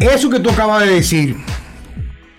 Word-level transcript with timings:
Eso 0.00 0.30
que 0.30 0.40
tú 0.40 0.50
acabas 0.50 0.84
de 0.86 0.94
decir, 0.94 1.36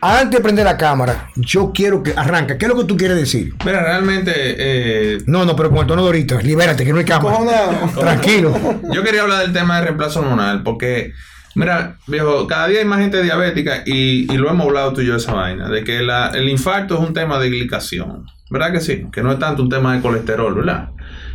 antes 0.02 0.32
de 0.40 0.42
prender 0.44 0.66
la 0.66 0.78
cámara, 0.78 1.30
yo 1.36 1.72
quiero 1.74 2.02
que 2.02 2.14
arranca. 2.16 2.58
¿Qué 2.58 2.66
es 2.66 2.70
lo 2.70 2.78
que 2.78 2.86
tú 2.86 2.98
quieres 2.98 3.18
decir? 3.18 3.54
Mira, 3.64 3.84
realmente. 3.84 4.32
eh, 4.36 5.18
No, 5.28 5.46
no, 5.46 5.56
pero 5.56 5.70
con 5.70 5.80
el 5.80 5.86
tono 5.88 6.02
de 6.02 6.08
ahorita. 6.08 6.42
Libérate, 6.42 6.84
que 6.84 6.92
no 6.92 7.00
hay 7.00 7.06
cámara. 7.06 7.38
Cojona. 7.38 7.92
Tranquilo. 8.00 8.80
yo 8.92 9.04
quería 9.04 9.22
hablar 9.22 9.44
del 9.44 9.54
tema 9.54 9.78
de 9.80 9.86
reemplazo 9.86 10.22
hormonal 10.22 10.64
porque, 10.64 11.14
mira, 11.54 11.98
viejo, 12.08 12.48
cada 12.48 12.68
día 12.68 12.80
hay 12.80 12.86
más 12.86 13.00
gente 13.00 13.22
diabética 13.22 13.84
y, 13.86 14.32
y 14.34 14.38
lo 14.38 14.50
hemos 14.50 14.66
hablado 14.66 14.94
tú 14.94 15.02
y 15.02 15.06
yo 15.06 15.16
esa 15.16 15.34
vaina, 15.34 15.70
de 15.70 15.84
que 15.84 16.02
la- 16.02 16.30
el 16.30 16.50
infarto 16.50 16.96
es 16.96 17.08
un 17.08 17.14
tema 17.14 17.38
de 17.40 17.50
glicación. 17.50 18.26
¿Verdad 18.50 18.72
que 18.74 18.82
sí? 18.82 19.06
Que 19.14 19.22
no 19.22 19.32
es 19.32 19.40
tanto 19.40 19.62
un 19.62 19.70
tema 19.70 19.94
de 19.96 20.02
colesterol, 20.02 20.54
¿verdad? 20.56 20.90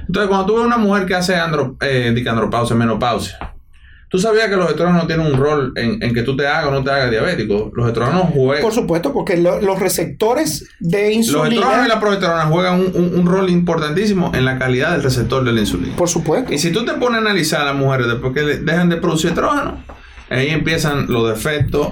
Entonces, 0.07 0.29
cuando 0.29 0.47
tú 0.47 0.57
ves 0.57 0.67
una 0.67 0.77
mujer 0.77 1.07
que 1.07 1.15
hace 1.15 1.37
andro, 1.37 1.77
eh, 1.81 2.13
andropausia, 2.29 2.77
menopausia, 2.77 3.55
tú 4.09 4.19
sabías 4.19 4.49
que 4.49 4.57
los 4.57 4.71
estrógenos 4.71 5.07
tienen 5.07 5.27
un 5.27 5.35
rol 5.39 5.73
en, 5.77 6.03
en 6.03 6.15
que 6.15 6.23
tú 6.23 6.37
te 6.37 6.47
hagas 6.47 6.67
o 6.67 6.71
no 6.71 6.83
te 6.85 6.91
hagas 6.91 7.11
diabético. 7.11 7.71
Los 7.75 7.87
estrógenos 7.89 8.31
juegan. 8.33 8.63
Por 8.63 8.73
supuesto, 8.73 9.13
porque 9.13 9.37
lo- 9.37 9.61
los 9.61 9.79
receptores 9.81 10.69
de 10.81 11.17
Los 11.17 11.27
estrógenos 11.27 11.53
y 11.55 11.57
insulina. 11.57 11.89
la 11.89 12.01
progesterona 12.01 12.43
juegan 12.47 12.81
un, 12.81 12.93
un- 12.95 13.19
un 13.21 13.27
rol 13.27 13.51
importantísimo 13.51 14.33
en 14.35 14.45
la 14.45 14.59
calidad 14.59 14.93
del 14.93 15.03
receptor 15.03 15.45
de 15.45 15.53
la 15.53 15.61
insulina. 15.61 15.97
Por 15.97 16.09
supuesto. 16.09 16.53
Y 16.53 16.59
si 16.59 16.71
tú 16.73 16.85
te 16.85 16.93
pones 16.95 17.19
a 17.19 17.21
analizar 17.23 17.63
a 17.63 17.65
las 17.67 17.75
mujeres 17.77 18.07
después 18.07 18.33
que 18.33 18.43
dejan 18.43 18.89
de 18.89 18.97
producir 18.97 19.31
estrógeno, 19.31 19.83
ahí 20.31 20.49
empiezan 20.49 21.07
los 21.09 21.29
defectos 21.29 21.89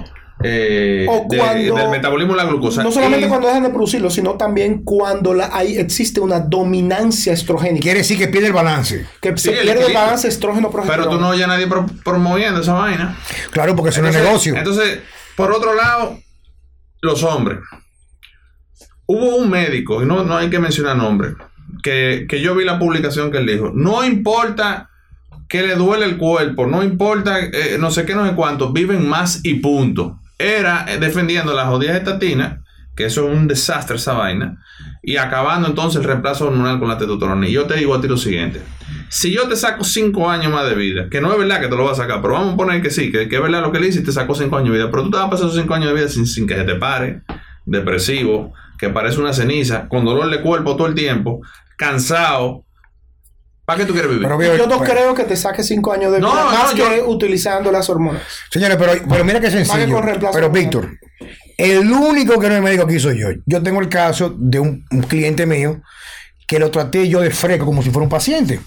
eh, 0.47 1.05
O 1.09 1.25
de- 1.29 1.37
cuando- 1.37 1.75
del 1.75 1.89
metabolismo 1.89 2.33
de 2.33 2.37
la 2.43 2.45
glucosa. 2.49 2.83
No 2.83 2.91
solamente 2.91 3.25
Y- 3.25 3.29
cuando 3.29 3.47
dejan 3.47 3.63
de 3.63 3.69
producirlo, 3.69 4.09
sino 4.09 4.33
también 4.35 4.83
cuando 4.83 5.33
la, 5.33 5.49
hay, 5.51 5.77
existe 5.77 6.19
una 6.19 6.39
dominancia 6.39 7.33
estrogénica. 7.33 7.81
Quiere 7.83 7.99
decir 7.99 8.17
que 8.17 8.27
pierde 8.27 8.47
el 8.47 8.53
balance. 8.53 9.05
Que 9.21 9.29
Sí, 9.37 9.49
se 9.49 9.59
el 9.59 9.65
pierde 9.65 9.87
el 9.87 9.93
balance 9.93 10.27
estrógeno-progesterona. 10.27 11.03
Pero 11.09 11.15
tú 11.17 11.21
no 11.21 11.29
oyes 11.29 11.45
a 11.45 11.47
nadie 11.47 11.67
pro- 11.67 11.85
promoviendo 12.03 12.61
esa 12.61 12.73
vaina. 12.73 13.17
Claro, 13.51 13.75
porque 13.75 13.89
eso 13.89 14.01
no 14.01 14.09
es 14.09 14.15
negocio. 14.15 14.55
Entonces, 14.55 14.99
por 15.35 15.51
otro 15.51 15.73
lado, 15.73 16.19
los 17.01 17.23
hombres. 17.23 17.59
Hubo 19.07 19.35
un 19.35 19.49
médico, 19.49 20.01
y 20.01 20.05
no, 20.05 20.23
no 20.23 20.35
hay 20.35 20.49
que 20.49 20.59
mencionar 20.59 20.97
nombre, 20.97 21.35
que, 21.83 22.25
que 22.27 22.41
yo 22.41 22.55
vi 22.55 22.65
la 22.65 22.79
publicación 22.79 23.31
que 23.31 23.37
él 23.37 23.45
dijo, 23.45 23.71
no 23.73 24.03
importa 24.03 24.89
que 25.47 25.61
le 25.61 25.75
duele 25.75 26.05
el 26.05 26.17
cuerpo, 26.17 26.65
no 26.65 26.81
importa 26.83 27.39
eh, 27.39 27.77
no 27.79 27.91
sé 27.91 28.03
qué, 28.05 28.15
no 28.15 28.27
sé 28.27 28.33
cuánto, 28.35 28.71
viven 28.73 29.07
más 29.07 29.41
y 29.43 29.55
punto. 29.55 30.19
Era 30.37 30.85
eh, 30.87 30.97
defendiendo 30.97 31.53
las 31.53 31.67
jodidas 31.67 31.97
estatinas, 31.97 32.59
que 32.95 33.05
eso 33.05 33.29
es 33.29 33.37
un 33.37 33.47
desastre 33.47 33.97
esa 33.97 34.13
vaina, 34.13 34.63
y 35.03 35.17
acabando 35.17 35.67
entonces 35.67 36.01
el 36.01 36.07
reemplazo 36.07 36.47
hormonal 36.47 36.79
con 36.79 36.87
la 36.87 36.97
testosterona. 36.97 37.47
Y 37.47 37.51
yo 37.51 37.65
te 37.65 37.75
digo 37.75 37.93
a 37.93 38.01
ti 38.01 38.07
lo 38.07 38.17
siguiente, 38.17 38.61
si 39.09 39.33
yo 39.33 39.47
te 39.47 39.55
saco 39.55 39.83
5 39.83 40.29
años 40.29 40.51
más 40.51 40.67
de 40.67 40.75
vida, 40.75 41.09
que 41.09 41.21
no 41.21 41.31
es 41.31 41.37
verdad 41.37 41.59
que 41.61 41.67
te 41.67 41.75
lo 41.75 41.83
vas 41.83 41.99
a 41.99 42.03
sacar, 42.03 42.21
pero 42.21 42.33
vamos 42.33 42.53
a 42.53 42.57
poner 42.57 42.81
que 42.81 42.89
sí, 42.89 43.11
que, 43.11 43.23
es 43.23 43.29
verdad 43.29 43.61
lo 43.61 43.71
que 43.71 43.79
le 43.79 43.87
dice 43.87 43.99
y 43.99 44.03
te 44.03 44.11
sacó 44.11 44.35
5 44.35 44.55
años 44.57 44.71
de 44.71 44.77
vida, 44.77 44.91
pero 44.91 45.03
tú 45.03 45.11
te 45.11 45.17
vas 45.17 45.27
a 45.27 45.29
pasar 45.29 45.47
esos 45.47 45.59
5 45.59 45.73
años 45.73 45.87
de 45.89 45.95
vida 45.95 46.07
sin, 46.07 46.25
sin 46.25 46.47
que 46.47 46.55
se 46.55 46.63
te 46.63 46.75
pare, 46.75 47.21
depresivo, 47.65 48.53
que 48.77 48.89
parece 48.89 49.19
una 49.19 49.33
ceniza, 49.33 49.87
con 49.87 50.05
dolor 50.05 50.29
de 50.29 50.41
cuerpo 50.41 50.75
todo 50.75 50.87
el 50.87 50.95
tiempo, 50.95 51.41
cansado. 51.77 52.64
¿Para 53.65 53.79
qué 53.79 53.85
tú 53.85 53.93
quieres 53.93 54.11
vivir? 54.11 54.27
Pero, 54.27 54.57
Yo 54.57 54.67
no 54.67 54.79
creo 54.81 55.15
que 55.15 55.23
te 55.23 55.35
saque 55.35 55.63
cinco 55.63 55.91
años 55.91 56.11
de 56.11 56.19
vida 56.19 56.27
no, 56.27 56.35
más 56.35 56.75
yo- 56.75 56.87
que 56.87 57.01
utilizando 57.01 57.71
las 57.71 57.89
hormonas. 57.89 58.21
Señores, 58.51 58.77
pero, 58.77 58.93
pero 59.09 59.25
mira 59.25 59.39
qué 59.39 59.49
sencillo. 59.49 60.01
Pero. 60.31 60.49
Víctor, 60.51 60.91
el 61.57 61.91
único 61.91 62.39
que 62.39 62.47
no 62.49 62.55
es 62.55 62.61
médico 62.61 62.83
aquí 62.83 62.99
soy 62.99 63.19
yo. 63.19 63.27
Yo 63.45 63.63
tengo 63.63 63.79
el 63.81 63.89
caso 63.89 64.35
de 64.37 64.59
un, 64.59 64.85
un 64.91 65.01
cliente 65.01 65.45
mío 65.45 65.81
que 66.47 66.59
lo 66.59 66.69
traté 66.69 67.09
yo 67.09 67.21
de 67.21 67.31
fresco 67.31 67.65
como 67.65 67.81
si 67.81 67.89
fuera 67.89 68.03
un 68.03 68.09
paciente. 68.09 68.59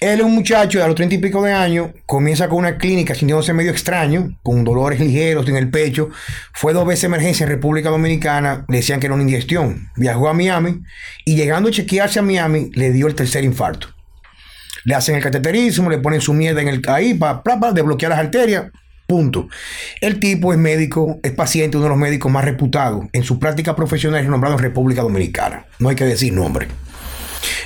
Él 0.00 0.20
es 0.20 0.24
un 0.26 0.32
muchacho 0.34 0.78
de 0.78 0.84
a 0.84 0.86
los 0.86 0.94
treinta 0.94 1.16
y 1.16 1.18
pico 1.18 1.42
de 1.42 1.52
años, 1.52 1.90
comienza 2.06 2.48
con 2.48 2.58
una 2.58 2.78
clínica 2.78 3.16
sintiéndose 3.16 3.52
medio 3.52 3.72
extraño, 3.72 4.38
con 4.44 4.62
dolores 4.62 5.00
ligeros 5.00 5.48
en 5.48 5.56
el 5.56 5.70
pecho. 5.70 6.08
Fue 6.54 6.72
dos 6.72 6.86
veces 6.86 7.04
a 7.04 7.06
emergencia 7.08 7.44
en 7.44 7.50
República 7.50 7.90
Dominicana, 7.90 8.64
le 8.68 8.76
decían 8.76 9.00
que 9.00 9.06
era 9.06 9.14
una 9.14 9.22
indigestión. 9.24 9.88
Viajó 9.96 10.28
a 10.28 10.34
Miami 10.34 10.82
y 11.24 11.34
llegando 11.34 11.68
a 11.68 11.72
chequearse 11.72 12.20
a 12.20 12.22
Miami, 12.22 12.70
le 12.74 12.92
dio 12.92 13.08
el 13.08 13.16
tercer 13.16 13.42
infarto. 13.44 13.88
Le 14.88 14.94
hacen 14.94 15.16
el 15.16 15.22
cateterismo, 15.22 15.90
le 15.90 15.98
ponen 15.98 16.22
su 16.22 16.32
mierda 16.32 16.62
en 16.62 16.68
el 16.68 16.82
ahí 16.88 17.12
para 17.12 17.42
desbloquear 17.74 18.08
las 18.08 18.20
arterias. 18.20 18.68
Punto. 19.06 19.46
El 20.00 20.18
tipo 20.18 20.50
es 20.54 20.58
médico, 20.58 21.20
es 21.22 21.32
paciente, 21.32 21.76
uno 21.76 21.84
de 21.84 21.90
los 21.90 21.98
médicos 21.98 22.32
más 22.32 22.42
reputados 22.42 23.04
en 23.12 23.22
su 23.22 23.38
práctica 23.38 23.76
profesional, 23.76 24.22
es 24.22 24.30
nombrado 24.30 24.56
en 24.56 24.62
República 24.62 25.02
Dominicana. 25.02 25.66
No 25.78 25.90
hay 25.90 25.94
que 25.94 26.06
decir 26.06 26.32
nombre. 26.32 26.68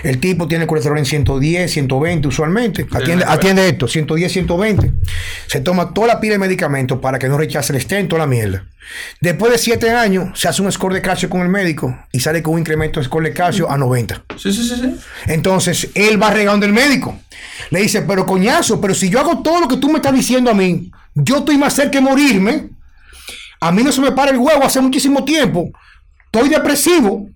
El 0.03 0.19
tipo 0.19 0.49
tiene 0.49 0.66
colesterol 0.66 0.99
en 0.99 1.06
110, 1.06 1.71
120 1.71 2.28
usualmente. 2.28 2.87
Atiende, 2.93 3.25
atiende 3.27 3.69
esto, 3.69 3.88
110, 3.88 4.33
120. 4.33 4.93
Se 5.47 5.60
toma 5.60 5.94
toda 5.94 6.09
la 6.09 6.21
pila 6.21 6.33
de 6.33 6.38
medicamentos 6.38 6.99
para 6.99 7.19
que 7.19 7.28
no 7.28 7.38
rechace 7.38 7.72
el 7.72 7.81
stent, 7.81 8.09
toda 8.09 8.21
la 8.21 8.27
mierda. 8.27 8.66
Después 9.21 9.53
de 9.53 9.59
7 9.59 9.91
años, 9.91 10.38
se 10.38 10.49
hace 10.49 10.62
un 10.62 10.71
score 10.71 10.94
de 10.94 11.03
calcio 11.03 11.31
con 11.31 11.41
el 11.43 11.49
médico 11.49 11.97
y 12.11 12.21
sale 12.21 12.43
con 12.43 12.55
un 12.55 12.61
incremento 12.61 13.00
de 13.00 13.06
score 13.06 13.25
de 13.25 13.32
calcio 13.32 13.71
a 13.71 13.78
90. 13.78 14.25
Sí, 14.37 14.53
sí, 14.53 14.69
sí, 14.69 14.77
sí. 14.77 14.97
Entonces, 15.27 15.88
él 15.94 16.21
va 16.21 16.31
regando 16.31 16.66
el 16.66 16.72
médico. 16.72 17.19
Le 17.71 17.81
dice, 17.81 18.03
pero 18.03 18.27
coñazo, 18.27 18.81
pero 18.81 18.94
si 18.94 19.09
yo 19.09 19.21
hago 19.21 19.43
todo 19.43 19.61
lo 19.61 19.69
que 19.69 19.77
tú 19.77 19.88
me 19.88 19.97
estás 19.97 20.15
diciendo 20.15 20.50
a 20.50 20.55
mí, 20.55 20.91
yo 21.15 21.38
estoy 21.38 21.56
más 21.59 21.75
cerca 21.75 21.99
de 21.99 22.00
morirme. 22.00 22.71
A 23.61 23.71
mí 23.71 23.82
no 23.82 23.93
se 23.93 24.00
me 24.00 24.12
para 24.12 24.32
el 24.32 24.38
huevo 24.38 24.65
hace 24.65 24.81
muchísimo 24.81 25.25
tiempo. 25.25 25.71
Estoy 26.27 26.49
depresivo. 26.49 27.28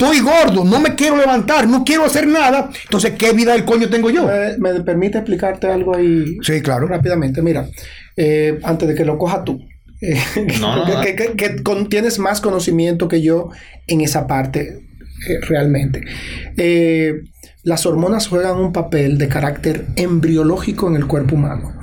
Estoy 0.00 0.20
gordo. 0.20 0.64
No 0.64 0.80
me 0.80 0.94
quiero 0.94 1.16
levantar. 1.18 1.68
No 1.68 1.84
quiero 1.84 2.04
hacer 2.06 2.26
nada. 2.26 2.70
Entonces, 2.84 3.12
¿qué 3.18 3.32
vida 3.32 3.52
del 3.52 3.66
coño 3.66 3.90
tengo 3.90 4.08
yo? 4.08 4.30
Eh, 4.32 4.56
¿Me 4.58 4.80
permite 4.80 5.18
explicarte 5.18 5.66
algo 5.66 5.94
ahí 5.94 6.38
Sí, 6.42 6.62
claro. 6.62 6.86
rápidamente? 6.86 7.42
Mira, 7.42 7.68
eh, 8.16 8.58
antes 8.62 8.88
de 8.88 8.94
que 8.94 9.04
lo 9.04 9.18
coja 9.18 9.44
tú. 9.44 9.60
eh, 10.00 10.18
No, 10.60 10.84
que, 10.86 10.92
no. 10.92 11.00
que- 11.02 11.14
que- 11.16 11.32
que 11.36 11.62
con- 11.62 11.90
tienes 11.90 12.18
más 12.18 12.40
conocimiento 12.40 13.08
que 13.08 13.20
yo 13.20 13.50
en 13.86 14.00
esa 14.00 14.26
parte, 14.26 14.80
eh, 15.28 15.38
realmente. 15.42 16.00
Las 17.62 17.84
hormonas 17.84 18.26
juegan 18.26 18.56
un 18.56 18.72
papel 18.72 19.18
de 19.18 19.28
carácter 19.28 19.84
embriológico 19.96 20.88
en 20.88 20.96
el 20.96 21.06
cuerpo 21.06 21.34
humano. 21.34 21.74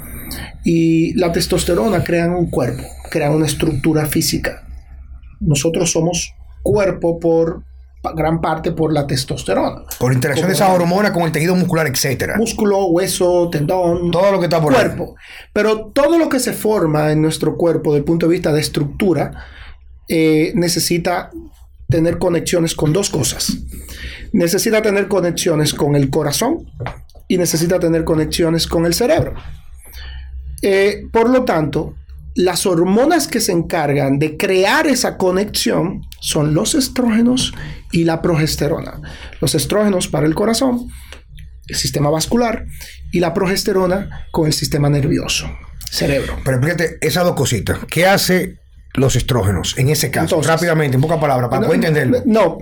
Y 0.63 1.13
la 1.13 1.31
testosterona 1.31 2.03
crean 2.03 2.31
un 2.34 2.49
cuerpo, 2.49 2.81
crean 3.11 3.34
una 3.34 3.45
estructura 3.45 4.07
física. 4.07 4.63
Nosotros 5.39 5.91
somos 5.91 6.34
cuerpo 6.63 7.19
por 7.19 7.63
gran 8.16 8.41
parte 8.41 8.72
por 8.72 8.94
la 8.94 9.06
testosterona. 9.06 9.84
Por 10.00 10.13
interacción 10.13 10.47
de 10.47 10.53
esa 10.53 10.72
hormona 10.72 11.12
con 11.13 11.23
el 11.23 11.31
tejido 11.31 11.56
muscular, 11.56 11.88
etcétera. 11.88 12.35
Músculo, 12.38 12.85
hueso, 12.85 13.50
tendón, 13.50 14.12
Todo 14.12 14.31
lo 14.31 14.40
que 14.40 14.45
está 14.45 14.62
por 14.62 14.73
ahí. 14.73 14.79
cuerpo. 14.81 15.16
Pero 15.53 15.91
todo 15.94 16.17
lo 16.17 16.29
que 16.29 16.40
se 16.40 16.53
forma 16.53 17.12
en 17.12 17.22
nuestro 17.22 17.56
cuerpo 17.57 17.91
desde 17.91 18.00
el 18.00 18.06
punto 18.06 18.28
de 18.28 18.34
vista 18.34 18.51
de 18.51 18.62
estructura 18.62 19.46
eh, 20.07 20.51
necesita 20.56 21.31
tener 21.90 22.17
conexiones 22.17 22.75
con 22.75 22.94
dos 22.94 23.09
cosas. 23.09 23.57
Necesita 24.34 24.81
tener 24.81 25.07
conexiones 25.07 25.73
con 25.73 25.96
el 25.96 26.09
corazón 26.09 26.69
y 27.28 27.38
necesita 27.38 27.79
tener 27.79 28.03
conexiones 28.03 28.67
con 28.67 28.85
el 28.85 28.94
cerebro. 28.94 29.34
Eh, 30.62 31.03
por 31.12 31.29
lo 31.29 31.44
tanto, 31.44 31.94
las 32.38 32.68
hormonas 32.68 33.28
que 33.28 33.42
se 33.42 33.52
encargan 33.52 34.20
de 34.20 34.38
crear 34.38 34.86
esa 34.86 35.18
conexión 35.18 36.03
son 36.22 36.53
los 36.53 36.75
estrógenos 36.75 37.53
y 37.92 38.03
la 38.03 38.22
progesterona. 38.22 39.02
Los 39.42 39.56
estrógenos 39.56 40.08
para 40.08 40.28
el 40.28 40.36
corazón, 40.36 40.88
el 41.68 41.76
sistema 41.76 42.12
vascular, 42.12 42.68
y 43.12 43.22
la 43.22 43.34
progesterona 43.34 44.28
con 44.31 44.46
el 44.46 44.53
sistema 44.53 44.88
nervioso, 44.88 45.50
cerebro. 45.90 46.38
Pero 46.46 46.58
explícate 46.58 46.97
esas 47.02 47.24
dos 47.24 47.36
cositas. 47.36 47.80
¿Qué 47.90 48.06
hace 48.06 48.59
los 48.97 49.16
estrógenos 49.16 49.78
en 49.78 49.90
ese 49.90 50.12
caso? 50.12 50.25
Entonces- 50.35 50.52
Rápidamente, 50.52 50.96
en 50.96 51.02
pocas 51.02 51.19
palabras, 51.19 51.50
para 51.50 51.62
no, 51.62 51.68
poder 51.68 51.80
entenderlo. 51.85 52.22
No, 52.25 52.58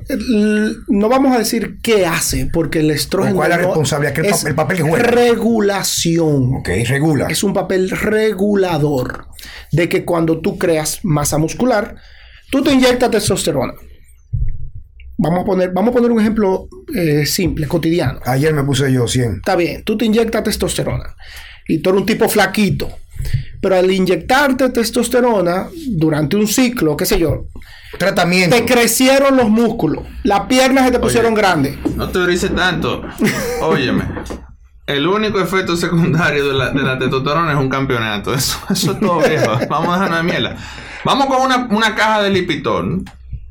no 0.90 1.09
vamos 1.09 1.35
a 1.35 1.40
decir 1.40 1.78
qué 1.81 2.06
hace, 2.06 2.46
porque 2.46 2.79
el 2.79 2.91
estrógeno. 2.91 3.35
¿O 3.35 3.38
cuál 3.38 3.51
es 3.51 3.57
la 3.57 3.63
responsabilidad? 3.63 4.13
¿Qué 4.13 4.22
el 4.22 4.28
es 4.28 4.44
pa- 4.44 4.50
el 4.50 4.56
papel 4.56 4.78
que 4.78 4.84
juega? 4.84 5.03
Regulación. 5.03 6.55
Ok, 6.55 6.70
regula. 6.87 7.28
Es 7.29 7.43
un 7.43 7.53
papel 7.53 7.90
regulador 7.90 9.28
de 9.72 9.90
que 9.90 10.05
cuando 10.05 10.41
tú 10.41 10.58
creas 10.58 10.99
masa 11.03 11.37
muscular, 11.37 11.96
tú 12.52 12.61
te 12.64 12.72
inyectas 12.72 13.11
testosterona. 13.11 13.73
Vamos 15.17 15.41
a 15.41 15.46
poner, 15.46 15.72
vamos 15.72 15.91
a 15.91 15.93
poner 15.93 16.11
un 16.11 16.20
ejemplo 16.20 16.67
eh, 16.93 17.26
simple, 17.26 17.67
cotidiano. 17.67 18.20
Ayer 18.26 18.53
me 18.53 18.64
puse 18.64 18.91
yo 18.91 19.08
100. 19.08 19.35
Está 19.37 19.55
bien, 19.55 19.84
tú 19.85 19.97
te 19.97 20.05
inyectas 20.05 20.43
testosterona 20.43 21.16
y 21.67 21.79
tú 21.79 21.90
eres 21.91 22.02
un 22.02 22.05
tipo 22.05 22.28
flaquito. 22.28 22.90
Pero 23.61 23.75
al 23.75 23.89
inyectarte 23.89 24.69
testosterona 24.69 25.67
durante 25.87 26.35
un 26.35 26.47
ciclo, 26.47 26.95
qué 26.95 27.05
sé 27.05 27.17
yo, 27.17 27.45
Tratamiento. 27.97 28.55
te 28.55 28.66
crecieron 28.66 29.37
los 29.37 29.49
músculos, 29.49 30.05
las 30.23 30.41
piernas 30.41 30.85
se 30.85 30.91
te 30.91 30.99
pusieron 30.99 31.33
grandes. 31.33 31.77
No 31.95 32.09
te 32.09 32.25
dice 32.27 32.49
tanto. 32.49 33.01
Óyeme. 33.61 34.03
El 34.85 35.07
único 35.07 35.39
efecto 35.39 35.75
secundario 35.75 36.47
de 36.47 36.53
la, 36.53 36.69
de 36.69 36.83
la 36.83 36.99
testosterona 36.99 37.53
es 37.53 37.57
un 37.57 37.69
campeonato. 37.69 38.33
Eso, 38.33 38.59
eso 38.69 38.91
es 38.91 38.99
todo 38.99 39.19
viejo. 39.19 39.57
Vamos 39.69 39.89
a 39.89 39.93
dejarnos 39.93 40.17
de 40.17 40.23
mierda. 40.23 40.57
Vamos 41.03 41.25
con 41.27 41.41
una, 41.41 41.67
una 41.72 41.95
caja 41.95 42.22
de 42.22 42.29
Lipitor. 42.29 42.85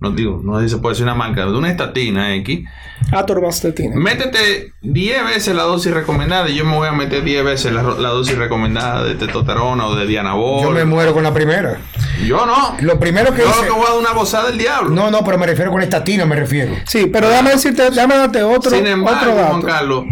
No 0.01 0.11
digo, 0.11 0.41
no 0.45 0.59
sé 0.61 0.69
si 0.69 0.75
se 0.75 0.81
puede 0.81 0.95
decir 0.95 1.05
una 1.05 1.15
marca, 1.15 1.47
de 1.47 1.53
una 1.53 1.71
estatina 1.71 2.35
X, 2.37 2.65
Atorvastatina. 3.13 3.97
métete 3.97 4.73
10 4.83 5.25
veces 5.25 5.55
la 5.55 5.63
dosis 5.63 5.93
recomendada 5.95 6.49
y 6.51 6.57
yo 6.57 6.65
me 6.65 6.77
voy 6.77 6.89
a 6.89 6.93
meter 6.93 7.23
10 7.25 7.45
veces 7.45 7.73
la, 7.73 7.83
la 7.83 8.09
dosis 8.11 8.37
recomendada 8.37 9.05
de 9.05 9.15
testosterona 9.15 9.87
o 9.87 9.95
de 9.95 10.07
Dianabol. 10.07 10.63
Yo 10.65 10.71
me 10.73 10.85
muero 10.85 11.13
con 11.15 11.23
la 11.23 11.33
primera. 11.33 11.79
Yo 12.27 12.45
no. 12.47 12.77
Lo 12.81 12.99
primero 12.99 13.33
que 13.33 13.43
yo 13.43 13.49
hice- 13.49 13.61
lo 13.61 13.65
que 13.67 13.71
voy 13.73 13.87
a 13.87 13.91
dar 13.91 13.99
una 13.99 14.13
gozada 14.13 14.49
del 14.49 14.59
diablo. 14.59 14.91
No, 14.91 15.11
no, 15.11 15.25
pero 15.25 15.39
me 15.39 15.47
refiero 15.47 15.71
con 15.71 15.81
estatina, 15.83 16.27
me 16.27 16.37
refiero. 16.37 16.75
Sí, 16.87 17.07
pero 17.13 17.29
déjame 17.29 17.51
decirte, 17.51 17.91
déjame 17.91 18.17
darte 18.17 18.43
otro, 18.43 18.71
Sin 18.71 18.87
embargo, 18.87 19.33
otro 19.33 19.47
Juan. 19.47 19.63
Carlos, 19.63 20.05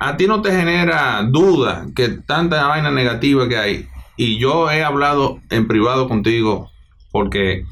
a 0.00 0.16
ti 0.16 0.26
no 0.26 0.42
te 0.42 0.50
genera 0.50 1.22
duda 1.28 1.86
que 1.94 2.08
tanta 2.08 2.66
vaina 2.66 2.90
negativa 2.90 3.48
que 3.48 3.56
hay. 3.56 3.88
Y 4.16 4.38
yo 4.38 4.70
he 4.70 4.82
hablado 4.82 5.38
en 5.50 5.68
privado 5.68 6.08
contigo 6.08 6.70
porque 7.12 7.64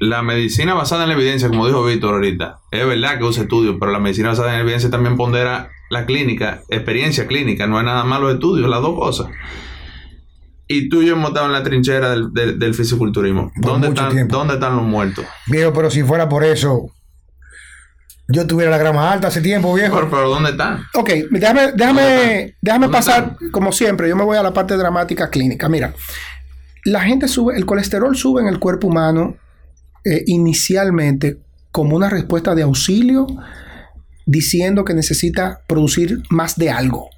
la 0.00 0.22
medicina 0.22 0.74
basada 0.74 1.02
en 1.04 1.10
la 1.10 1.14
evidencia, 1.14 1.48
como 1.48 1.66
dijo 1.66 1.84
Víctor 1.84 2.14
ahorita, 2.14 2.60
es 2.70 2.86
verdad 2.86 3.18
que 3.18 3.24
usa 3.24 3.42
estudios, 3.42 3.76
pero 3.78 3.92
la 3.92 3.98
medicina 4.00 4.30
basada 4.30 4.48
en 4.50 4.54
la 4.56 4.60
evidencia 4.62 4.90
también 4.90 5.16
pondera 5.16 5.70
la 5.90 6.06
clínica, 6.06 6.62
experiencia 6.68 7.26
clínica, 7.26 7.66
no 7.66 7.78
es 7.78 7.84
nada 7.84 8.02
más 8.04 8.20
los 8.20 8.32
estudios, 8.34 8.68
las 8.68 8.80
dos 8.80 8.98
cosas. 8.98 9.26
Y 10.68 10.88
tú 10.88 11.02
y 11.02 11.06
yo 11.06 11.14
hemos 11.14 11.28
estado 11.30 11.46
en 11.46 11.52
la 11.52 11.62
trinchera 11.62 12.10
del, 12.10 12.32
del- 12.32 12.58
del 12.58 12.74
fisiculturismo. 12.74 13.50
Por 13.60 13.72
¿Dónde 13.72 13.88
están, 13.88 14.10
tiempo. 14.12 14.36
¿Dónde 14.36 14.54
están 14.54 14.76
los 14.76 14.84
muertos? 14.84 15.24
Viejo, 15.48 15.72
pero 15.72 15.90
si 15.90 16.02
fuera 16.04 16.28
por 16.28 16.44
eso, 16.44 16.92
yo 18.28 18.46
tuviera 18.46 18.70
la 18.70 18.78
grama 18.78 19.10
alta 19.12 19.28
hace 19.28 19.40
tiempo, 19.40 19.74
viejo. 19.74 19.96
Pero, 19.96 20.08
pero 20.10 20.28
¿dónde 20.30 20.50
están? 20.50 20.84
Ok, 20.94 21.10
déjame, 21.32 21.72
déjame, 21.74 22.54
déjame 22.62 22.86
¿Dónde 22.86 22.96
pasar, 22.98 23.30
están? 23.32 23.50
como 23.50 23.72
siempre, 23.72 24.08
yo 24.08 24.14
me 24.16 24.22
voy 24.24 24.36
a 24.36 24.42
la 24.44 24.52
parte 24.54 24.76
dramática 24.76 25.28
clínica. 25.28 25.68
Mira, 25.68 25.92
la 26.84 27.00
gente 27.02 27.26
sube, 27.26 27.56
el 27.56 27.66
colesterol 27.66 28.16
sube 28.16 28.40
en 28.40 28.46
el 28.46 28.60
cuerpo 28.60 28.86
humano 28.86 29.34
eh, 30.04 30.22
inicialmente 30.26 31.38
como 31.70 31.96
una 31.96 32.08
respuesta 32.10 32.54
de 32.54 32.62
auxilio 32.62 33.26
diciendo 34.26 34.84
que 34.84 34.94
necesita 34.94 35.60
producir 35.66 36.22
más 36.30 36.56
de 36.56 36.70
algo. 36.70 37.08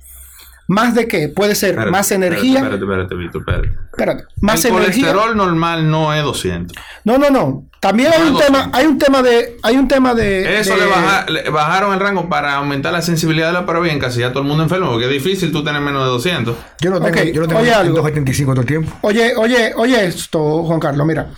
¿Más 0.68 0.94
de 0.94 1.06
qué? 1.08 1.28
Puede 1.28 1.54
ser 1.54 1.70
Espérate, 1.70 1.90
más 1.90 2.12
energía. 2.12 2.60
Espérate, 2.60 2.84
espérate, 2.84 3.14
Víctor, 3.16 3.40
espérate. 3.42 3.68
Espérate, 3.90 4.24
más 4.40 4.64
el 4.64 4.72
energía. 4.74 5.08
colesterol 5.12 5.36
normal 5.36 5.90
no 5.90 6.14
es 6.14 6.22
200. 6.22 6.76
No, 7.04 7.18
no, 7.18 7.28
no. 7.30 7.66
También 7.80 8.10
No 8.10 8.14
hay 8.24 8.30
un 8.30 8.38
tema, 8.38 8.58
200. 8.58 8.78
hay 8.80 8.86
un 8.86 8.98
tema 8.98 9.22
de, 9.22 9.56
hay 9.62 9.76
un 9.76 9.88
tema 9.88 10.14
de. 10.14 10.60
Eso 10.60 10.74
de- 10.74 10.80
le, 10.80 10.86
baja- 10.86 11.26
le 11.28 11.50
bajaron 11.50 11.92
el 11.92 12.00
rango 12.00 12.28
para 12.28 12.54
aumentar 12.54 12.92
la 12.92 13.02
sensibilidad 13.02 13.48
de 13.48 13.52
la 13.54 13.66
prueba 13.66 13.86
y 13.88 13.90
encasillar 13.90 14.30
a 14.30 14.32
todo 14.32 14.44
el 14.44 14.48
mundo 14.48 14.62
enfermo, 14.62 14.88
porque 14.92 15.06
es 15.06 15.12
difícil 15.12 15.50
tú 15.52 15.62
tener 15.64 15.80
menos 15.82 16.04
de 16.04 16.08
200. 16.10 16.56
Yo 16.80 16.90
lo 16.90 17.00
tengo, 17.00 17.22
yo 17.24 17.40
lo 17.42 17.48
tengo 17.48 17.60
oye 17.60 17.70
en 17.70 17.74
algo. 17.74 17.96
275 17.96 18.52
todo 18.52 18.60
el 18.62 18.66
tiempo. 18.66 18.96
Oye, 19.02 19.34
oye, 19.36 19.72
oye 19.76 20.06
esto, 20.06 20.62
Juan 20.62 20.78
Carlos, 20.80 21.06
mira. 21.06 21.28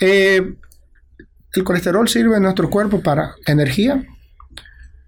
Eh, 0.00 0.42
el 1.56 1.64
colesterol 1.64 2.08
sirve 2.08 2.36
en 2.36 2.42
nuestro 2.42 2.68
cuerpo 2.70 3.00
para 3.00 3.34
energía, 3.46 4.02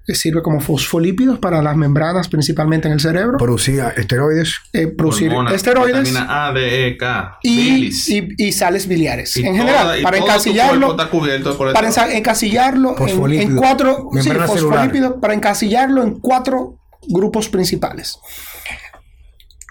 eh, 0.09 0.15
sirve 0.15 0.41
como 0.43 0.61
fosfolípidos 0.61 1.39
para 1.41 1.61
las 1.63 1.77
membranas, 1.77 2.29
principalmente 2.29 2.87
en 2.87 2.95
el 2.95 3.01
cerebro, 3.01 3.39
Producía 3.39 3.89
esteroides. 3.89 4.55
eh, 4.73 4.87
producir 4.87 5.31
Hormonas, 5.31 5.55
esteroides 5.55 6.15
A, 6.17 6.53
D, 6.53 6.87
E, 6.89 6.97
K, 6.97 7.39
y, 7.43 7.87
y- 7.87 8.29
y 8.39 8.53
sales 8.53 8.87
biliares. 8.87 9.37
Y 9.37 9.41
en 9.45 9.57
toda- 9.57 9.67
general, 9.67 10.03
para 10.03 10.19
encasillarlo, 10.19 10.97
para 10.97 11.89
encasillarlo 12.17 12.95
en, 13.31 13.57
cuatro 13.57 14.09
sí, 14.21 14.31
fosfolípidos, 14.31 15.15
para 15.21 15.35
encasillarlo 15.35 16.03
en 16.05 16.21
cuatro 16.21 16.79
grupos 17.09 17.49
principales. 17.49 18.19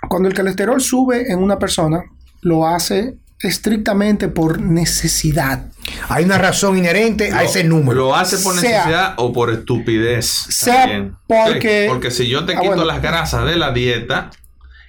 Cuando 0.09 0.27
el 0.29 0.35
colesterol 0.35 0.79
sube 0.81 1.31
en 1.31 1.39
una 1.41 1.57
persona, 1.57 2.03
lo 2.41 2.67
hace 2.67 3.17
estrictamente 3.45 4.27
por 4.27 4.59
necesidad. 4.61 5.65
Hay 6.09 6.25
una 6.25 6.37
razón 6.37 6.77
inherente 6.77 7.31
a 7.31 7.43
ese 7.43 7.63
número. 7.63 7.99
¿Lo 7.99 8.15
hace 8.15 8.37
por 8.39 8.55
Sea- 8.55 8.71
necesidad 8.79 9.13
o 9.17 9.31
por 9.33 9.51
estupidez? 9.51 10.25
Sea 10.49 10.81
también? 10.81 11.15
porque- 11.27 11.83
Sí, 11.83 11.89
porque 11.89 12.11
si 12.11 12.27
yo 12.27 12.45
te 12.45 12.53
Ah, 12.53 12.59
quito 12.61 12.67
bueno. 12.75 12.85
las 12.85 13.01
grasas 13.01 13.45
de 13.45 13.55
la 13.55 13.71
dieta 13.71 14.29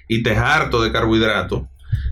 y 0.09 0.23
te 0.23 0.37
harto 0.37 0.83
de 0.83 0.93
carbohidratos, 0.93 1.63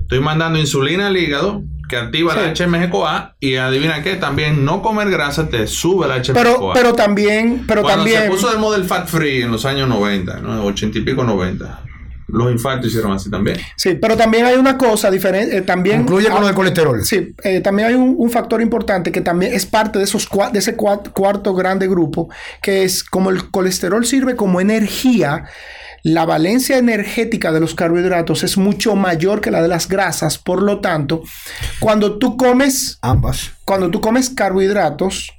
estoy 0.02 0.20
mandando 0.20 0.58
insulina 0.58 1.06
al 1.08 1.16
hígado 1.16 1.62
que 1.88 1.96
activa 1.96 2.34
la. 2.34 2.52
HMG-CoA 2.54 3.36
y 3.40 3.56
adivina 3.56 4.02
qué, 4.02 4.16
también 4.16 4.64
no 4.64 4.80
comer 4.82 5.10
grasa 5.10 5.48
te 5.48 5.66
sube 5.66 6.08
la 6.08 6.16
HMG-CoA. 6.16 6.34
Pero, 6.34 6.70
pero 6.74 6.94
también, 6.94 7.64
pero 7.68 7.82
Cuando 7.82 8.04
también. 8.04 8.22
se 8.22 8.28
puso 8.30 8.50
de 8.50 8.58
moda 8.58 8.76
el 8.78 8.84
fat 8.84 9.06
free 9.06 9.42
en 9.42 9.50
los 9.52 9.64
años 9.66 9.86
90, 9.88 10.40
¿no? 10.40 10.64
80 10.64 10.98
y 10.98 11.02
pico 11.02 11.24
90, 11.24 11.80
los 12.28 12.50
infartos 12.50 12.88
hicieron 12.88 13.12
así 13.12 13.30
también. 13.30 13.58
Sí, 13.76 13.94
pero 14.00 14.16
también 14.16 14.46
hay 14.46 14.56
una 14.56 14.76
cosa 14.78 15.10
diferente. 15.10 15.56
eh, 15.58 15.62
también 15.62 16.02
Incluye 16.02 16.28
con 16.28 16.38
ah, 16.38 16.40
lo 16.40 16.46
del 16.46 16.54
colesterol. 16.54 17.04
Sí, 17.04 17.34
eh, 17.42 17.60
también 17.60 17.88
hay 17.88 17.94
un, 17.94 18.14
un 18.16 18.30
factor 18.30 18.60
importante 18.62 19.12
que 19.12 19.20
también 19.20 19.52
es 19.52 19.66
parte 19.66 19.98
de 19.98 20.04
esos 20.04 20.28
cua- 20.30 20.50
de 20.50 20.58
ese 20.60 20.76
cua- 20.76 21.10
cuarto 21.12 21.54
grande 21.54 21.86
grupo, 21.88 22.28
que 22.62 22.84
es 22.84 23.04
como 23.04 23.30
el 23.30 23.50
colesterol 23.50 24.04
sirve 24.06 24.36
como 24.36 24.60
energía, 24.60 25.44
la 26.02 26.26
valencia 26.26 26.76
energética 26.76 27.50
de 27.52 27.60
los 27.60 27.74
carbohidratos 27.74 28.42
es 28.44 28.58
mucho 28.58 28.94
mayor 28.94 29.40
que 29.40 29.50
la 29.50 29.62
de 29.62 29.68
las 29.68 29.88
grasas, 29.88 30.36
por 30.38 30.60
lo 30.62 30.80
tanto, 30.80 31.22
cuando 31.80 32.18
tú 32.18 32.36
comes, 32.36 32.98
Ambas. 33.00 33.52
cuando 33.64 33.90
tú 33.90 34.00
comes 34.02 34.28
carbohidratos, 34.30 35.32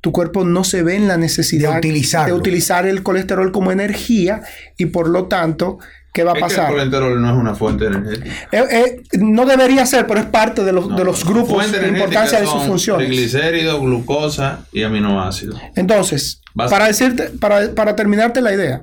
tu 0.00 0.10
cuerpo 0.10 0.44
no 0.44 0.64
se 0.64 0.82
ve 0.82 0.96
en 0.96 1.06
la 1.08 1.16
necesidad 1.16 1.80
De 1.80 1.90
de 2.26 2.32
utilizar 2.32 2.86
el 2.86 3.02
colesterol 3.02 3.52
como 3.52 3.70
energía 3.70 4.40
y 4.76 4.86
por 4.86 5.08
lo 5.08 5.26
tanto, 5.28 5.78
¿qué 6.12 6.24
va 6.24 6.32
a 6.32 6.34
Es 6.34 6.38
que 6.40 6.44
el 6.44 6.50
pasar? 6.56 6.70
colesterol 6.72 7.20
no 7.22 7.28
es 7.30 7.36
una 7.36 7.54
fuente 7.54 7.86
energética. 7.86 8.30
Eh, 8.52 8.64
eh, 8.70 9.02
no 9.18 9.46
debería 9.46 9.86
ser, 9.86 10.06
pero 10.06 10.20
es 10.20 10.26
parte 10.26 10.62
de 10.64 10.72
los, 10.72 10.88
No, 10.88 10.96
de 10.96 11.04
los 11.04 11.24
grupos 11.24 11.70
de 11.72 11.88
importancia 11.88 12.40
de 12.40 12.46
sus 12.46 12.62
funciones. 12.64 13.06
Triglicéridos, 13.06 13.80
glucosa 13.80 14.66
y 14.72 14.82
aminoácidos. 14.82 15.58
Entonces, 15.76 16.40
para 16.54 16.86
decirte, 16.86 17.30
para, 17.40 17.74
para 17.74 17.96
terminarte 17.96 18.40
la 18.40 18.52
idea, 18.52 18.82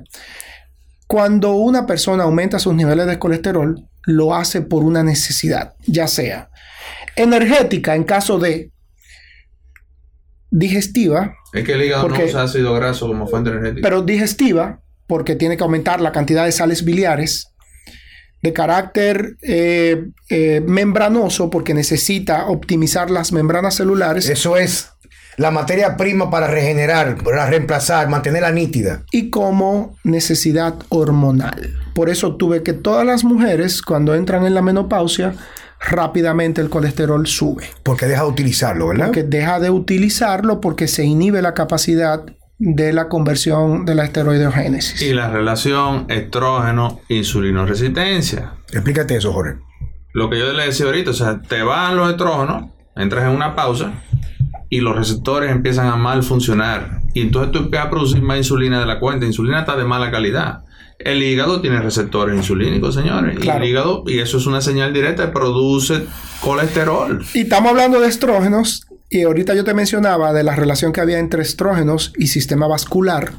cuando 1.06 1.52
una 1.54 1.86
persona 1.86 2.24
aumenta 2.24 2.58
sus 2.58 2.74
niveles 2.74 3.06
de 3.06 3.18
colesterol, 3.18 3.84
lo 4.04 4.34
hace 4.34 4.62
por 4.62 4.82
una 4.84 5.02
necesidad, 5.02 5.74
ya 5.86 6.08
sea 6.08 6.48
energética 7.16 7.94
en 7.94 8.04
caso 8.04 8.38
de 8.38 8.70
digestiva, 10.50 11.34
Es 11.52 11.64
que 11.64 11.72
el 11.72 11.82
hígado 11.82 12.02
Porque- 12.02 12.22
no 12.22 12.28
usa 12.28 12.42
ácido 12.44 12.74
graso 12.74 13.06
como 13.06 13.26
fuente 13.26 13.50
energética. 13.50 13.86
pero 13.86 14.02
digestiva 14.02 14.80
porque 15.10 15.34
tiene 15.34 15.56
que 15.56 15.64
aumentar 15.64 16.00
la 16.00 16.12
cantidad 16.12 16.44
de 16.44 16.52
sales 16.52 16.84
biliares, 16.84 17.48
de 18.42 18.52
carácter 18.52 19.36
eh, 19.42 20.04
eh, 20.28 20.62
membranoso 20.64 21.50
porque 21.50 21.74
necesita 21.74 22.46
optimizar 22.46 23.10
las 23.10 23.32
membranas 23.32 23.74
celulares 23.74 24.28
Eso 24.28 24.56
es 24.56 24.90
la 25.36 25.50
materia 25.50 25.96
prima 25.96 26.30
para 26.30 26.46
regenerar, 26.46 27.16
para 27.24 27.46
reemplazar, 27.46 28.08
mantenerla 28.08 28.52
nítida. 28.52 29.02
y 29.10 29.30
como 29.30 29.96
necesidad 30.04 30.74
hormonal. 30.90 31.74
Por 31.92 32.08
eso 32.08 32.36
tuve 32.36 32.62
que 32.62 32.72
todas 32.72 33.04
las 33.04 33.24
mujeres 33.24 33.82
cuando 33.82 34.14
entran 34.14 34.46
en 34.46 34.54
la 34.54 34.62
menopausia 34.62 35.34
rápidamente 35.80 36.60
el 36.60 36.70
colesterol 36.70 37.26
sube, 37.26 37.64
Porque 37.82 38.06
deja 38.06 38.22
de 38.22 38.28
utilizarlo, 38.28 38.86
¿verdad? 38.88 39.06
porque 39.06 39.24
deja 39.24 39.58
de 39.58 39.70
utilizarlo 39.70 40.60
porque 40.60 40.86
se 40.86 41.02
inhibe 41.04 41.42
la 41.42 41.52
capacidad 41.54 42.22
de 42.62 42.92
la 42.92 43.08
conversión 43.08 43.86
de 43.86 43.94
la 43.94 44.04
esteroideogénesis. 44.04 45.00
Y 45.02 45.14
la 45.14 45.30
relación 45.30 46.04
estrógeno-insulino 46.08 47.64
resistencia. 47.66 48.52
Explícate 48.72 49.16
eso, 49.16 49.32
Jorge. 49.32 49.56
Lo 50.12 50.28
que 50.28 50.38
yo 50.38 50.52
le 50.52 50.64
decía 50.66 50.86
ahorita, 50.86 51.10
o 51.10 51.14
sea, 51.14 51.40
te 51.40 51.62
van 51.62 51.96
los 51.96 52.10
estrógenos, 52.10 52.70
entras 52.96 53.24
en 53.24 53.30
una 53.34 53.56
pausa 53.56 53.92
y 54.68 54.80
los 54.80 54.94
receptores 54.94 55.50
empiezan 55.50 55.86
a 55.88 55.96
mal 55.96 56.22
funcionar. 56.22 57.00
Y 57.14 57.22
entonces 57.22 57.50
tú 57.50 57.58
empiezas 57.60 57.86
a 57.86 57.90
producir 57.90 58.20
más 58.22 58.36
insulina 58.36 58.78
de 58.78 58.86
la 58.86 59.00
cuenta. 59.00 59.24
Insulina 59.26 59.60
está 59.60 59.74
de 59.76 59.84
mala 59.84 60.10
calidad. 60.10 60.60
El 60.98 61.22
hígado 61.22 61.62
tiene 61.62 61.80
receptores 61.80 62.36
insulínicos, 62.36 62.94
señores. 62.94 63.36
Y 63.38 63.40
Claro. 63.40 63.64
el 63.64 63.70
hígado, 63.70 64.04
y 64.06 64.18
eso 64.18 64.36
es 64.36 64.44
una 64.46 64.60
señal 64.60 64.92
directa, 64.92 65.32
produce 65.32 66.04
colesterol. 66.42 67.24
Y 67.32 67.40
estamos 67.40 67.70
hablando 67.70 67.98
de 68.00 68.08
estrógenos 68.08 68.86
y 69.10 69.22
ahorita 69.22 69.54
yo 69.54 69.64
te 69.64 69.74
mencionaba 69.74 70.32
de 70.32 70.44
la 70.44 70.54
relación 70.54 70.92
que 70.92 71.00
había 71.00 71.18
entre 71.18 71.42
estrógenos 71.42 72.12
y 72.16 72.28
sistema 72.28 72.68
vascular. 72.68 73.32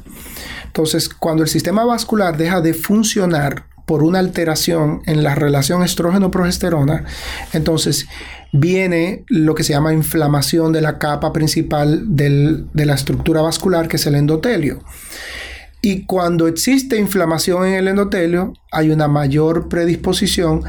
Entonces, 0.66 1.08
cuando 1.08 1.42
el 1.42 1.48
sistema 1.48 1.84
vascular 1.84 2.36
deja 2.36 2.60
de 2.60 2.74
funcionar 2.74 3.64
por 3.86 4.02
una 4.02 4.20
alteración 4.20 5.00
en 5.06 5.22
la 5.22 5.34
relación 5.34 5.82
estrógeno-progesterona, 5.82 7.04
entonces 7.52 8.06
viene 8.52 9.24
lo 9.28 9.54
que 9.54 9.64
se 9.64 9.72
llama 9.72 9.92
inflamación 9.92 10.72
de 10.72 10.82
la 10.82 10.98
capa 10.98 11.32
principal 11.32 12.04
del- 12.16 12.66
de 12.72 12.86
la 12.86 12.94
estructura 12.94 13.40
vascular, 13.40 13.88
que 13.88 13.96
es 13.96 14.06
el 14.06 14.14
endotelio. 14.14 14.84
Y 15.80 16.04
cuando 16.04 16.46
existe 16.46 16.96
inflamación 16.96 17.66
en 17.66 17.74
el 17.74 17.88
endotelio, 17.88 18.52
hay 18.70 18.90
una 18.90 19.08
mayor 19.08 19.68
predisposición 19.68 20.62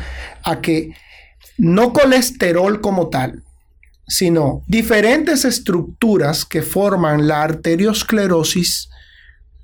a 0.44 0.60
que 0.60 0.96
no 1.58 1.94
colesterol 1.94 2.82
como 2.82 3.10
tal, 3.10 3.44
sino 4.08 4.62
diferentes 4.68 5.46
estructuras 5.46 6.46
que 6.46 6.62
forman 6.62 7.28
la 7.28 7.44
arteriosclerosis 7.44 8.90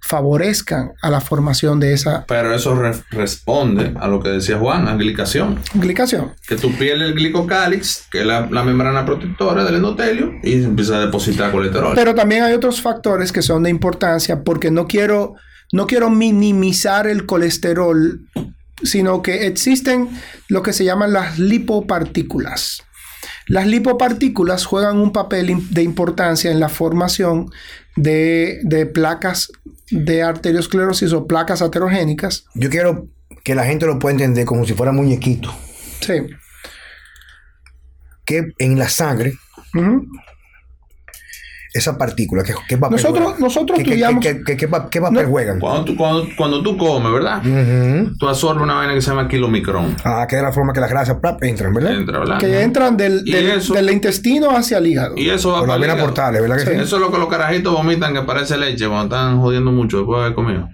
favorezcan 0.01 0.93
a 1.01 1.09
la 1.09 1.19
formación 1.19 1.79
de 1.81 1.93
esa 1.93 2.25
Pero 2.25 2.55
eso 2.55 2.73
re- 2.73 2.95
responde 3.11 3.93
a 3.99 4.07
lo 4.07 4.21
que 4.23 4.29
decía 4.29 4.57
Juan, 4.57 4.87
a 4.87 4.95
glicación. 4.95 5.59
glicación. 5.73 6.31
Que 6.47 6.55
tú 6.55 6.71
pierdes 6.77 7.09
el 7.09 7.15
glicocálix, 7.15 8.05
que 8.09 8.21
es 8.21 8.25
la, 8.25 8.47
la 8.49 8.63
membrana 8.63 9.05
protectora 9.05 9.65
del 9.65 9.75
endotelio, 9.75 10.31
y 10.41 10.63
empieza 10.63 10.95
a 10.95 11.05
depositar 11.05 11.51
colesterol. 11.51 11.93
Pero 11.95 12.15
también 12.15 12.43
hay 12.43 12.53
otros 12.53 12.81
factores 12.81 13.31
que 13.33 13.41
son 13.41 13.63
de 13.63 13.69
importancia 13.69 14.41
porque 14.43 14.71
no 14.71 14.87
quiero, 14.87 15.35
no 15.73 15.85
quiero 15.85 16.09
minimizar 16.09 17.05
el 17.05 17.25
colesterol, 17.25 18.21
sino 18.81 19.21
que 19.21 19.47
existen 19.47 20.09
lo 20.47 20.63
que 20.63 20.71
se 20.71 20.85
llaman 20.85 21.11
las 21.11 21.37
lipopartículas. 21.39 22.83
Las 23.49 23.65
lipopartículas 23.65 24.65
juegan 24.65 24.99
un 24.99 25.11
papel 25.11 25.57
de 25.71 25.81
importancia 25.81 26.51
en 26.51 26.59
la 26.59 26.69
formación 26.69 27.51
de, 27.95 28.59
de 28.63 28.85
placas 28.85 29.51
de 29.89 30.21
arteriosclerosis 30.21 31.13
o 31.13 31.25
placas 31.25 31.63
aterogénicas. 31.63 32.45
Yo 32.53 32.69
quiero 32.69 33.07
que 33.43 33.55
la 33.55 33.65
gente 33.65 33.87
lo 33.87 33.97
pueda 33.97 34.13
entender 34.13 34.45
como 34.45 34.65
si 34.65 34.75
fuera 34.75 34.91
muñequito. 34.91 35.51
Sí. 35.99 36.13
Que 38.23 38.53
en 38.59 38.77
la 38.77 38.87
sangre. 38.87 39.33
Esa 41.73 41.97
partícula, 41.97 42.43
¿qué, 42.43 42.53
qué 42.67 42.77
papel 42.77 42.97
Nosotros- 42.97 43.23
juegan? 43.23 43.41
nosotros 43.41 43.75
¿Qué, 43.77 43.83
estudiamos- 43.83 44.23
qué- 44.23 44.41
qué- 44.43 44.57
qué 44.57 44.67
pa- 44.67 44.89
qué 44.89 44.99
papel 45.01 45.23
No. 45.25 45.29
juegan? 45.29 45.59
Cuando 45.59 45.85
tú, 45.85 45.95
cuando, 45.95 46.27
cuando 46.35 46.63
tú 46.63 46.77
comes, 46.77 47.11
¿verdad? 47.11 47.39
Ujú. 47.45 48.15
Tú 48.17 48.27
absorbes 48.27 48.63
una 48.63 48.73
vaina 48.75 48.93
que 48.95 49.01
se 49.01 49.09
llama 49.11 49.27
kilomicrón. 49.27 49.95
Ah, 50.03 50.25
que 50.27 50.35
es 50.37 50.41
la 50.41 50.51
forma 50.51 50.73
que 50.73 50.79
las 50.79 50.89
grasas 50.89 51.17
plap, 51.21 51.43
entran, 51.43 51.73
¿verdad? 51.73 51.93
Entra, 51.93 52.19
¿verdad? 52.19 52.39
Que 52.39 52.61
entran 52.61 52.97
del, 52.97 53.23
del- 53.23 53.51
eso- 53.51 53.73
del 53.75 53.89
intestino 53.91 54.49
hacia 54.49 54.79
el 54.79 54.87
hígado. 54.87 55.13
Y 55.17 55.29
eso 55.29 55.51
va 55.51 55.59
Por 55.59 55.67
las 55.69 55.79
venas 55.79 55.97
portales, 56.01 56.41
¿verdad 56.41 56.57
que 56.57 56.65
sí? 56.65 56.71
Eso 56.71 56.95
es 56.95 57.01
lo 57.01 57.11
que 57.11 57.17
los 57.19 57.27
carajitos 57.27 57.71
vomitan 57.71 58.13
que 58.13 58.21
parece 58.23 58.57
leche 58.57 58.87
cuando 58.87 59.15
están 59.15 59.39
jodiendo 59.39 59.71
mucho 59.71 59.97
después 59.97 60.17
de 60.19 60.23
haber 60.25 60.35
comido. 60.35 60.67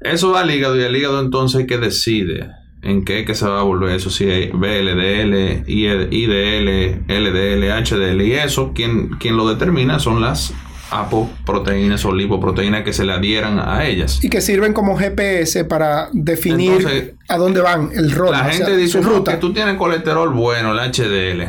Eso 0.00 0.30
va 0.30 0.42
al 0.42 0.50
hígado 0.52 0.76
y 0.78 0.82
el 0.84 0.94
hígado 0.96 1.20
entonces 1.20 1.66
que 1.66 1.78
decide 1.78 2.48
en 2.82 3.04
qué 3.04 3.24
que 3.24 3.34
se 3.34 3.46
va 3.46 3.60
a 3.60 3.64
volver 3.64 3.96
eso, 3.96 4.08
si 4.10 4.28
es 4.30 4.52
BLDL, 4.52 5.64
IDL, 5.66 7.02
LDL, 7.08 7.82
HDL 7.84 8.22
y 8.22 8.32
eso, 8.34 8.72
quien, 8.74 9.10
quien 9.18 9.36
lo 9.36 9.48
determina 9.48 9.98
son 9.98 10.20
las 10.20 10.54
apoproteínas 10.90 12.04
o 12.04 12.12
lipoproteínas 12.14 12.82
que 12.82 12.92
se 12.92 13.04
le 13.04 13.12
adhieran 13.12 13.58
a 13.58 13.84
ellas. 13.86 14.22
y 14.22 14.30
que 14.30 14.40
sirven 14.40 14.72
como 14.72 14.96
GPS 14.96 15.64
para 15.64 16.08
definir 16.12 16.72
Entonces, 16.72 17.14
a 17.28 17.36
dónde 17.36 17.60
van 17.60 17.90
el 17.94 18.10
rol, 18.12 18.32
La 18.32 18.40
o 18.42 18.44
sea, 18.44 18.52
gente 18.52 18.76
dice 18.76 19.02
su 19.02 19.02
"No, 19.02 19.16
ruta. 19.18 19.32
que 19.32 19.38
tú 19.38 19.52
tienes 19.52 19.76
colesterol 19.76 20.30
bueno, 20.30 20.72
el 20.72 20.78
HDL. 20.78 21.48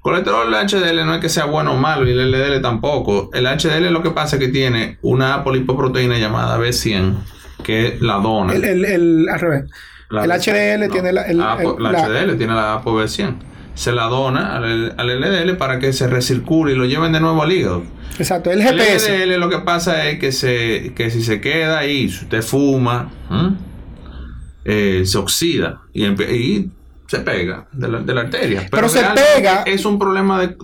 Colesterol, 0.00 0.48
el 0.52 0.54
HDL 0.68 1.04
no 1.06 1.14
es 1.14 1.20
que 1.20 1.28
sea 1.28 1.44
bueno 1.44 1.72
o 1.74 1.76
malo 1.76 2.06
y 2.08 2.10
el 2.10 2.30
LDL 2.32 2.60
tampoco. 2.60 3.30
El 3.32 3.46
HDL 3.46 3.88
lo 3.92 4.02
que 4.02 4.10
pasa 4.10 4.36
es 4.36 4.40
que 4.42 4.48
tiene 4.48 4.98
una 5.02 5.34
apolipoproteína 5.34 6.18
llamada 6.18 6.58
B100 6.58 7.14
que 7.62 7.98
la 8.00 8.14
dona. 8.14 8.52
El, 8.52 8.64
el- 8.64 8.84
el- 8.84 9.28
al 9.28 9.38
revés. 9.40 9.64
La 10.12 10.24
el 10.24 10.30
B100, 10.30 10.52
HDL 10.78 10.86
no. 10.86 10.92
tiene 10.92 11.12
la, 11.12 11.22
el- 11.22 11.40
apo- 11.40 11.76
el- 11.78 11.82
la 11.82 11.92
la- 11.92 12.06
HDL 12.06 12.36
tiene 12.38 12.54
la 12.54 12.82
ApoB100. 12.82 13.34
Se 13.74 13.90
la 13.92 14.04
dona 14.04 14.56
al, 14.56 14.94
al 14.98 15.20
LDL 15.20 15.56
para 15.56 15.78
que 15.78 15.92
se 15.94 16.06
recircule 16.06 16.72
y 16.72 16.76
lo 16.76 16.84
lleven 16.84 17.12
de 17.12 17.20
nuevo 17.20 17.42
al 17.42 17.50
hígado. 17.52 17.82
Exacto, 18.18 18.50
el 18.50 18.60
El 18.60 18.68
GPS. 18.68 19.26
LDL 19.26 19.40
lo 19.40 19.48
que 19.48 19.58
pasa 19.60 20.06
es 20.08 20.18
que, 20.18 20.30
se, 20.32 20.92
que 20.94 21.10
si 21.10 21.22
se 21.22 21.40
queda 21.40 21.78
ahí, 21.78 22.08
si 22.10 22.24
usted 22.24 22.42
fuma, 22.42 23.08
eh, 24.64 25.02
se 25.06 25.18
oxida 25.18 25.80
y, 25.92 26.04
se 27.08 27.18
pega 27.20 27.66
de 27.72 27.88
la, 27.88 27.98
de 28.00 28.14
la 28.14 28.20
arteria. 28.22 28.66
Pero 28.70 28.88
se 28.88 29.00
pega- 29.02 29.64
Es 29.66 29.84
un 29.84 29.98
problema 29.98 30.40
de, 30.40 30.56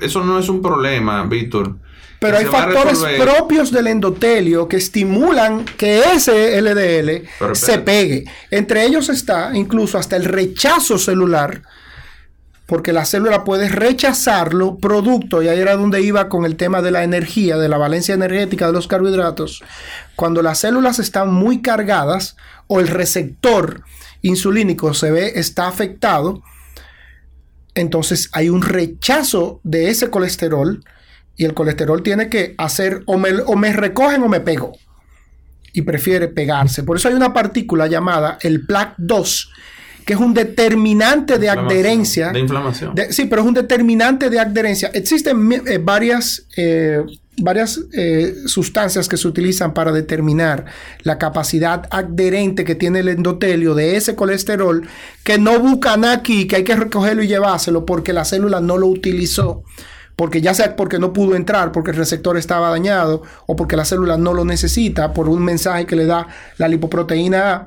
Eso 0.00 0.24
no 0.24 0.38
es 0.38 0.48
un 0.48 0.60
problema, 0.62 1.24
Víctor. 1.24 1.76
Pero 2.22 2.38
hay 2.38 2.46
factores 2.46 2.98
propios 3.18 3.70
del 3.70 3.88
endotelio 3.88 4.68
que 4.68 4.76
estimulan 4.76 5.64
que 5.64 6.00
ese 6.14 6.60
LDL 6.60 7.54
se 7.54 7.78
pegue. 7.78 8.24
Entre 8.50 8.86
ellos 8.86 9.08
está 9.08 9.50
incluso 9.54 9.98
hasta 9.98 10.16
el 10.16 10.24
rechazo 10.24 10.98
celular, 10.98 11.62
porque 12.66 12.92
la 12.92 13.04
célula 13.04 13.44
puede 13.44 13.68
rechazarlo 13.68 14.78
producto, 14.78 15.42
y 15.42 15.48
ahí 15.48 15.58
era 15.58 15.76
donde 15.76 16.00
iba 16.00 16.28
con 16.28 16.44
el 16.44 16.56
tema 16.56 16.80
de 16.80 16.92
la 16.92 17.04
energía, 17.04 17.58
de 17.58 17.68
la 17.68 17.76
valencia 17.76 18.14
energética 18.14 18.68
de 18.68 18.72
los 18.72 18.88
carbohidratos. 18.88 19.62
Cuando 20.16 20.42
las 20.42 20.58
células 20.58 20.98
están 20.98 21.32
muy 21.32 21.60
cargadas 21.60 22.36
o 22.68 22.80
el 22.80 22.88
receptor 22.88 23.82
insulínico 24.22 24.94
se 24.94 25.10
ve 25.10 25.32
está 25.34 25.66
afectado, 25.66 26.42
entonces 27.74 28.30
hay 28.32 28.48
un 28.48 28.62
rechazo 28.62 29.60
de 29.64 29.90
ese 29.90 30.10
colesterol 30.10 30.84
y 31.42 31.44
el 31.44 31.54
colesterol 31.54 32.02
tiene 32.04 32.28
que 32.28 32.54
hacer 32.56 33.02
o 33.06 33.18
me, 33.18 33.30
o 33.46 33.56
me 33.56 33.72
recogen 33.72 34.22
o 34.22 34.28
me 34.28 34.40
pego 34.40 34.72
y 35.72 35.82
prefiere 35.82 36.28
pegarse. 36.28 36.84
Por 36.84 36.96
eso 36.96 37.08
hay 37.08 37.14
una 37.14 37.32
partícula 37.32 37.88
llamada 37.88 38.38
el 38.42 38.64
PLAC2 38.66 39.48
que 40.04 40.12
es 40.14 40.18
un 40.20 40.34
determinante 40.34 41.38
de 41.38 41.48
adherencia. 41.48 42.30
De 42.30 42.40
inflamación. 42.40 42.94
De- 42.94 43.12
sí, 43.12 43.26
pero 43.26 43.42
es 43.42 43.48
un 43.48 43.54
determinante 43.54 44.30
de 44.30 44.38
adherencia. 44.40 44.90
Existen 44.94 45.52
eh, 45.66 45.78
varias, 45.78 46.46
eh, 46.56 47.02
varias 47.38 47.80
eh, 47.92 48.34
sustancias 48.46 49.08
que 49.08 49.16
se 49.16 49.28
utilizan 49.28 49.74
para 49.74 49.92
determinar 49.92 50.64
la 51.02 51.18
capacidad 51.18 51.86
adherente 51.90 52.64
que 52.64 52.74
tiene 52.74 53.00
el 53.00 53.08
endotelio 53.08 53.74
de 53.74 53.96
ese 53.96 54.14
colesterol 54.16 54.86
que 55.24 55.38
no 55.38 55.58
buscan 55.60 56.04
aquí, 56.04 56.46
que 56.46 56.56
hay 56.56 56.64
que 56.64 56.74
recogerlo 56.76 57.22
y 57.22 57.28
llevárselo 57.28 57.84
porque 57.86 58.12
la 58.12 58.24
célula 58.24 58.60
no 58.60 58.78
lo 58.78 58.86
utilizó. 58.88 59.62
Porque 60.22 60.40
ya 60.40 60.54
sea 60.54 60.76
porque 60.76 61.00
no 61.00 61.12
pudo 61.12 61.34
entrar, 61.34 61.72
porque 61.72 61.90
el 61.90 61.96
receptor 61.96 62.36
estaba 62.36 62.70
dañado, 62.70 63.24
o 63.48 63.56
porque 63.56 63.74
la 63.74 63.84
célula 63.84 64.16
no 64.16 64.32
lo 64.34 64.44
necesita, 64.44 65.12
por 65.12 65.28
un 65.28 65.42
mensaje 65.42 65.84
que 65.84 65.96
le 65.96 66.06
da 66.06 66.28
la 66.58 66.68
lipoproteína 66.68 67.52
A. 67.52 67.66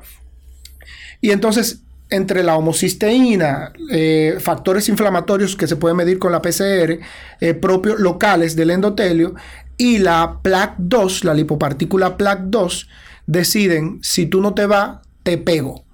Y 1.20 1.32
entonces, 1.32 1.82
entre 2.08 2.42
la 2.42 2.56
homocisteína, 2.56 3.74
eh, 3.90 4.38
factores 4.40 4.88
inflamatorios 4.88 5.54
que 5.54 5.66
se 5.66 5.76
pueden 5.76 5.98
medir 5.98 6.18
con 6.18 6.32
la 6.32 6.40
PCR, 6.40 6.98
eh, 7.42 7.52
propios 7.52 8.00
locales 8.00 8.56
del 8.56 8.70
endotelio, 8.70 9.34
y 9.76 9.98
la 9.98 10.38
PLAC2, 10.42 11.24
la 11.24 11.34
lipopartícula 11.34 12.16
PLAC2, 12.16 12.88
deciden, 13.26 13.98
si 14.00 14.24
tú 14.24 14.40
no 14.40 14.54
te 14.54 14.64
vas, 14.64 15.00
te 15.24 15.36
pego. 15.36 15.84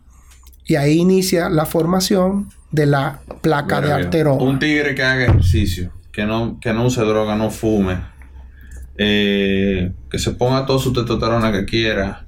Y 0.65 0.77
ahí 0.77 0.99
inicia 0.99 1.49
la 1.49 1.67
formación 1.67 2.51
de 2.71 2.87
la 2.87 3.19
placa 3.41 3.81
Mira, 3.81 3.97
de 3.97 4.05
arteroma. 4.05 4.45
Un 4.45 4.61
tigre 4.61 4.95
que 4.95 5.03
haga 5.03 5.25
ejercicio, 5.25 5.91
que 6.13 6.25
no, 6.25 6.59
que 6.61 6.73
no 6.73 6.85
use 6.87 7.01
droga, 7.03 7.35
no 7.37 7.51
fume, 7.51 7.99
eh, 8.99 9.93
que 10.11 10.19
se 10.19 10.33
ponga 10.33 10.67
toda 10.67 10.79
su 10.79 10.93
testosterona 10.93 11.51
que 11.53 11.65
quiera, 11.65 12.25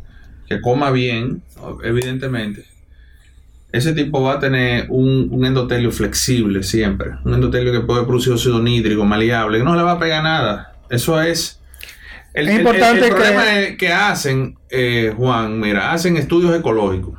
que 0.48 0.60
coma 0.60 0.90
bien, 0.90 1.42
evidentemente. 1.82 2.64
Ese 3.72 3.92
tipo 3.92 4.22
va 4.22 4.34
a 4.34 4.38
tener 4.38 4.86
un, 4.88 5.28
un 5.32 5.44
endotelio 5.44 5.90
flexible 5.90 6.62
siempre. 6.62 7.10
Un 7.24 7.34
endotelio 7.34 7.72
que 7.72 7.80
puede 7.80 8.04
producir 8.04 8.32
óxido 8.32 8.62
nítrico, 8.62 9.04
maleable, 9.04 9.58
que 9.58 9.64
no 9.64 9.74
le 9.74 9.82
va 9.82 9.92
a 9.92 9.98
pegar 9.98 10.22
nada. 10.22 10.74
Eso 10.88 11.20
es. 11.20 11.60
El, 12.34 12.48
Es 12.48 12.54
el- 12.54 12.60
el- 12.60 12.66
importante 12.66 13.08
el 13.08 13.14
que- 13.14 13.64
es 13.72 13.76
que 13.76 13.92
hacen, 13.92 14.56
eh, 14.70 15.12
Juan, 15.16 15.58
mira, 15.58 15.92
hacen 15.92 16.16
estudios 16.16 16.54
ecológicos. 16.56 17.18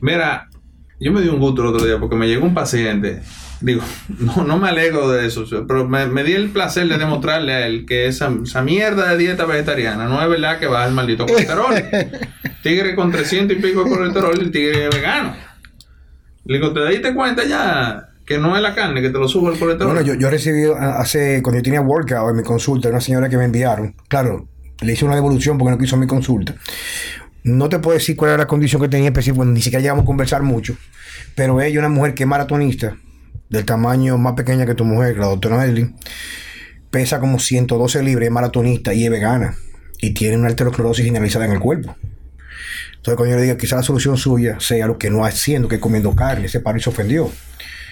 Mira, 0.00 0.48
yo 0.98 1.12
me 1.12 1.20
di 1.20 1.28
un 1.28 1.40
gusto 1.40 1.60
el 1.62 1.68
otro 1.74 1.84
día 1.86 1.98
porque 1.98 2.16
me 2.16 2.26
llegó 2.26 2.46
un 2.46 2.54
paciente. 2.54 3.20
Digo, 3.60 3.82
no, 4.18 4.44
no 4.44 4.58
me 4.58 4.68
alegro 4.68 5.10
de 5.10 5.26
eso, 5.26 5.44
pero 5.66 5.88
me, 5.88 6.06
me 6.06 6.24
di 6.24 6.32
el 6.32 6.50
placer 6.50 6.88
de 6.88 6.98
demostrarle 6.98 7.52
a 7.52 7.66
él 7.66 7.86
que 7.86 8.06
esa, 8.06 8.30
esa 8.42 8.62
mierda 8.62 9.10
de 9.10 9.16
dieta 9.16 9.44
vegetariana 9.44 10.06
no 10.06 10.22
es 10.22 10.28
verdad 10.28 10.58
que 10.58 10.66
baja 10.66 10.86
el 10.86 10.94
maldito 10.94 11.26
colesterol. 11.26 11.74
tigre 12.62 12.94
con 12.94 13.10
300 13.10 13.56
y 13.56 13.60
pico 13.60 13.84
de 13.84 13.90
colesterol, 13.90 14.38
el 14.38 14.50
tigre 14.50 14.88
es 14.88 14.94
vegano. 14.94 15.34
Le 16.44 16.58
digo, 16.58 16.72
¿te 16.72 16.88
diste 16.88 17.14
cuenta 17.14 17.44
ya 17.44 18.08
que 18.24 18.38
no 18.38 18.56
es 18.56 18.62
la 18.62 18.74
carne 18.74 19.02
que 19.02 19.10
te 19.10 19.18
lo 19.18 19.28
sube 19.28 19.52
el 19.52 19.58
colesterol? 19.58 19.92
Bueno, 19.92 20.06
yo, 20.06 20.14
yo 20.14 20.30
recibí 20.30 20.64
hace, 20.78 21.42
cuando 21.42 21.58
yo 21.58 21.62
tenía 21.62 21.80
workout 21.80 22.30
en 22.30 22.36
mi 22.36 22.42
consulta, 22.42 22.88
una 22.88 23.00
señora 23.00 23.28
que 23.28 23.36
me 23.36 23.44
enviaron. 23.44 23.94
Claro, 24.08 24.48
le 24.80 24.92
hice 24.92 25.04
una 25.04 25.14
devolución 25.14 25.58
porque 25.58 25.72
no 25.72 25.78
quiso 25.78 25.96
mi 25.96 26.06
consulta. 26.06 26.54
No 27.42 27.68
te 27.68 27.78
puedo 27.78 27.96
decir 27.96 28.16
cuál 28.16 28.30
era 28.32 28.38
la 28.38 28.46
condición 28.46 28.80
que 28.82 28.88
tenía 28.88 29.08
específica, 29.08 29.44
ni 29.44 29.60
siquiera 29.62 29.80
llegamos 29.80 30.02
a 30.02 30.06
conversar 30.06 30.42
mucho. 30.42 30.76
Pero 31.34 31.60
ella, 31.60 31.78
una 31.78 31.88
mujer 31.88 32.14
que 32.14 32.24
es 32.24 32.28
maratonista, 32.28 32.96
del 33.50 33.64
tamaño 33.64 34.18
más 34.18 34.34
pequeña 34.34 34.66
que 34.66 34.74
tu 34.74 34.84
mujer, 34.84 35.16
la 35.18 35.26
doctora 35.26 35.58
Medley, 35.58 35.94
pesa 36.90 37.20
como 37.20 37.38
112 37.38 38.02
libras, 38.02 38.26
es 38.26 38.32
maratonista 38.32 38.94
y 38.94 39.04
es 39.04 39.10
vegana. 39.10 39.54
Y 40.00 40.14
tiene 40.14 40.36
una 40.36 40.48
arteriosclerosis 40.48 41.04
generalizada 41.04 41.44
en 41.46 41.52
el 41.52 41.60
cuerpo. 41.60 41.96
Entonces, 42.96 43.16
cuando 43.16 43.30
yo 43.30 43.36
le 43.36 43.42
diga, 43.42 43.56
quizá 43.56 43.76
la 43.76 43.82
solución 43.82 44.16
suya 44.16 44.56
sea 44.60 44.86
lo 44.86 44.98
que 44.98 45.10
no 45.10 45.24
haciendo, 45.24 45.68
que 45.68 45.76
es 45.76 45.80
comiendo 45.80 46.14
carne, 46.14 46.46
ese 46.46 46.60
paro 46.60 46.78
y 46.78 46.82
se 46.82 46.90
ofendió. 46.90 47.30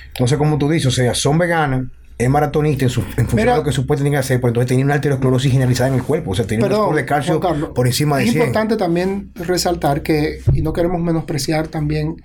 Entonces, 0.09 0.39
como 0.39 0.59
tú 0.59 0.69
dices, 0.69 0.87
o 0.87 0.91
sea, 0.91 1.15
son 1.15 1.39
veganas, 1.39 1.85
es 2.19 2.31
maratonista 2.31 2.85
en, 2.85 2.91
su, 2.91 3.01
en 3.03 3.07
función 3.29 3.37
Mira- 3.37 3.53
de 3.53 3.59
lo 3.59 3.65
que 3.65 3.73
supuestamente 3.73 4.05
tiene 4.11 4.15
que 4.17 4.21
hacer, 4.21 4.39
pero 4.41 4.49
entonces 4.49 4.69
tenía 4.69 4.85
una 4.85 4.95
arteriosclerosis 4.95 5.53
generalizada 5.53 5.91
en 5.91 5.97
el 5.97 6.03
cuerpo, 6.03 6.31
o 6.31 6.35
sea, 6.35 6.47
tenía 6.47 6.65
un 6.65 6.71
Perdón, 6.71 6.87
score 6.87 6.97
de 6.97 7.05
calcio 7.05 7.41
Carlos, 7.41 7.71
por 7.75 7.87
encima 7.87 8.17
de 8.19 8.25
es 8.25 8.31
100. 8.31 8.43
importante 8.43 8.77
también 8.77 9.33
resaltar 9.35 10.03
que, 10.03 10.41
y 10.55 10.63
no 10.63 10.73
queremos 10.73 11.01
menospreciar 11.03 11.69
también 11.69 12.17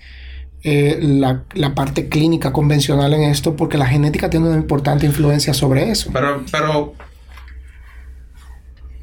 eh, 0.63 0.99
la, 1.01 1.43
la 1.53 1.73
parte 1.73 2.07
clínica 2.09 2.51
convencional 2.53 3.13
en 3.13 3.23
esto, 3.23 3.55
porque 3.55 3.77
la 3.77 3.87
genética 3.87 4.29
tiene 4.29 4.47
una 4.47 4.57
importante 4.57 5.05
influencia 5.05 5.53
sobre 5.53 5.89
eso. 5.89 6.09
Pero, 6.13 6.43
pero 6.51 6.93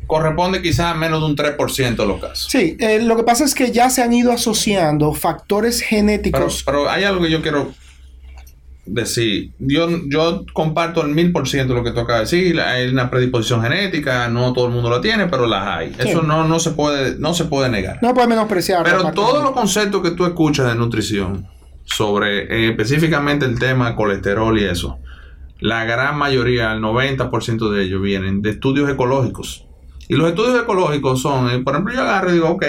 corresponde 0.07 0.63
quizás 0.63 0.87
a 0.87 0.95
menos 0.95 1.21
de 1.21 1.27
un 1.27 1.37
3% 1.37 1.97
de 1.97 2.07
los 2.07 2.21
casos. 2.21 2.49
Sí, 2.51 2.77
eh, 2.81 3.01
lo 3.03 3.17
que 3.17 3.25
pasa 3.25 3.45
es 3.45 3.55
que 3.55 3.71
ya 3.73 3.91
se 3.91 4.03
han 4.03 4.13
ido 4.13 4.33
asociando 4.33 5.13
factores 5.13 5.79
Pero, 5.81 5.89
genéticos. 5.91 6.63
pero 6.65 6.89
hay 6.89 7.05
algo 7.05 7.23
que 7.23 7.31
yo 7.31 7.43
quiero 7.43 7.73
decir. 8.89 9.53
Yo, 9.59 9.89
yo 10.09 10.45
comparto 10.53 11.03
el 11.03 11.15
mil 11.15 11.33
por 11.33 11.49
ciento 11.49 11.75
lo 11.75 11.85
que 11.85 11.93
de 11.93 12.19
decir. 12.21 12.61
Hay 12.61 12.89
una 12.89 13.11
predisposición 13.11 13.63
genética, 13.63 14.29
no 14.29 14.53
todo 14.53 14.67
el 14.67 14.73
mundo 14.73 14.91
la 14.91 15.01
tiene, 15.01 15.27
pero 15.27 15.47
las 15.47 15.67
hay. 15.67 15.95
Eso 15.99 16.23
no, 16.23 16.47
no, 16.47 16.59
se 16.59 16.71
puede, 16.73 17.19
no 17.19 17.35
se 17.35 17.45
puede 17.45 17.69
negar. 17.69 17.99
no 18.03 18.15
puede 18.15 18.29
menospreciar. 18.29 18.85
Pero 18.85 19.13
todos 19.13 19.43
los 19.43 19.53
conceptos 19.53 20.03
que 20.03 20.13
tú 20.13 20.25
escuchas 20.27 20.69
de 20.69 20.75
nutrición, 20.75 21.47
sobre 21.85 22.43
eh, 22.43 22.71
específicamente 22.71 23.47
el 23.47 23.59
tema 23.59 23.97
colesterol 23.97 24.59
y 24.59 24.65
eso, 24.65 24.99
la 25.61 25.85
gran 25.85 26.17
mayoría, 26.17 26.73
el 26.73 26.81
90% 26.81 27.71
de 27.71 27.83
ellos 27.83 28.01
vienen 28.03 28.43
de 28.43 28.51
estudios 28.51 28.89
ecológicos. 28.91 29.67
Y 30.09 30.15
los 30.15 30.29
estudios 30.29 30.63
ecológicos 30.63 31.21
son, 31.21 31.51
eh, 31.51 31.59
por 31.59 31.75
ejemplo, 31.75 31.95
yo 31.95 32.03
agarro 32.03 32.31
y 32.31 32.35
digo, 32.35 32.49
ok, 32.49 32.65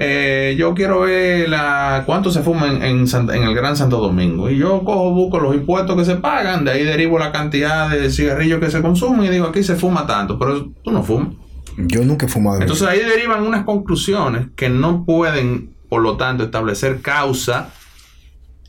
eh, 0.00 0.54
yo 0.56 0.74
quiero 0.74 1.00
ver 1.00 1.48
la, 1.48 2.04
cuánto 2.06 2.30
se 2.30 2.44
fuma 2.44 2.68
en, 2.68 2.82
en 2.84 3.04
en 3.08 3.42
el 3.42 3.52
Gran 3.52 3.76
Santo 3.76 3.98
Domingo. 3.98 4.48
Y 4.48 4.56
yo 4.56 4.84
cojo, 4.84 5.10
busco 5.10 5.40
los 5.40 5.56
impuestos 5.56 5.96
que 5.96 6.04
se 6.04 6.14
pagan, 6.14 6.64
de 6.64 6.70
ahí 6.70 6.84
derivo 6.84 7.18
la 7.18 7.32
cantidad 7.32 7.90
de 7.90 8.08
cigarrillos 8.08 8.60
que 8.60 8.70
se 8.70 8.80
consumen 8.80 9.26
y 9.26 9.28
digo, 9.28 9.46
aquí 9.46 9.64
se 9.64 9.74
fuma 9.74 10.06
tanto, 10.06 10.38
pero 10.38 10.66
tú 10.84 10.92
no 10.92 11.02
fumas. 11.02 11.30
Yo 11.76 12.04
nunca 12.04 12.26
he 12.26 12.28
fumado. 12.28 12.60
Entonces 12.60 12.86
ahí 12.86 13.00
derivan 13.00 13.44
unas 13.44 13.64
conclusiones 13.64 14.46
que 14.54 14.68
no 14.68 15.04
pueden, 15.04 15.74
por 15.88 16.00
lo 16.00 16.16
tanto, 16.16 16.44
establecer 16.44 17.00
causa, 17.00 17.70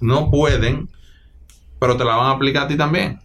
no 0.01 0.31
pueden, 0.31 0.89
pero 1.79 1.95
te 1.95 2.05
la 2.05 2.15
van 2.15 2.25
a 2.25 2.31
aplicar 2.31 2.63
a 2.63 2.67
ti 2.67 2.75
también. 2.75 3.19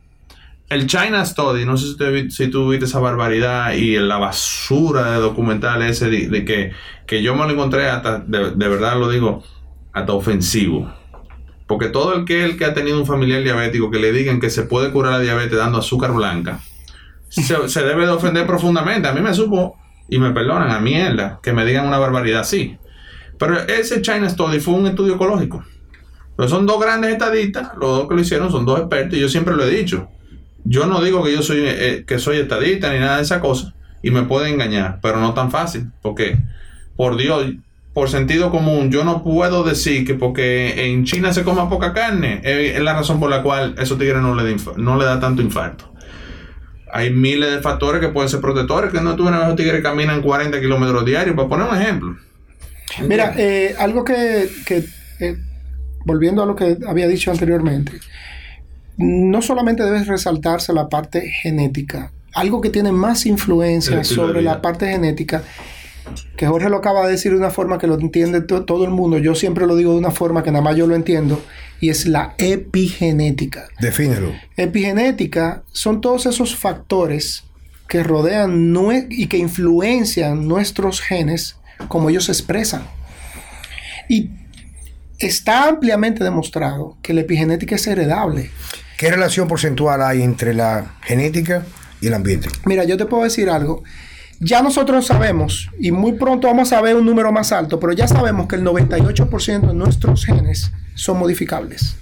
El 0.69 0.87
China 0.87 1.25
Study, 1.25 1.65
no 1.65 1.77
sé 1.77 1.95
si, 1.95 2.31
si 2.31 2.49
tú 2.49 2.71
viste 2.71 2.87
esa 2.87 2.99
barbaridad 2.99 3.73
y 3.75 3.97
la 3.99 4.17
basura 4.17 5.13
de 5.13 5.19
documental 5.19 5.83
ese 5.83 6.09
de, 6.09 6.45
que, 6.45 6.73
que 7.07 7.23
yo 7.23 7.35
me 7.35 7.45
lo 7.45 7.53
encontré 7.53 7.89
hasta, 7.89 8.19
de, 8.19 8.69
verdad 8.69 8.99
lo 8.99 9.09
digo, 9.09 9.43
hasta 9.93 10.13
ofensivo. 10.13 10.93
Porque 11.67 11.89
todo 11.89 12.15
el 12.15 12.25
que, 12.25 12.45
el 12.45 12.57
que 12.57 12.65
ha 12.65 12.75
tenido 12.75 12.99
un 12.99 13.07
familiar 13.07 13.43
diabético 13.43 13.91
que 13.91 13.99
le 13.99 14.13
digan 14.13 14.41
que 14.41 14.51
se 14.51 14.63
puede 14.65 14.91
curar 14.91 15.13
la 15.13 15.21
diabetes 15.21 15.59
dando 15.59 15.79
azúcar 15.79 16.13
blanca, 16.13 16.61
se, 17.29 17.69
se 17.69 17.83
debe 17.83 18.07
de 18.07 18.13
ofender 18.13 18.47
profundamente. 18.47 19.09
A 19.09 19.13
mí 19.13 19.21
me 19.21 19.35
supo, 19.35 19.77
y 20.09 20.19
me 20.19 20.33
perdonan, 20.33 20.71
a 20.71 20.81
mierda, 20.81 21.41
que 21.43 21.53
me 21.53 21.65
digan 21.65 21.87
una 21.87 21.99
barbaridad 21.99 22.41
así. 22.41 22.79
Pero 23.39 23.59
ese 23.61 24.03
China 24.03 24.29
Study 24.29 24.61
fue 24.61 24.75
un 24.75 24.87
estudio 24.87 25.15
ecológico. 25.15 25.65
Pero 26.37 26.49
son 26.49 26.67
dos 26.67 26.81
grandes 26.81 27.13
estadistas, 27.13 27.73
los 27.79 27.99
dos 27.99 28.09
que 28.09 28.15
lo 28.15 28.21
hicieron 28.21 28.51
son 28.51 28.65
dos 28.65 28.81
expertos, 28.81 29.19
y 29.19 29.21
yo 29.21 29.29
siempre 29.29 29.55
lo 29.55 29.65
he 29.65 29.71
dicho. 29.71 30.09
Yo 30.65 30.87
no 30.87 31.03
digo 31.03 31.23
que 31.23 31.33
yo 31.33 31.43
soy 31.43 31.63
eh, 31.65 32.05
que 32.07 32.19
soy 32.19 32.39
estadista 32.39 32.93
ni 32.93 32.99
nada 32.99 33.17
de 33.17 33.23
esa 33.23 33.41
cosa, 33.41 33.75
y 34.03 34.11
me 34.11 34.23
pueden 34.23 34.55
engañar, 34.55 34.99
pero 35.03 35.21
no 35.21 35.35
tan 35.35 35.51
fácil, 35.51 35.91
porque 36.03 36.39
por 36.97 37.17
Dios, 37.17 37.53
por 37.93 38.09
sentido 38.09 38.51
común, 38.51 38.91
yo 38.91 39.05
no 39.05 39.23
puedo 39.23 39.63
decir 39.63 40.07
que 40.07 40.15
porque 40.15 40.87
en 40.87 41.05
China 41.05 41.33
se 41.33 41.45
coma 41.45 41.69
poca 41.69 41.93
carne, 41.93 42.41
eh, 42.45 42.75
es 42.77 42.83
la 42.83 42.95
razón 42.95 43.21
por 43.21 43.31
la 43.31 43.43
cual 43.43 43.75
esos 43.79 43.99
tigres 43.99 44.23
no 44.23 44.35
le, 44.35 44.57
no 44.77 44.97
le 44.99 45.05
da 45.05 45.21
tanto 45.21 45.43
infarto. 45.43 45.93
Hay 46.93 47.11
miles 47.11 47.51
de 47.51 47.61
factores 47.61 48.01
que 48.01 48.09
pueden 48.09 48.29
ser 48.29 48.41
protectores, 48.41 48.93
que 48.93 49.01
no 49.01 49.17
tuviera 49.17 49.43
esos 49.45 49.57
tigres 49.57 49.77
que 49.77 49.83
caminan 49.83 50.23
40 50.23 50.61
kilómetros 50.61 51.05
diarios, 51.05 51.35
para 51.35 51.49
poner 51.49 51.69
un 51.69 51.77
ejemplo. 51.77 52.17
Mira, 53.03 53.35
eh, 53.37 53.75
algo 53.79 54.05
que, 54.05 54.49
que, 54.65 54.85
eh, 55.21 55.37
volviendo 56.05 56.43
a 56.43 56.47
lo 56.47 56.55
que 56.55 56.79
había 56.87 57.09
dicho 57.09 57.31
anteriormente, 57.31 57.93
no 58.97 59.43
solamente 59.43 59.83
debe 59.83 60.05
resaltarse 60.05 60.73
la 60.73 60.89
parte 60.89 61.29
genética, 61.31 62.13
algo 62.33 62.61
que 62.61 62.71
tiene 62.71 62.93
más 62.93 63.27
influencia 63.27 64.03
sobre 64.05 64.43
la 64.43 64.63
parte 64.63 64.87
genética, 64.89 65.43
que 66.37 66.47
Jorge 66.47 66.69
lo 66.69 66.77
acaba 66.77 67.07
de 67.07 67.13
decir 67.13 67.33
de 67.33 67.39
una 67.39 67.51
forma 67.51 67.79
que 67.79 67.87
lo 67.87 67.99
entiende 67.99 68.41
to- 68.43 68.65
todo 68.65 68.85
el 68.85 68.91
mundo, 68.91 69.19
yo 69.19 69.35
siempre 69.35 69.67
lo 69.67 69.75
digo 69.77 69.93
de 69.93 69.99
una 69.99 70.11
forma 70.11 70.43
que 70.43 70.51
nada 70.53 70.63
más 70.63 70.77
yo 70.77 70.87
lo 70.87 70.95
entiendo, 70.95 71.43
y 71.81 71.89
es 71.91 72.07
la 72.07 72.35
epigenética. 72.39 73.69
Defínelo. 73.81 74.33
Epigenética 74.57 75.63
son 75.73 76.01
todos 76.01 76.27
esos 76.27 76.55
factores 76.57 77.45
que 77.89 78.03
rodean 78.03 78.73
nue- 78.75 79.07
y 79.11 79.27
que 79.27 79.39
influencian 79.39 80.47
nuestros 80.49 81.01
genes 81.01 81.57
como 81.89 82.11
ellos 82.11 82.25
se 82.25 82.33
expresan. 82.33 82.83
Y 84.09 84.31
está 85.19 85.69
ampliamente 85.69 86.23
demostrado 86.25 86.97
que 87.03 87.15
la 87.15 87.23
epigenética 87.23 87.77
es 87.77 87.87
heredable. 87.87 88.51
¿Qué 88.99 89.11
relación 89.11 89.49
porcentual 89.49 90.03
hay 90.03 90.23
entre 90.23 90.55
la 90.55 90.95
genética 91.03 91.65
y 92.01 92.07
el 92.07 92.15
ambiente? 92.15 92.49
Mira, 92.65 92.85
yo 92.85 92.97
te 92.97 93.07
puedo 93.07 93.25
decir 93.25 93.51
algo. 93.51 93.83
Ya 94.41 94.63
nosotros 94.63 95.07
sabemos, 95.07 95.71
y 95.79 95.91
muy 95.93 96.13
pronto 96.15 96.49
vamos 96.49 96.73
a 96.73 96.81
ver 96.81 96.97
un 96.97 97.07
número 97.07 97.33
más 97.33 97.53
alto, 97.53 97.79
pero 97.81 97.93
ya 97.93 98.07
sabemos 98.09 98.47
que 98.49 98.57
el 98.57 98.65
98% 98.65 99.69
de 99.69 99.75
nuestros 99.75 100.25
genes 100.27 100.73
son 100.95 101.19
modificables. 101.19 101.97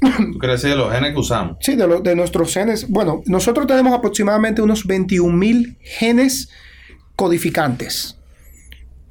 ¿Tú 0.00 0.38
quieres 0.38 0.62
decir 0.62 0.76
los 0.76 0.92
genes 0.92 1.12
que 1.12 1.18
usamos? 1.20 1.56
Sí, 1.60 1.76
de, 1.76 1.86
lo- 1.86 2.00
de 2.00 2.16
nuestros 2.16 2.52
genes. 2.52 2.88
Bueno, 2.88 3.22
nosotros 3.26 3.66
tenemos 3.66 3.92
aproximadamente 3.92 4.62
unos 4.62 4.86
21 4.86 5.36
mil 5.36 5.76
genes 5.80 6.48
codificantes. 7.16 8.16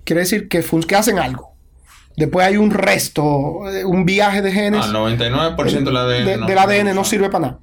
Quiere 0.04 0.22
decir 0.22 0.48
que, 0.48 0.64
que 0.88 0.96
hacen 0.96 1.20
algo. 1.20 1.56
Después 2.20 2.46
hay 2.46 2.58
un 2.58 2.70
resto, 2.72 3.70
eh, 3.72 3.86
un 3.86 4.06
viaje 4.06 4.42
de 4.42 4.52
genes. 4.52 4.82
Ah, 4.84 4.88
el 4.88 4.94
99% 4.94 5.86
del 5.86 5.98
ADN. 5.98 6.26
de- 6.26 6.38
no- 6.38 6.46
del 6.48 6.58
ADN 6.58 6.94
no 6.94 7.04
sirve 7.06 7.30
para 7.30 7.40
nada. 7.48 7.60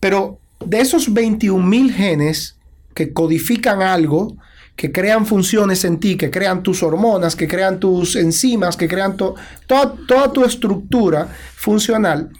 Pero 0.00 0.38
de 0.64 0.80
esos 0.80 1.12
21 1.14 1.64
mil 1.66 1.92
genes 1.92 2.56
que 2.94 3.12
codifican 3.12 3.82
algo, 3.82 4.36
que 4.76 4.90
crean 4.90 5.26
funciones 5.26 5.84
en 5.84 6.00
ti, 6.00 6.16
que 6.16 6.30
crean 6.30 6.62
tus 6.64 6.82
hormonas, 6.82 7.36
que 7.36 7.46
crean 7.46 7.78
tus 7.78 8.16
enzimas, 8.16 8.76
que 8.76 8.88
crean 8.88 9.16
to- 9.16 9.36
to- 9.68 9.96
toda 10.08 10.32
tu 10.32 10.44
estructura 10.44 11.28
funcional, 11.54 12.30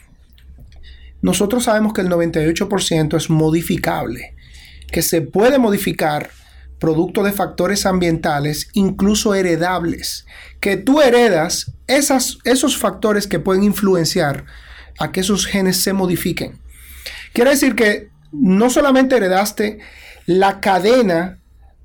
nosotros 1.22 1.64
sabemos 1.64 1.92
que 1.92 2.00
el 2.02 2.08
98% 2.08 3.16
es 3.16 3.30
modificable, 3.30 4.34
que 4.90 5.02
se 5.02 5.22
puede 5.22 5.58
modificar 5.58 6.30
producto 6.78 7.22
de 7.22 7.32
factores 7.32 7.86
ambientales, 7.86 8.68
incluso 8.72 9.34
heredables, 9.34 10.26
que 10.60 10.76
tú 10.76 11.00
heredas 11.00 11.72
esas, 11.86 12.38
esos 12.44 12.76
factores 12.76 13.26
que 13.26 13.40
pueden 13.40 13.64
influenciar 13.64 14.44
a 14.98 15.12
que 15.12 15.20
esos 15.20 15.46
genes 15.46 15.82
se 15.82 15.92
modifiquen. 15.92 16.60
Quiere 17.32 17.50
decir 17.50 17.74
que 17.74 18.10
no 18.32 18.70
solamente 18.70 19.16
heredaste 19.16 19.78
la 20.26 20.60
cadena 20.60 21.40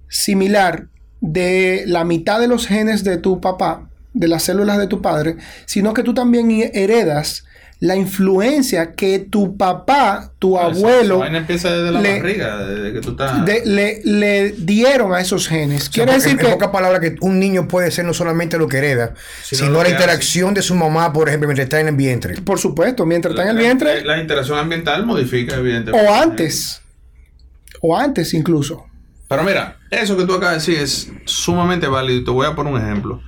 similar 0.10 0.88
de 1.22 1.84
la 1.86 2.04
mitad 2.04 2.40
de 2.40 2.48
los 2.48 2.68
genes 2.68 3.04
de 3.04 3.18
tu 3.18 3.42
papá, 3.42 3.90
de 4.14 4.28
las 4.28 4.44
células 4.44 4.78
de 4.78 4.88
tu 4.88 5.02
padre, 5.02 5.38
sino 5.66 5.94
que 5.94 6.04
tú 6.04 6.14
también 6.14 6.50
heredas 6.74 7.46
la 7.82 7.96
influencia 7.96 8.92
que 8.94 9.20
tu 9.20 9.56
papá, 9.56 10.34
tu 10.38 10.58
esa- 10.58 10.66
abuelo, 10.66 11.16
esa 11.16 11.24
vaina 11.24 11.38
empieza 11.38 11.72
desde 11.72 11.92
la 11.94 12.02
le- 12.02 12.20
barriga, 12.20 12.58
desde 12.66 12.92
que 12.94 13.00
tú 13.00 13.12
estás. 13.12 13.46
de- 13.46 13.62
le, 13.66 14.02
le 14.04 14.52
dieron 14.52 15.14
a 15.14 15.22
esos 15.22 15.48
genes. 15.48 15.84
O 15.84 15.86
sea, 15.86 15.92
Quiere 15.94 16.12
decir 16.14 16.32
en, 16.32 16.38
que... 16.40 16.46
en 16.48 16.52
pocas 16.52 16.70
palabras, 16.72 17.00
que 17.00 17.16
un 17.22 17.40
niño 17.40 17.70
puede 17.70 17.90
ser 17.92 18.04
no 18.04 18.14
solamente 18.14 18.58
lo 18.58 18.68
que 18.68 18.80
hereda, 18.80 19.14
Sino 19.44 19.60
sino 19.60 19.72
lo 19.72 19.84
la 19.84 19.90
interacción 19.90 20.54
de 20.54 20.62
su 20.62 20.76
mamá, 20.76 21.14
por 21.14 21.30
ejemplo, 21.30 21.48
mientras 21.48 21.64
está 21.68 21.80
en 21.80 21.88
el 21.88 21.96
vientre. 21.96 22.42
Por 22.42 22.60
supuesto, 22.60 23.06
mientras 23.06 23.32
está 23.32 23.44
en 23.44 23.50
el 23.50 23.56
la- 23.56 23.62
vientre 23.62 24.02
La, 24.04 24.16
la 24.18 24.22
interacción 24.22 24.58
ambiental 24.60 25.06
modifica, 25.06 25.56
evidentemente. 25.56 26.06
o 26.06 26.14
antes. 26.14 26.82
O 27.82 27.98
antes 27.98 28.34
incluso. 28.34 28.86
Pero 29.30 29.44
mira, 29.44 29.78
eso 29.90 30.18
que 30.18 30.26
tú 30.26 30.34
acabas 30.34 30.66
de 30.66 30.74
decir 30.74 30.84
es 30.84 31.12
sumamente 31.24 31.88
válido. 31.88 32.20
y 32.20 32.24
Te 32.26 32.32
voy 32.32 32.46
a 32.46 32.56
poner 32.56 32.74
un 32.74 32.82
ejemplo. 32.82 33.22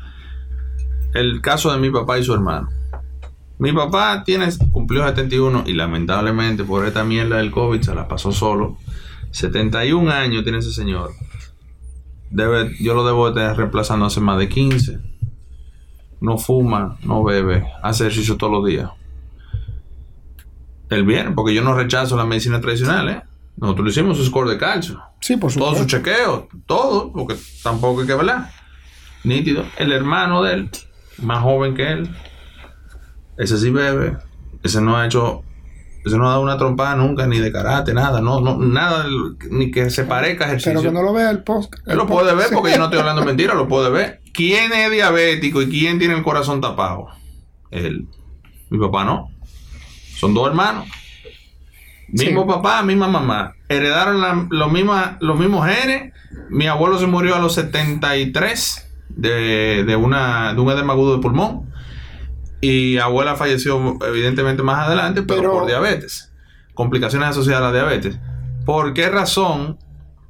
El 1.13 1.39
caso 1.41 1.71
de 1.71 1.77
mi 1.77 1.89
papá 1.89 2.17
y 2.19 2.23
su 2.25 2.33
hermano. 2.33 2.69
Mi 3.61 3.71
papá 3.73 4.23
tiene, 4.23 4.47
cumplió 4.71 5.07
71 5.07 5.65
y 5.67 5.73
lamentablemente 5.73 6.63
por 6.63 6.83
esta 6.83 7.03
mierda 7.03 7.37
del 7.37 7.51
COVID 7.51 7.79
se 7.79 7.93
la 7.93 8.07
pasó 8.07 8.31
solo. 8.31 8.77
71 9.29 10.09
años 10.09 10.41
tiene 10.41 10.57
ese 10.57 10.71
señor. 10.71 11.11
Debe, 12.31 12.75
yo 12.79 12.95
lo 12.95 13.05
debo 13.05 13.29
de 13.29 13.39
tener 13.39 13.55
reemplazando 13.55 14.07
hace 14.07 14.19
más 14.19 14.39
de 14.39 14.49
15. 14.49 14.97
No 16.21 16.39
fuma, 16.39 16.97
no 17.03 17.23
bebe, 17.23 17.67
hace 17.83 18.05
ejercicio 18.05 18.35
todos 18.35 18.51
los 18.51 18.65
días. 18.65 18.89
Él 20.89 21.05
viene, 21.05 21.29
porque 21.29 21.53
yo 21.53 21.61
no 21.61 21.75
rechazo 21.75 22.17
la 22.17 22.25
medicina 22.25 22.59
tradicional, 22.61 23.09
¿eh? 23.09 23.21
Nosotros 23.57 23.85
le 23.85 23.91
hicimos 23.91 24.17
su 24.17 24.25
score 24.25 24.49
de 24.49 24.57
calcio 24.57 24.99
Sí, 25.19 25.37
por 25.37 25.53
todo 25.53 25.75
su 25.75 25.83
supuesto. 25.83 25.97
chequeo, 25.99 26.47
todo, 26.65 27.13
porque 27.13 27.35
tampoco 27.61 28.01
hay 28.01 28.07
que 28.07 28.13
hablar. 28.13 28.49
Nítido. 29.23 29.65
El 29.77 29.91
hermano 29.91 30.41
de 30.41 30.53
él, 30.55 30.69
más 31.21 31.43
joven 31.43 31.75
que 31.75 31.91
él, 31.91 32.09
ese 33.37 33.57
sí 33.57 33.69
bebe, 33.69 34.17
ese 34.63 34.81
no 34.81 34.97
ha 34.97 35.05
hecho, 35.05 35.43
ese 36.05 36.17
no 36.17 36.25
ha 36.27 36.31
dado 36.31 36.41
una 36.41 36.57
trompada 36.57 36.95
nunca, 36.95 37.25
ni 37.27 37.39
de 37.39 37.51
karate, 37.51 37.93
nada, 37.93 38.21
no, 38.21 38.41
no, 38.41 38.57
nada, 38.57 39.05
ni 39.49 39.71
que 39.71 39.89
se 39.89 40.03
parezca 40.03 40.45
a 40.45 40.47
ejercicio. 40.47 40.73
Pero 40.79 40.89
que 40.89 40.93
no 40.93 41.01
lo 41.03 41.13
vea 41.13 41.29
el 41.31 41.43
post. 41.43 41.73
Él 41.85 41.97
lo 41.97 42.07
puede 42.07 42.33
ver 42.35 42.47
porque 42.53 42.71
yo 42.71 42.77
no 42.77 42.85
estoy 42.85 42.99
hablando 42.99 43.23
mentira, 43.25 43.53
lo 43.53 43.67
puede 43.67 43.89
ver. 43.89 44.21
¿Quién 44.33 44.71
es 44.73 44.89
diabético 44.91 45.61
y 45.61 45.69
quién 45.69 45.99
tiene 45.99 46.13
el 46.15 46.23
corazón 46.23 46.61
tapado? 46.61 47.07
Él. 47.71 48.07
Mi 48.69 48.77
papá 48.79 49.03
no. 49.03 49.29
Son 50.15 50.33
dos 50.33 50.47
hermanos. 50.47 50.87
Mismo 52.07 52.45
papá, 52.45 52.81
misma 52.83 53.07
mamá. 53.07 53.53
Heredaron 53.69 54.19
la- 54.21 54.47
los, 54.49 54.71
misma- 54.71 55.17
los 55.21 55.39
mismos 55.39 55.65
genes. 55.67 56.13
Mi 56.49 56.67
abuelo 56.67 56.97
se 56.99 57.07
murió 57.07 57.35
a 57.35 57.39
los 57.39 57.53
73 57.55 58.89
de, 59.09 59.83
de, 59.85 59.95
una, 59.95 60.53
de 60.53 60.59
un 60.61 60.69
edema 60.71 60.93
agudo 60.93 61.15
de 61.15 61.21
pulmón. 61.21 61.70
Y 62.61 62.97
abuela 62.99 63.35
falleció 63.35 63.97
evidentemente 64.07 64.61
más 64.63 64.87
adelante, 64.87 65.23
pero, 65.23 65.41
Pero- 65.41 65.53
por 65.53 65.67
diabetes. 65.67 66.31
Complicaciones 66.73 67.29
asociadas 67.29 67.63
a 67.63 67.71
la 67.71 67.73
diabetes. 67.73 68.17
¿Por 68.65 68.93
qué 68.93 69.09
razón 69.09 69.77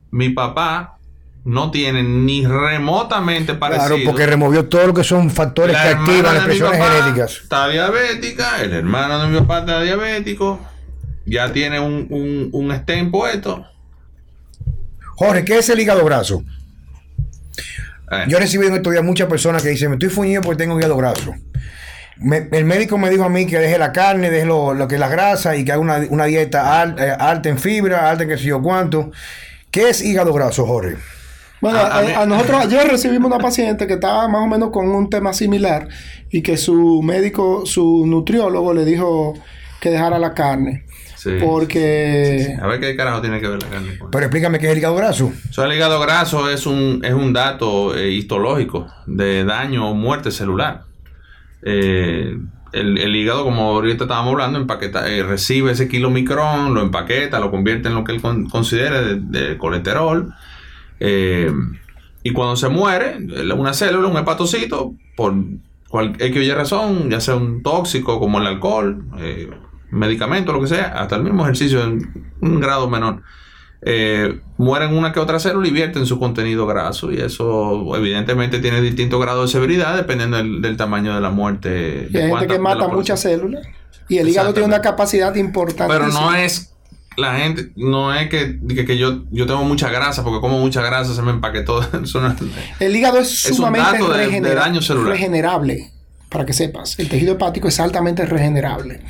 mi 0.09 0.29
papá 0.29 0.97
no 1.43 1.71
tiene 1.71 2.03
ni 2.03 2.45
remotamente 2.45 3.53
parecido? 3.53 3.87
Claro, 3.87 4.01
porque 4.05 4.25
removió 4.25 4.65
todo 4.67 4.87
lo 4.87 4.93
que 4.93 5.03
son 5.03 5.29
factores 5.29 5.73
La 5.75 5.83
que 5.83 5.89
activan 5.89 6.35
las 6.35 6.57
papá 6.57 6.75
genéticas. 6.75 7.39
Está 7.43 7.67
diabética, 7.67 8.61
el 8.61 8.73
hermano 8.73 9.19
de 9.21 9.27
mi 9.27 9.39
papá 9.41 9.59
está 9.59 9.81
diabético, 9.81 10.59
ya 11.25 11.51
tiene 11.53 11.79
un, 11.79 12.07
un, 12.09 12.49
un 12.51 13.11
puesto. 13.11 13.65
Jorge, 15.15 15.45
¿qué 15.45 15.59
es 15.59 15.69
el 15.69 15.79
hígado 15.79 16.03
graso? 16.05 16.43
Eh, 18.11 18.25
Yo 18.27 18.37
he 18.37 18.39
recibido 18.39 18.69
en 18.69 18.75
estos 18.75 18.91
días 18.91 19.03
muchas 19.03 19.27
personas 19.27 19.61
que 19.61 19.69
dicen, 19.69 19.89
me 19.89 19.95
estoy 19.95 20.09
fuñido 20.09 20.41
porque 20.41 20.57
tengo 20.63 20.77
hígado 20.79 20.97
graso. 20.97 21.33
Me- 22.17 22.47
el 22.51 22.65
médico 22.65 22.97
me 22.97 23.09
dijo 23.09 23.23
a 23.23 23.29
mí 23.29 23.47
que 23.47 23.57
deje 23.57 23.77
la 23.77 23.91
carne, 23.91 24.29
deje 24.29 24.45
lo, 24.45 24.73
lo 24.73 24.87
que 24.87 24.95
es 24.95 24.99
la 24.99 25.07
grasa 25.09 25.55
y 25.55 25.65
que 25.65 25.71
haga 25.71 25.81
una, 25.81 25.97
una 26.09 26.25
dieta 26.25 26.81
al- 26.81 26.95
eh, 26.99 27.11
alta 27.17 27.49
en 27.49 27.57
fibra, 27.57 28.09
alta 28.09 28.23
en 28.23 28.29
qué 28.29 28.37
sé 28.37 28.43
yo 28.45 28.61
cuánto. 28.61 29.11
¿Qué 29.71 29.89
es 29.89 30.03
hígado 30.03 30.33
graso, 30.33 30.65
Jorge? 30.67 30.97
Bueno, 31.61 31.77
A- 31.79 31.99
a 31.99 32.21
a, 32.23 32.25
nosotros 32.25 32.59
ayer 32.65 32.87
recibimos 32.87 33.27
una 33.31 33.39
paciente 33.39 33.85
que 33.87 33.93
estaba 33.93 34.27
más 34.27 34.41
o 34.43 34.47
menos 34.47 34.71
con 34.71 34.87
un 34.89 35.09
tema 35.09 35.31
similar 35.33 35.87
y 36.29 36.41
que 36.41 36.57
su 36.57 37.01
médico, 37.03 37.65
su 37.65 38.05
nutriólogo 38.07 38.73
le 38.73 38.83
dijo 38.85 39.33
que 39.79 39.89
dejara 39.91 40.19
la 40.19 40.33
carne. 40.33 40.85
sí. 41.15 41.31
Porque 41.39 42.55
A 42.61 42.67
ver 42.67 42.79
qué 42.79 42.95
carajo 42.95 43.21
tiene 43.21 43.39
que 43.39 43.47
ver 43.47 43.61
la 43.61 43.69
carne. 43.69 43.97
con- 43.97 44.11
Pero 44.11 44.25
explícame 44.25 44.57
qué 44.59 44.65
es 44.67 44.71
el 44.73 44.77
hígado 44.79 44.95
graso. 44.95 45.31
O 45.49 45.53
sea, 45.53 45.65
el 45.65 45.73
hígado 45.73 45.99
graso 45.99 46.49
es 46.49 46.65
un, 46.65 47.01
es 47.03 47.13
un 47.13 47.31
dato 47.33 47.95
eh, 47.95 48.09
histológico 48.11 48.87
de 49.05 49.43
daño 49.43 49.89
o 49.89 49.93
muerte 49.93 50.31
celular. 50.31 50.83
Eh, 51.63 52.37
el, 52.73 52.97
el 52.97 53.15
hígado, 53.15 53.43
como 53.43 53.63
ahorita 53.71 54.05
estábamos 54.05 54.31
hablando, 54.31 54.57
empaqueta, 54.59 55.09
eh, 55.11 55.23
recibe 55.23 55.71
ese 55.71 55.87
kilomicrón, 55.89 56.73
lo 56.73 56.81
empaqueta, 56.81 57.39
lo 57.39 57.51
convierte 57.51 57.89
en 57.89 57.95
lo 57.95 58.03
que 58.03 58.13
él 58.13 58.21
con- 58.21 58.47
considere 58.49 59.15
de, 59.15 59.57
colesterol. 59.57 60.33
eh, 60.99 61.51
y 62.23 62.31
cuando 62.33 62.55
se 62.55 62.69
muere, 62.69 63.17
una 63.57 63.73
célula, 63.73 64.07
un 64.07 64.15
hepatocito, 64.17 64.93
por 65.17 65.33
cual 65.89 66.15
razón, 66.55 67.09
ya 67.09 67.19
sea 67.19 67.35
un 67.35 67.63
tóxico 67.63 68.19
como 68.19 68.39
el 68.39 68.45
alcohol, 68.47 69.03
eh, 69.17 69.49
medicamento, 69.89 70.53
lo 70.53 70.61
que 70.61 70.67
sea, 70.67 70.87
hasta 71.01 71.15
el 71.15 71.23
mismo 71.23 71.43
ejercicio 71.43 71.83
en 71.83 72.31
un 72.39 72.59
grado 72.61 72.87
menor, 72.89 73.23
eh, 73.83 74.39
mueren 74.57 74.93
una 74.95 75.11
que 75.11 75.19
otra 75.19 75.39
célula 75.39 75.67
y 75.67 75.71
vierten 75.71 76.05
su 76.05 76.19
contenido 76.19 76.67
graso. 76.67 77.11
Y 77.11 77.17
eso, 77.17 77.95
evidentemente, 77.95 78.59
tiene 78.59 78.81
distintos 78.81 79.19
grados 79.19 79.49
de 79.49 79.51
severidad 79.59 79.95
dependiendo 79.95 80.37
del, 80.37 80.61
del 80.61 80.77
tamaño 80.77 81.15
de 81.15 81.21
la 81.21 81.29
muerte. 81.31 82.07
y 82.11 82.17
hay 82.17 82.29
gente 82.29 82.47
que 82.47 82.59
mata 82.59 82.87
muchas 82.87 83.19
células 83.21 83.65
y 84.07 84.17
el 84.17 84.29
hígado 84.29 84.53
tiene 84.53 84.67
una 84.67 84.81
capacidad 84.81 85.33
importante. 85.35 85.93
Pero 85.93 86.07
no 86.09 86.33
es. 86.35 86.67
La 87.17 87.35
gente, 87.37 87.71
no 87.75 88.13
es 88.15 88.29
que, 88.29 88.57
que, 88.69 88.85
que 88.85 88.97
yo, 88.97 89.23
yo 89.31 89.45
tengo 89.45 89.63
mucha 89.65 89.89
grasa, 89.89 90.23
porque 90.23 90.39
como 90.39 90.59
mucha 90.59 90.81
grasa 90.81 91.13
se 91.13 91.21
me 91.21 91.31
empaquetó. 91.31 91.81
No- 92.13 92.35
El 92.79 92.95
hígado 92.95 93.19
es 93.19 93.45
un 93.49 93.55
sumamente 93.57 93.91
dato 93.99 94.13
de- 94.13 94.17
de 94.19 94.25
regenera- 94.27 94.61
daño 94.61 94.81
celular. 94.81 95.11
regenerable, 95.11 95.91
para 96.29 96.45
que 96.45 96.53
sepas. 96.53 96.97
El 96.99 97.09
tejido 97.09 97.33
hepático 97.33 97.67
es 97.67 97.79
altamente 97.81 98.25
regenerable. 98.25 99.01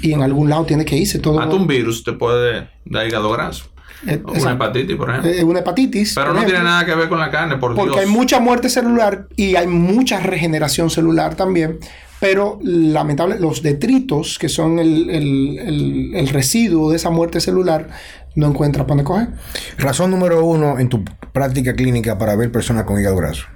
Y 0.00 0.12
en 0.12 0.22
algún 0.22 0.48
lado 0.48 0.64
tiene 0.64 0.84
que 0.84 0.96
irse 0.96 1.18
todo. 1.18 1.40
Hasta 1.40 1.54
un 1.56 1.66
virus 1.66 2.04
te 2.04 2.12
puede 2.12 2.68
dar 2.84 3.06
hígado 3.06 3.30
graso. 3.32 3.64
Eh, 4.06 4.20
Una 4.24 4.32
exacto. 4.38 4.50
hepatitis, 4.64 4.96
por 4.96 5.10
ejemplo. 5.10 5.30
Eh, 5.30 5.44
una 5.44 5.58
hepatitis. 5.60 6.14
Pero 6.14 6.32
no 6.32 6.44
tiene 6.44 6.62
nada 6.62 6.84
que 6.86 6.94
ver 6.94 7.08
con 7.08 7.18
la 7.18 7.30
carne, 7.30 7.56
por 7.58 7.74
Porque 7.74 7.92
Dios. 7.92 8.04
hay 8.04 8.06
mucha 8.10 8.40
muerte 8.40 8.68
celular 8.70 9.28
y 9.36 9.56
hay 9.56 9.66
mucha 9.66 10.20
regeneración 10.20 10.88
celular 10.90 11.34
también. 11.34 11.78
Pero 12.18 12.58
lamentable, 12.62 13.38
los 13.40 13.62
detritos, 13.62 14.38
que 14.38 14.48
son 14.48 14.78
el, 14.78 15.08
el- 15.10 15.58
el- 15.58 16.10
el 16.14 16.28
residuo 16.28 16.90
de 16.90 16.96
esa 16.96 17.10
muerte 17.10 17.40
celular, 17.40 17.88
no 18.36 18.46
encuentra 18.48 18.84
para 18.86 19.02
dónde 19.02 19.04
coger. 19.04 19.28
Razón 19.78 20.10
número 20.10 20.44
uno 20.44 20.78
en 20.78 20.88
tu 20.88 21.02
práctica 21.32 21.74
clínica 21.74 22.18
para 22.18 22.36
ver 22.36 22.52
personas 22.52 22.84
con 22.84 23.00
hígado 23.00 23.16
graso. 23.16 23.46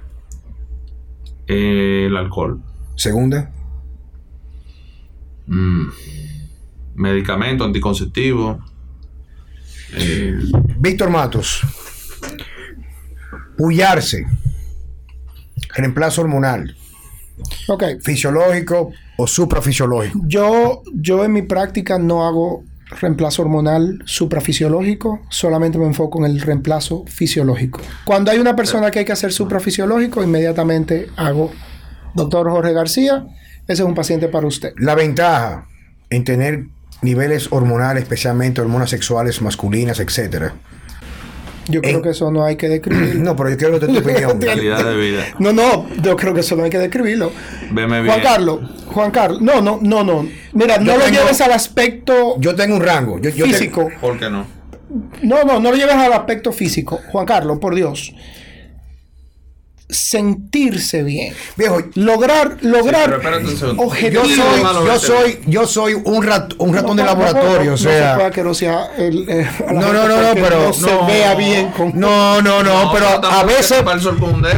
Eh, 1.46 2.04
el 2.06 2.16
alcohol. 2.16 2.60
Segunda, 2.96 3.50
Mm. 5.46 5.88
Medicamento, 6.94 7.64
anticonceptivo. 7.64 8.60
Eh, 9.96 10.38
Víctor 10.78 11.10
Matos. 11.10 11.62
Pullarse. 13.56 14.24
Reemplazo 15.74 16.22
hormonal. 16.22 16.76
Ok. 17.68 17.84
Fisiológico 18.02 18.92
o 19.16 19.26
suprafisiológico. 19.26 20.20
Yo, 20.26 20.82
yo 20.94 21.24
en 21.24 21.32
mi 21.32 21.42
práctica 21.42 21.98
no 21.98 22.26
hago 22.26 22.64
reemplazo 23.00 23.42
hormonal 23.42 24.02
suprafisiológico, 24.04 25.20
solamente 25.28 25.78
me 25.78 25.86
enfoco 25.86 26.24
en 26.24 26.30
el 26.30 26.40
reemplazo 26.40 27.04
fisiológico. 27.06 27.80
Cuando 28.04 28.30
hay 28.30 28.38
una 28.38 28.54
persona 28.54 28.90
que 28.90 29.00
hay 29.00 29.04
que 29.04 29.12
hacer 29.12 29.32
suprafisiológico, 29.32 30.22
inmediatamente 30.22 31.08
hago, 31.16 31.50
doctor 32.14 32.50
Jorge 32.50 32.72
García, 32.72 33.26
ese 33.66 33.82
es 33.82 33.88
un 33.88 33.94
paciente 33.94 34.28
para 34.28 34.46
usted. 34.46 34.74
La 34.76 34.94
ventaja 34.94 35.66
en 36.10 36.24
tener 36.24 36.66
niveles 37.04 37.48
hormonales, 37.50 38.02
especialmente 38.02 38.60
hormonas 38.60 38.90
sexuales 38.90 39.40
masculinas, 39.42 40.00
etcétera. 40.00 40.54
Yo 41.66 41.80
creo 41.80 41.96
En- 41.96 42.02
que 42.02 42.10
eso 42.10 42.30
no 42.30 42.44
hay 42.44 42.56
que 42.56 42.68
describirlo. 42.68 43.22
No, 43.22 43.36
pero 43.36 43.48
yo 43.50 43.56
quiero 43.56 43.80
que 43.80 43.86
tu 43.86 43.98
opinión. 43.98 44.38
calidad 44.40 44.84
de 44.84 44.96
vida. 44.96 45.24
No, 45.38 45.52
no, 45.52 45.86
yo 46.02 46.14
creo 46.16 46.34
que 46.34 46.40
eso 46.40 46.56
no 46.56 46.64
hay 46.64 46.70
que 46.70 46.78
describirlo. 46.78 47.32
Veme 47.70 48.02
bien. 48.02 48.12
Juan 48.12 48.22
Carlos, 48.22 48.60
Juan 48.86 49.10
Carlos, 49.10 49.40
no, 49.40 49.62
no, 49.62 49.78
no, 49.80 50.04
no. 50.04 50.28
Mira, 50.52 50.76
no 50.78 50.96
lo 50.98 51.04
tengo- 51.04 51.20
lleves 51.20 51.40
al 51.40 51.52
aspecto 51.52 52.38
Yo 52.38 52.54
tengo 52.54 52.76
un 52.76 52.82
rango. 52.82 53.18
Yo, 53.18 53.30
físico. 53.46 53.88
¿Por 54.00 54.18
qué 54.18 54.28
no? 54.28 54.46
No, 55.22 55.44
no, 55.44 55.58
no 55.58 55.70
lo 55.70 55.76
lleves 55.76 55.94
al 55.94 56.12
aspecto 56.12 56.52
físico. 56.52 57.00
Juan 57.10 57.24
Carlos, 57.24 57.58
por 57.58 57.74
Dios. 57.74 58.14
Sentirse 59.88 61.02
bien. 61.02 61.34
viejo, 61.56 61.78
Lograr, 61.94 62.56
lograr 62.62 63.20
yo 63.42 63.74
objetivos. 63.76 64.26
Tiene 64.28 64.42
soy, 64.42 64.86
yo 64.86 64.98
soy, 64.98 65.40
yo 65.46 65.66
soy 65.66 65.94
un, 66.04 66.22
rat- 66.22 66.54
un 66.58 66.74
ratón 66.74 66.96
de 66.96 67.02
No, 67.04 67.14
no, 67.14 67.20
laboratorio, 67.20 67.64
no, 67.64 67.68
o 67.68 67.70
no 67.72 67.76
se 67.76 67.84
puede 67.84 67.98
sea. 67.98 68.16
asquerosear 68.26 68.90
el, 68.98 69.28
eh, 69.28 69.50
No, 69.72 69.80
no, 69.92 69.92
no, 69.92 70.22
no, 70.22 70.34
pero 70.34 70.66
no 70.68 70.72
se 70.72 70.90
no. 70.90 71.06
vea 71.06 71.34
bien 71.34 71.70
con 71.72 71.92
No, 71.94 72.40
no, 72.42 72.62
no, 72.62 72.90
pero 72.92 73.06
a 73.24 73.44
veces, 73.44 73.82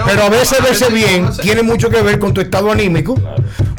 pero 0.06 0.22
a 0.22 0.28
veces 0.28 0.62
verse 0.62 0.88
bien 0.90 1.24
no 1.24 1.32
tiene 1.32 1.62
mucho 1.62 1.90
que 1.90 2.00
ver 2.02 2.18
con 2.18 2.32
tu 2.32 2.40
estado 2.40 2.70
anímico. 2.70 3.14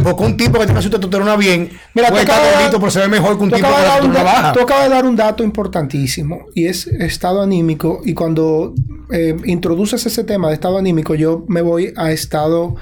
Porque 0.04 0.24
un 0.24 0.38
tipo 0.38 0.60
que 0.60 0.68
tenga 0.68 0.82
su 0.82 0.90
testosterona 0.90 1.36
bien 1.36 1.70
Mira, 1.94 2.10
puede 2.10 2.22
estar 2.24 2.42
de 2.42 2.52
dar- 2.52 2.72
pero 2.72 2.92
se 2.92 3.00
ve 3.00 3.08
mejor 3.08 3.38
que 3.38 3.44
un 3.44 3.52
tipo 3.52 3.68
que 3.68 3.76
de 3.76 4.14
da- 4.14 4.24
baja. 4.24 4.54
tú 4.54 4.62
acabas 4.62 4.84
de 4.84 4.90
dar 4.90 5.06
un 5.06 5.16
dato 5.16 5.44
importantísimo 5.44 6.46
y 6.54 6.68
es 6.68 6.88
estado 6.88 7.42
anímico. 7.42 8.02
Y 8.06 8.14
cuando 8.14 8.74
eh, 9.12 9.36
introduces 9.46 10.06
ese 10.06 10.24
tema 10.24 10.48
de 10.50 10.54
estado 10.56 10.78
anímico, 10.78 11.16
yo 11.16 11.46
me 11.48 11.62
voy 11.62 11.94
a 11.96 12.12
estado, 12.12 12.76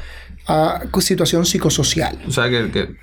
a 0.48 0.82
situación 1.02 1.46
psicosocial. 1.46 2.18
Tú 2.26 2.32
sabes 2.32 2.66
que, 2.66 2.72
que- 2.72 2.96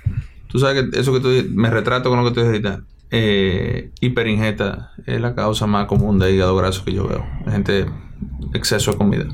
tú 0.47 0.59
sabes 0.59 0.85
que 0.91 0.99
eso 0.99 1.13
que 1.13 1.19
tú 1.19 1.29
me 1.53 1.69
retrato 1.69 2.09
con 2.09 2.23
lo 2.23 2.29
que 2.31 2.39
tú 2.39 2.45
dijiste. 2.47 2.79
Eh, 3.15 3.91
hiperingesta 4.01 4.91
es 5.05 5.21
la 5.21 5.35
causa 5.35 5.67
más 5.67 5.85
común 5.85 6.17
de 6.17 6.33
hígado 6.33 6.55
graso 6.55 6.83
que 6.83 6.93
yo 6.93 7.07
veo. 7.07 7.25
Gente 7.49 7.85
exceso 8.53 8.91
de 8.91 8.97
comida. 8.97 9.25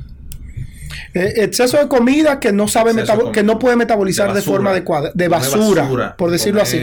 Eh, 1.14 1.34
exceso 1.38 1.78
de 1.78 1.88
comida 1.88 2.40
que 2.40 2.52
no 2.52 2.68
sabe 2.68 2.92
que 3.32 3.44
no 3.44 3.58
puede 3.58 3.76
metabolizar 3.76 4.28
de, 4.28 4.34
basura. 4.40 4.56
forma 4.56 4.70
adecuada, 4.72 5.12
de 5.14 5.28
basura, 5.28 6.16
por 6.18 6.30
decirlo 6.32 6.62
así. 6.62 6.82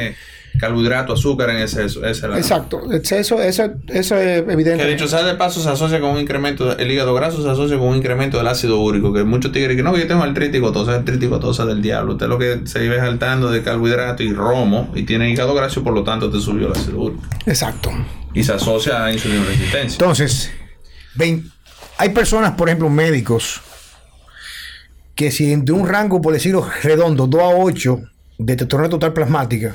Carbohidrato, 0.58 1.12
azúcar 1.12 1.50
en 1.50 1.58
exceso. 1.58 2.04
Esa 2.06 2.26
es 2.26 2.30
la- 2.32 2.38
Exacto, 2.38 2.92
exceso, 2.92 3.40
eso, 3.42 3.64
eso 3.88 4.16
es 4.16 4.42
evidente. 4.48 4.84
Que 4.84 4.90
dicho 4.90 5.06
sea 5.08 5.22
de 5.22 5.34
paso, 5.34 5.60
se 5.62 5.68
asocia 5.68 6.00
con 6.00 6.10
un 6.10 6.18
incremento, 6.18 6.76
el 6.78 6.90
hígado 6.90 7.14
graso 7.14 7.42
se 7.42 7.50
asocia 7.50 7.78
con 7.78 7.88
un 7.88 7.96
incremento 7.96 8.38
del 8.38 8.46
ácido 8.48 8.78
úrico, 8.80 9.12
que 9.12 9.24
muchos 9.24 9.52
tigres 9.52 9.76
que 9.76 9.82
no, 9.82 9.96
yo 9.96 10.06
tengo 10.06 10.22
artritis 10.22 10.60
gotosa, 10.60 10.94
artritis 10.94 11.28
gotosa 11.28 11.64
del 11.66 11.82
diablo. 11.82 12.12
Usted 12.14 12.26
lo 12.26 12.38
que 12.38 12.60
se 12.64 12.78
vive 12.80 12.98
saltando 12.98 13.50
de 13.50 13.62
carbohidrato 13.62 14.22
y 14.22 14.32
romo 14.32 14.90
y 14.94 15.02
tiene 15.04 15.30
hígado 15.30 15.54
graso, 15.54 15.82
por 15.84 15.92
lo 15.92 16.02
tanto 16.04 16.30
te 16.30 16.40
subió 16.40 16.66
el 16.68 16.72
ácido 16.72 16.98
úrico. 17.00 17.22
Exacto. 17.46 17.90
Y 18.34 18.42
se 18.44 18.52
asocia 18.52 19.04
a 19.04 19.12
insulina 19.12 19.44
resistencia. 19.44 19.96
Entonces, 19.98 20.50
ven- 21.14 21.50
hay 21.98 22.10
personas, 22.10 22.52
por 22.52 22.68
ejemplo, 22.68 22.88
médicos, 22.90 23.60
que 25.14 25.30
si 25.30 25.56
de 25.56 25.72
un 25.72 25.88
rango, 25.88 26.20
por 26.20 26.32
decirlo 26.34 26.68
redondo, 26.82 27.26
2 27.26 27.40
a 27.40 27.46
8 27.48 28.00
de 28.38 28.54
testosterona 28.54 28.90
total 28.90 29.14
plasmática, 29.14 29.74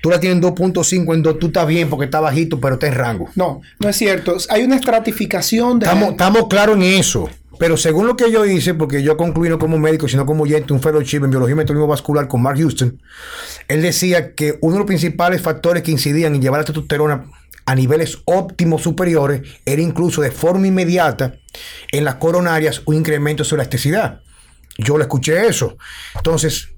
tú 0.00 0.10
la 0.10 0.20
tienes 0.20 0.36
en 0.36 0.54
2.5 0.54 1.14
en 1.14 1.22
2, 1.22 1.38
tú 1.38 1.46
estás 1.48 1.66
bien 1.66 1.88
porque 1.90 2.04
está 2.06 2.20
bajito, 2.20 2.60
pero 2.60 2.74
está 2.74 2.86
en 2.86 2.94
rango. 2.94 3.28
No, 3.34 3.60
no 3.78 3.88
es 3.88 3.96
cierto. 3.96 4.36
Hay 4.50 4.62
una 4.64 4.76
estratificación 4.76 5.78
de... 5.78 5.86
Estamos, 5.86 6.10
estamos 6.10 6.46
claros 6.48 6.76
en 6.76 6.82
eso. 6.82 7.28
Pero 7.58 7.76
según 7.76 8.06
lo 8.06 8.16
que 8.16 8.30
yo 8.30 8.46
hice, 8.46 8.74
porque 8.74 9.02
yo 9.02 9.16
concluí 9.16 9.48
no 9.48 9.58
como 9.58 9.78
médico, 9.78 10.06
sino 10.06 10.24
como 10.24 10.44
oyente, 10.44 10.72
un 10.72 10.80
fellowship 10.80 11.24
en 11.24 11.30
biología 11.30 11.54
y 11.54 11.56
metabolismo 11.56 11.88
vascular 11.88 12.28
con 12.28 12.40
Mark 12.40 12.58
Houston, 12.58 13.00
él 13.66 13.82
decía 13.82 14.34
que 14.34 14.58
uno 14.60 14.74
de 14.74 14.78
los 14.78 14.86
principales 14.86 15.42
factores 15.42 15.82
que 15.82 15.90
incidían 15.90 16.36
en 16.36 16.42
llevar 16.42 16.60
la 16.60 16.64
testosterona 16.64 17.24
a 17.66 17.74
niveles 17.74 18.18
óptimos 18.24 18.82
superiores, 18.82 19.42
era 19.66 19.82
incluso 19.82 20.22
de 20.22 20.30
forma 20.30 20.68
inmediata 20.68 21.34
en 21.92 22.04
las 22.04 22.14
coronarias 22.14 22.80
un 22.86 22.94
incremento 22.94 23.42
de 23.42 23.48
su 23.48 23.56
elasticidad. 23.56 24.22
Yo 24.78 24.96
le 24.96 25.02
escuché 25.02 25.46
eso. 25.46 25.76
Entonces, 26.14 26.70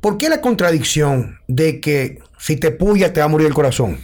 ¿por 0.00 0.18
qué 0.18 0.28
la 0.28 0.40
contradicción 0.40 1.38
de 1.48 1.80
que 1.80 2.18
si 2.38 2.56
te 2.56 2.70
puya 2.70 3.12
te 3.12 3.20
va 3.20 3.26
a 3.26 3.28
morir 3.28 3.46
el 3.46 3.54
corazón? 3.54 3.98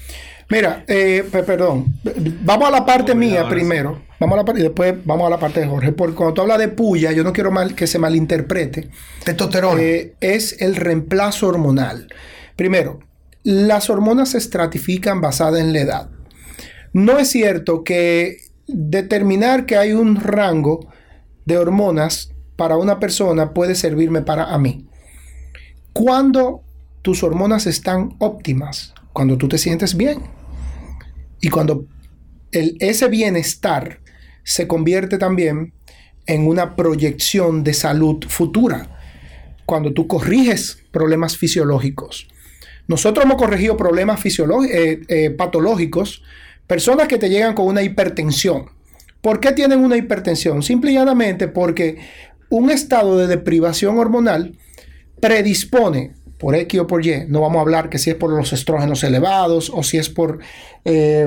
Mira, 0.50 0.84
eh, 0.88 1.24
pe- 1.30 1.42
perdón. 1.42 1.86
Vamos 2.42 2.68
a 2.68 2.70
la 2.70 2.84
parte 2.84 3.14
mía 3.14 3.48
primero. 3.48 4.02
Vamos 4.20 4.34
a 4.34 4.36
la 4.38 4.44
parte 4.44 4.60
y 4.60 4.64
después 4.64 4.94
vamos 5.04 5.26
a 5.26 5.30
la 5.30 5.38
parte 5.38 5.60
de 5.60 5.66
Jorge. 5.66 5.92
Porque 5.92 6.14
cuando 6.14 6.34
tú 6.34 6.42
hablas 6.42 6.58
de 6.58 6.68
puya, 6.68 7.12
yo 7.12 7.24
no 7.24 7.32
quiero 7.32 7.50
mal, 7.50 7.74
que 7.74 7.86
se 7.86 7.98
malinterprete. 7.98 8.90
Testosterona. 9.24 9.80
Eh, 9.80 10.14
es 10.20 10.60
el 10.60 10.76
reemplazo 10.76 11.48
hormonal. 11.48 12.08
Primero, 12.56 13.00
las 13.42 13.88
hormonas 13.90 14.30
se 14.30 14.38
estratifican 14.38 15.20
basadas 15.20 15.60
en 15.60 15.72
la 15.72 15.80
edad. 15.80 16.10
No 16.92 17.18
es 17.18 17.28
cierto 17.30 17.82
que 17.82 18.36
determinar 18.66 19.66
que 19.66 19.76
hay 19.76 19.92
un 19.92 20.16
rango 20.16 20.88
de 21.44 21.58
hormonas 21.58 22.30
para 22.56 22.76
una 22.76 23.00
persona 23.00 23.52
puede 23.52 23.74
servirme 23.74 24.22
para 24.22 24.44
a 24.44 24.58
mí. 24.58 24.86
Cuando 25.94 26.62
tus 27.02 27.22
hormonas 27.22 27.66
están 27.68 28.16
óptimas, 28.18 28.92
cuando 29.12 29.38
tú 29.38 29.48
te 29.48 29.58
sientes 29.58 29.96
bien 29.96 30.18
y 31.40 31.50
cuando 31.50 31.86
ese 32.50 33.08
bienestar 33.08 34.00
se 34.42 34.66
convierte 34.66 35.18
también 35.18 35.72
en 36.26 36.48
una 36.48 36.74
proyección 36.74 37.62
de 37.62 37.74
salud 37.74 38.24
futura 38.28 38.98
cuando 39.66 39.92
tú 39.92 40.08
corriges 40.08 40.78
problemas 40.90 41.36
fisiológicos. 41.36 42.26
Nosotros 42.88 43.24
hemos 43.24 43.38
corregido 43.38 43.76
problemas 43.76 44.20
eh, 44.26 45.00
eh, 45.08 45.30
patológicos, 45.30 46.22
personas 46.66 47.06
que 47.06 47.18
te 47.18 47.30
llegan 47.30 47.54
con 47.54 47.66
una 47.66 47.82
hipertensión. 47.82 48.70
¿Por 49.20 49.38
qué 49.38 49.52
tienen 49.52 49.78
una 49.78 49.96
hipertensión? 49.96 50.62
Simple 50.62 50.90
y 50.90 50.94
llanamente 50.94 51.46
porque 51.46 51.98
un 52.50 52.70
estado 52.70 53.16
de 53.16 53.28
deprivación 53.28 53.96
hormonal 53.96 54.58
predispone, 55.26 56.12
por 56.38 56.54
X 56.54 56.80
o 56.80 56.86
por 56.86 57.06
Y, 57.06 57.24
no 57.28 57.40
vamos 57.40 57.58
a 57.58 57.60
hablar 57.62 57.88
que 57.88 57.98
si 57.98 58.10
es 58.10 58.16
por 58.16 58.30
los 58.30 58.52
estrógenos 58.52 59.02
elevados 59.04 59.70
o 59.74 59.82
si 59.82 59.96
es 59.96 60.10
por 60.10 60.40
eh, 60.84 61.26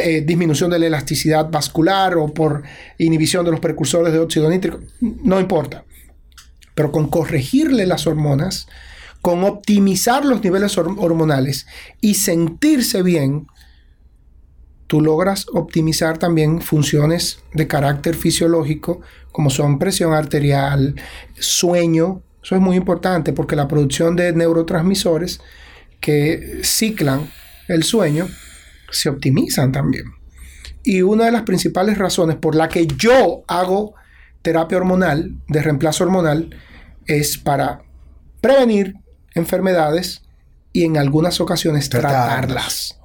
eh, 0.00 0.20
disminución 0.20 0.70
de 0.70 0.78
la 0.78 0.86
elasticidad 0.86 1.50
vascular 1.50 2.16
o 2.16 2.34
por 2.34 2.62
inhibición 2.98 3.44
de 3.44 3.52
los 3.52 3.60
precursores 3.60 4.12
de 4.12 4.18
óxido 4.18 4.50
nítrico, 4.50 4.80
no 5.00 5.40
importa 5.40 5.84
pero 6.74 6.92
con 6.92 7.08
corregirle 7.08 7.86
las 7.86 8.06
hormonas, 8.06 8.68
con 9.20 9.42
optimizar 9.42 10.24
los 10.24 10.44
niveles 10.44 10.78
hor- 10.78 10.94
hormonales 10.98 11.66
y 12.00 12.14
sentirse 12.14 13.02
bien, 13.02 13.48
tú 14.86 15.00
logras 15.00 15.46
optimizar 15.52 16.18
también 16.18 16.60
funciones 16.60 17.40
de 17.52 17.66
carácter 17.66 18.14
fisiológico, 18.14 19.00
como 19.32 19.50
son 19.50 19.80
presión 19.80 20.12
arterial, 20.14 20.94
sueño. 21.36 22.22
Eso 22.48 22.54
es 22.56 22.62
muy 22.62 22.78
importante 22.78 23.34
porque 23.34 23.56
la 23.56 23.68
producción 23.68 24.16
de 24.16 24.32
neurotransmisores 24.32 25.38
que 26.00 26.60
ciclan 26.62 27.30
el 27.68 27.82
sueño 27.82 28.26
se 28.90 29.10
optimizan 29.10 29.70
también. 29.70 30.04
Y 30.82 31.02
una 31.02 31.26
de 31.26 31.32
las 31.32 31.42
principales 31.42 31.98
razones 31.98 32.36
por 32.36 32.54
la 32.54 32.70
que 32.70 32.86
yo 32.86 33.44
hago 33.48 33.92
terapia 34.40 34.78
hormonal, 34.78 35.34
de 35.46 35.62
reemplazo 35.62 36.04
hormonal, 36.04 36.56
es 37.04 37.36
para 37.36 37.82
prevenir 38.40 38.94
enfermedades 39.34 40.22
y 40.72 40.84
en 40.84 40.96
algunas 40.96 41.42
ocasiones 41.42 41.90
Tratarlas. 41.90 42.98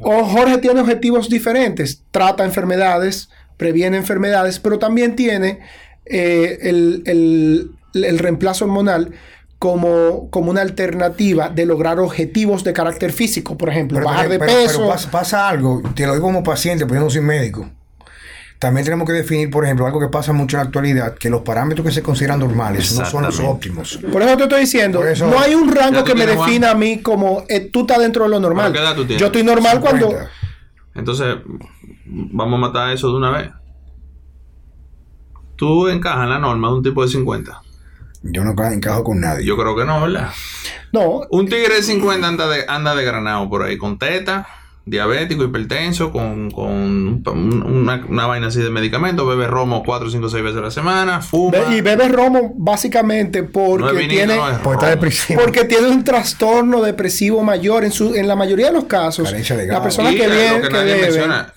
O 0.00 0.24
Jorge 0.24 0.58
tiene 0.58 0.80
objetivos 0.80 1.28
diferentes, 1.28 2.02
trata 2.10 2.44
enfermedades, 2.44 3.28
previene 3.56 3.98
enfermedades, 3.98 4.58
pero 4.58 4.80
también 4.80 5.14
tiene 5.14 5.60
eh, 6.06 6.58
el, 6.62 7.04
el- 7.06 7.70
el 7.94 8.18
reemplazo 8.18 8.64
hormonal 8.64 9.12
como, 9.58 10.28
como 10.30 10.50
una 10.50 10.60
alternativa 10.62 11.48
de 11.48 11.64
lograr 11.64 11.98
objetivos 12.00 12.64
de 12.64 12.72
carácter 12.72 13.12
físico, 13.12 13.56
por 13.56 13.68
ejemplo, 13.70 13.98
Pero, 13.98 14.08
bajar 14.08 14.28
de 14.28 14.38
pero- 14.38 14.52
pero 14.52 14.66
peso. 14.66 14.88
pasa, 14.88 15.10
pasa 15.10 15.48
algo, 15.48 15.82
te 15.94 16.06
lo 16.06 16.12
digo 16.14 16.24
como 16.26 16.42
paciente, 16.42 16.84
pero 16.84 17.00
yo 17.00 17.04
no 17.04 17.10
soy 17.10 17.22
médico. 17.22 17.70
También 18.58 18.84
tenemos 18.84 19.06
que 19.06 19.12
definir, 19.12 19.50
por 19.50 19.64
ejemplo, 19.64 19.84
algo 19.86 20.00
que 20.00 20.08
pasa 20.08 20.32
mucho 20.32 20.56
en 20.56 20.62
la 20.62 20.66
actualidad, 20.66 21.14
que 21.16 21.28
los 21.28 21.42
parámetros 21.42 21.84
que 21.86 21.92
se 21.92 22.02
consideran 22.02 22.40
normales 22.40 22.96
no 22.98 23.04
son 23.04 23.24
los 23.24 23.38
óptimos. 23.40 23.98
Por 24.12 24.22
eso 24.22 24.36
te 24.36 24.42
estoy 24.44 24.60
diciendo, 24.60 25.04
eso- 25.06 25.26
no 25.26 25.38
hay 25.38 25.54
un 25.54 25.68
¿Ya 25.72 25.80
rango 25.82 26.04
que 26.04 26.14
me 26.14 26.26
defina 26.26 26.70
a 26.70 26.74
mí 26.74 27.00
como 27.00 27.44
eh, 27.48 27.68
tú 27.72 27.80
estás 27.82 27.98
dentro 27.98 28.24
de 28.24 28.30
lo 28.30 28.40
normal. 28.40 28.72
¿Pero 28.72 28.82
qué 28.82 28.88
edad 28.88 28.96
tú 28.96 29.04
tienes? 29.04 29.20
Yo 29.20 29.26
estoy 29.26 29.42
normal 29.44 29.80
cuando 29.80 30.06
50. 30.08 30.30
Entonces, 30.94 31.36
vamos 32.06 32.56
a 32.58 32.60
matar 32.60 32.92
eso 32.92 33.08
de 33.08 33.16
una 33.16 33.30
vez. 33.30 33.50
Tú 35.56 35.88
encajas 35.88 36.24
en 36.24 36.30
la 36.30 36.38
norma 36.38 36.68
de 36.68 36.74
un 36.74 36.82
tipo 36.82 37.02
de 37.02 37.08
50. 37.08 37.60
Yo 38.24 38.42
no 38.42 38.54
ca- 38.56 38.72
encajo 38.72 39.04
con 39.04 39.20
nadie. 39.20 39.44
Yo 39.46 39.56
creo 39.56 39.76
que 39.76 39.84
no, 39.84 40.00
¿verdad? 40.00 40.30
no, 40.92 41.22
Un 41.30 41.46
tigre 41.48 41.74
de 41.76 41.82
50 41.82 42.26
anda 42.26 42.48
de, 42.48 42.64
anda 42.68 42.94
de 42.94 43.04
granado 43.04 43.48
por 43.50 43.62
ahí, 43.62 43.76
con 43.76 43.98
teta, 43.98 44.46
diabético, 44.86 45.44
hipertenso, 45.44 46.10
con, 46.12 46.50
con 46.50 46.66
un- 46.70 47.62
una, 47.66 48.04
una 48.08 48.26
vaina 48.26 48.46
así 48.48 48.60
de 48.62 48.70
medicamentos, 48.70 49.26
bebe 49.28 49.46
romo 49.46 49.82
4, 49.84 50.10
5, 50.10 50.28
6 50.28 50.42
veces 50.44 50.58
a 50.58 50.62
la 50.62 50.70
semana, 50.70 51.20
fuma. 51.20 51.58
Be- 51.58 51.76
y 51.76 51.80
bebe 51.80 52.08
romo 52.08 52.52
básicamente 52.56 53.42
porque 53.42 53.82
No 53.82 53.90
es 53.90 53.96
vinito, 53.98 54.14
tiene 54.14 54.36
no 54.36 54.48
es 54.48 55.26
Porque 55.42 55.64
tiene 55.64 55.88
un 55.88 56.04
trastorno 56.04 56.80
depresivo 56.82 57.42
mayor 57.42 57.84
en 57.84 57.92
su 57.92 58.14
en 58.14 58.26
la 58.28 58.36
mayoría 58.36 58.66
de 58.66 58.72
los 58.72 58.84
casos. 58.84 59.30
La 59.32 59.82
persona 59.82 60.12
Y 60.12 60.16
que 60.16 60.28
lo 60.28 60.34
viene 60.34 60.60
que 60.60 60.68
que 60.68 60.72
nadie 60.74 60.94
bebe- 60.94 61.02
menciona, 61.06 61.52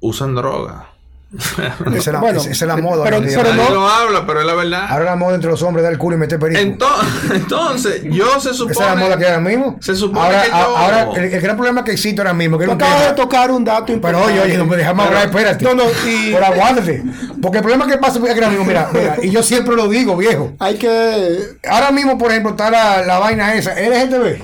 usan 0.00 0.34
droga. 0.34 0.86
Esa 1.36 1.96
es 1.98 2.06
la, 2.06 2.20
Bueno, 2.20 2.40
esa 2.40 2.50
es 2.50 2.62
la 2.62 2.76
moda. 2.78 3.04
pero- 3.04 3.20
pero 3.20 3.52
no- 3.52 3.86
habla, 3.86 4.24
pero 4.26 4.40
es 4.40 4.46
la 4.46 4.54
verdad. 4.54 4.86
Ahora 4.88 5.04
la 5.04 5.16
moda 5.16 5.34
entre 5.34 5.50
los 5.50 5.60
hombres 5.62 5.82
da 5.84 5.90
el 5.90 5.98
culo 5.98 6.16
y 6.16 6.18
meter 6.18 6.38
perico. 6.38 6.58
Entonces, 6.58 7.30
entonces, 7.34 8.02
yo 8.04 8.40
se 8.40 8.54
supone. 8.54 8.72
Esa 8.72 8.84
es 8.84 8.88
la 8.88 8.96
moda 8.96 9.18
que 9.18 9.24
hay 9.26 9.30
ahora 9.32 9.42
mismo. 9.48 9.76
Se 9.80 9.94
supone 9.94 10.24
ahora, 10.24 10.42
que 10.42 10.48
yo- 10.48 10.54
ahora 10.56 11.08
el, 11.16 11.24
el 11.24 11.40
gran 11.42 11.56
problema 11.56 11.84
que 11.84 11.92
existe 11.92 12.18
ahora 12.22 12.32
mismo, 12.32 12.56
que 12.58 12.64
Tú 12.64 12.72
acabas 12.72 13.08
de 13.08 13.12
tocar 13.12 13.50
un 13.50 13.62
dato 13.62 13.84
Pero 13.86 13.96
importante. 13.96 14.32
oye, 14.32 14.40
oye, 14.40 14.56
no 14.56 14.64
me 14.64 14.76
dejamos 14.76 15.06
Pero- 15.06 15.18
hablar, 15.18 15.36
espérate. 15.36 15.64
No, 15.66 15.74
no, 15.74 15.82
y- 16.06 16.32
Pero 16.32 16.46
aguántate. 16.46 17.04
Porque 17.42 17.58
el 17.58 17.62
problema 17.62 17.86
que 17.86 17.98
pasa 17.98 18.18
es 18.18 18.24
que 18.24 18.30
ahora 18.30 18.48
mismo, 18.48 18.64
mira, 18.64 18.88
mira, 18.92 19.16
y 19.22 19.30
yo 19.30 19.42
siempre 19.42 19.76
lo 19.76 19.86
digo, 19.88 20.16
viejo. 20.16 20.54
Hay 20.58 20.76
que 20.76 21.38
Ahora 21.68 21.90
mismo, 21.90 22.16
por 22.16 22.30
ejemplo, 22.30 22.52
está 22.52 22.70
la, 22.70 23.02
la 23.02 23.18
vaina 23.18 23.52
esa, 23.54 23.74
LGTB. 23.78 24.42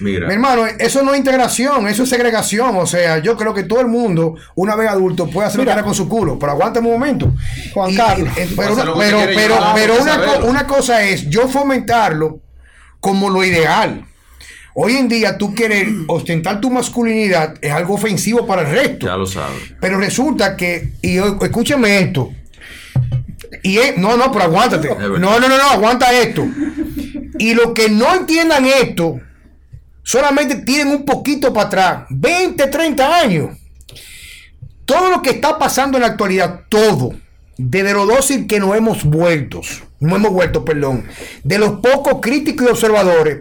Mira. 0.00 0.26
Mi 0.28 0.34
hermano, 0.34 0.66
eso 0.78 1.02
no 1.02 1.12
es 1.12 1.18
integración, 1.18 1.88
eso 1.88 2.02
es 2.02 2.08
segregación. 2.08 2.76
O 2.76 2.86
sea, 2.86 3.18
yo 3.18 3.36
creo 3.36 3.54
que 3.54 3.62
todo 3.62 3.80
el 3.80 3.86
mundo, 3.86 4.34
una 4.54 4.76
vez 4.76 4.88
adulto, 4.90 5.28
puede 5.30 5.48
hacer 5.48 5.64
lo 5.64 5.74
que 5.74 5.82
con 5.82 5.94
su 5.94 6.08
culo. 6.08 6.38
Pero 6.38 6.52
aguántame 6.52 6.86
un 6.88 6.94
momento. 6.94 7.32
Juan 7.72 7.90
Y- 7.90 7.96
Carlos. 7.96 8.28
eh, 8.36 8.48
pero, 8.56 8.74
pero, 8.98 9.20
pero, 9.34 9.54
llevar, 9.54 9.90
una, 10.02 10.16
co- 10.18 10.24
saberlo. 10.26 10.46
una 10.50 10.66
cosa 10.66 11.02
es 11.02 11.28
yo 11.30 11.48
fomentarlo 11.48 12.40
como 13.00 13.30
lo 13.30 13.42
ideal. 13.44 14.04
Hoy 14.74 14.96
en 14.96 15.08
día 15.08 15.38
tú 15.38 15.54
querer 15.54 15.88
ostentar 16.06 16.60
tu 16.60 16.70
masculinidad 16.70 17.54
es 17.62 17.72
algo 17.72 17.94
ofensivo 17.94 18.46
para 18.46 18.60
el 18.62 18.68
resto. 18.68 19.06
Ya 19.06 19.16
lo 19.16 19.24
sabes. 19.26 19.72
Pero 19.80 19.96
resulta 19.98 20.54
que, 20.56 20.90
y 21.00 21.16
escúchame 21.16 22.00
esto. 22.00 22.30
Y 23.62 23.78
es- 23.78 23.96
no, 23.96 24.16
no, 24.16 24.30
pero 24.32 24.44
aguántate. 24.44 24.88
No, 24.88 25.18
no, 25.18 25.40
no, 25.40 25.48
no, 25.48 25.70
aguanta 25.70 26.12
esto. 26.12 26.44
Y 27.38 27.54
los 27.54 27.72
que 27.72 27.88
no 27.88 28.14
entiendan 28.14 28.66
esto, 28.66 29.20
solamente 30.06 30.54
tienen 30.56 30.88
un 30.88 31.04
poquito 31.04 31.52
para 31.52 31.66
atrás, 31.66 32.04
20, 32.10 32.64
30 32.68 33.18
años. 33.18 33.56
Todo 34.84 35.10
lo 35.10 35.20
que 35.20 35.30
está 35.30 35.58
pasando 35.58 35.98
en 35.98 36.02
la 36.02 36.08
actualidad, 36.10 36.60
todo, 36.68 37.12
desde 37.58 37.92
los 37.92 38.06
dosis 38.06 38.46
que 38.46 38.60
nos 38.60 38.76
hemos 38.76 39.02
vuelto, 39.02 39.60
no 39.98 40.14
hemos 40.14 40.30
vuelto, 40.30 40.64
perdón, 40.64 41.04
de 41.42 41.58
los 41.58 41.80
pocos 41.80 42.20
críticos 42.22 42.66
y 42.68 42.70
observadores, 42.70 43.38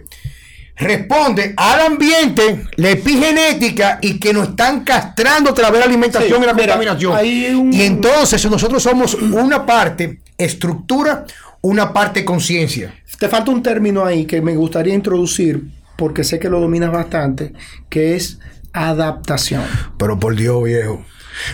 responde 0.76 1.54
al 1.56 1.82
ambiente, 1.82 2.64
la 2.78 2.90
epigenética 2.90 4.00
y 4.02 4.20
que 4.20 4.34
nos 4.34 4.50
están 4.50 4.84
castrando 4.84 5.52
a 5.52 5.54
través 5.54 5.74
de 5.74 5.80
la 5.80 5.86
alimentación 5.86 6.40
Sí, 6.40 6.44
y 6.44 6.48
la 6.48 6.54
mira, 6.54 6.74
contaminación. 6.74 7.16
hay 7.16 7.46
un- 7.54 7.72
Y 7.72 7.84
entonces 7.84 8.44
nosotros 8.50 8.82
somos 8.82 9.14
una 9.14 9.66
parte 9.68 10.20
estructura, 10.38 11.26
una 11.62 11.94
parte 11.94 12.26
conciencia. 12.26 12.94
te 13.20 13.30
falta 13.30 13.52
un 13.52 13.62
término 13.64 14.04
ahí 14.04 14.26
que 14.26 14.42
me 14.42 14.56
gustaría 14.56 14.94
introducir 14.96 15.62
porque 15.98 16.24
sé 16.24 16.40
que 16.40 16.50
lo 16.50 16.60
dominas 16.60 16.92
bastante, 16.92 17.54
que 17.90 18.16
es 18.16 18.40
adaptación. 18.74 19.64
Pero 19.98 20.20
por 20.20 20.36
Dios, 20.36 20.64
viejo. 20.64 21.04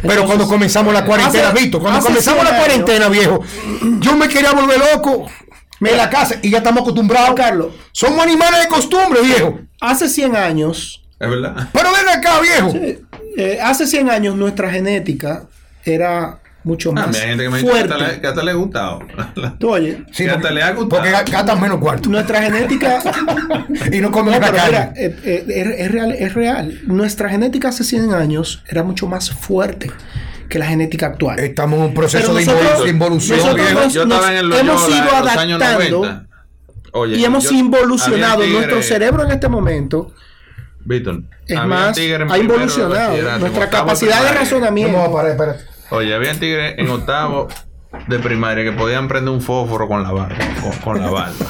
Pero 0.02 0.14
Entonces, 0.14 0.26
cuando 0.28 0.48
comenzamos 0.48 0.94
la 0.94 1.06
cuarentena, 1.06 1.50
hace- 1.50 1.60
Víctor, 1.62 1.82
cuando 1.82 2.02
comenzamos 2.02 2.44
la 2.44 2.50
100 2.52 2.56
años- 2.62 2.68
cuarentena, 2.86 3.10
viejo, 3.10 3.44
yo 4.00 4.16
me 4.16 4.28
quería 4.28 4.52
volver 4.52 4.80
loco 4.94 5.28
en 5.80 5.98
la 5.98 6.10
casa 6.10 6.36
y 6.42 6.50
ya 6.52 6.60
estamos 6.60 6.82
acostumbrados. 6.82 7.34
Carlos. 7.36 7.68
Somos 7.92 8.20
animales 8.22 8.62
de 8.62 8.68
costumbre, 8.68 9.22
viejo. 9.22 9.60
Hace 9.80 10.08
100 10.08 10.36
años, 10.36 11.04
Es 11.20 11.30
verdad. 11.30 11.70
Pero 11.74 11.90
ven 11.94 12.10
acá, 12.18 12.40
viejo. 12.42 12.74
eh, 13.38 13.60
hace 13.62 13.88
100 13.88 14.10
años 14.10 14.36
nuestra 14.36 14.70
genética 14.72 15.44
era 15.84 16.40
mucho 16.64 16.92
Ah, 16.92 16.94
más 16.94 17.08
mira, 17.10 17.22
hay 17.22 17.28
gente 17.30 17.44
que 17.44 17.50
me 17.50 17.58
dice 17.60 17.72
que 17.72 17.80
hasta, 17.80 18.44
le, 18.44 18.52
ha 18.52 18.54
gustado. 18.54 19.00
Tú 19.60 19.70
oye, 19.72 20.04
Sí, 20.12 20.24
que 20.26 20.30
hasta 20.30 20.42
porque, 20.42 20.54
le 20.56 20.64
ha 20.64 20.72
gustado. 20.74 21.02
porque 21.02 21.32
gastan 21.32 21.60
menos 21.62 21.78
cuarto. 21.80 22.10
nuestra 22.10 22.42
genética 22.44 23.00
Y 23.92 24.00
no 24.00 24.12
comen 24.12 24.40
No, 24.40 24.40
pero 24.40 24.64
mira, 24.66 24.94
eh, 24.96 25.16
eh, 25.24 25.46
es, 25.48 25.68
es 25.86 25.92
real, 25.92 26.12
es 26.12 26.34
real. 26.34 26.80
Nuestra 26.86 27.30
genética 27.30 27.70
hace 27.70 27.84
100 27.84 28.14
años 28.14 28.64
era 28.68 28.84
mucho 28.84 29.08
más 29.08 29.32
fuerte 29.32 29.92
que 30.50 30.60
la 30.60 30.66
genética 30.68 31.08
actual. 31.08 31.40
Estamos 31.40 31.80
en 31.80 31.86
un 31.86 31.94
proceso 31.94 32.34
de, 32.34 32.46
nosotros- 32.46 32.84
de 32.84 32.90
involución. 32.90 33.38
nosotros 33.40 33.66
viejo. 33.66 33.80
nos- 33.84 33.94
yo 33.94 34.04
estaba 34.04 34.32
en 34.32 34.38
el 34.38 34.54
hemos 34.54 34.90
ido 34.90 35.16
adaptando 35.16 35.58
90. 35.58 36.26
Oye, 36.94 37.18
y 37.18 37.24
hemos 37.26 37.46
yo- 37.46 37.52
involucionado 37.52 38.42
tigre- 38.44 38.54
nuestro 38.54 38.84
cerebro 38.84 39.24
en 39.24 39.32
este 39.32 39.48
momento. 39.48 40.14
Víctor, 40.84 41.22
Es 41.48 41.64
más, 41.66 41.98
ha 41.98 42.38
involucionado. 42.38 43.40
Nuestra 43.40 43.70
capacidad 43.70 44.22
de 44.24 44.30
primaria. 44.30 44.32
Vamos 44.32 44.36
a 44.36 44.40
razonamiento. 44.40 45.12
parar, 45.14 45.32
espérate. 45.32 45.64
Oye, 45.92 46.14
había 46.16 46.34
tigres 46.40 46.76
en 46.78 46.90
octavo 46.90 47.48
de 48.08 48.20
primaria 48.20 48.64
que 48.64 48.72
podían 48.72 49.08
prender 49.08 49.34
un 49.34 49.42
fósforo 49.42 49.88
con 49.88 50.04
la 50.04 50.12
barba. 50.12 50.36
Con, 50.62 50.72
con 50.80 51.02
la 51.02 51.10
barba. 51.10 51.46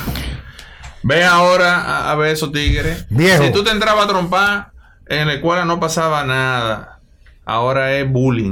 Ve 1.04 1.23
ahora 1.23 1.82
a, 1.82 2.12
a 2.12 2.15
ver 2.15 2.32
esos 2.32 2.51
tigres. 2.51 3.06
Viejo. 3.10 3.43
Si 3.43 3.51
tú 3.51 3.63
te 3.63 3.71
entrabas 3.71 4.06
a 4.06 4.08
trompar, 4.08 4.71
en 5.08 5.27
la 5.27 5.34
escuela 5.34 5.65
no 5.65 5.80
pasaba 5.80 6.23
nada. 6.25 6.97
Ahora 7.43 7.93
es 7.97 8.10
bullying. 8.10 8.51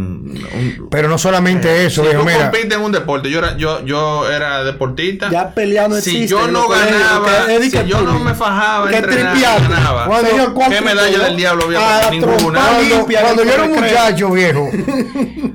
Un- 0.53 0.87
Pero 0.89 1.07
no 1.07 1.17
solamente 1.19 1.85
eso, 1.85 2.01
si 2.01 2.07
viejo, 2.07 2.23
tú 2.23 2.27
mira. 2.27 2.51
en 2.75 2.81
un 2.81 2.91
deporte, 2.91 3.29
yo 3.29 3.37
era, 3.37 3.55
yo, 3.55 3.85
yo 3.85 4.29
era 4.29 4.63
deportista. 4.63 5.29
Ya 5.29 5.53
pelear 5.53 5.89
no 5.89 5.95
si 5.97 6.09
existe 6.09 6.27
yo 6.31 6.47
no 6.47 6.65
colegios, 6.65 6.99
ganaba, 6.99 7.45
de 7.45 7.69
si 7.69 7.83
yo 7.87 8.01
no 8.01 8.19
me 8.19 8.33
fajaba, 8.33 8.89
Que 8.89 8.97
entrenaba, 8.97 9.59
ganaba. 9.69 10.05
Cuando- 10.07 10.53
¿cuánto 10.55 10.75
¿Qué 10.75 10.81
medalla 10.83 11.19
del 11.19 11.37
diablo 11.37 11.65
había? 11.65 12.07
A 12.07 12.11
Ninguna. 12.11 12.59
Cuando, 12.61 13.05
cuando 13.21 13.43
yo 13.43 13.53
era 13.53 13.63
un 13.63 13.73
muchacho, 13.75 14.31
viejo. 14.31 14.69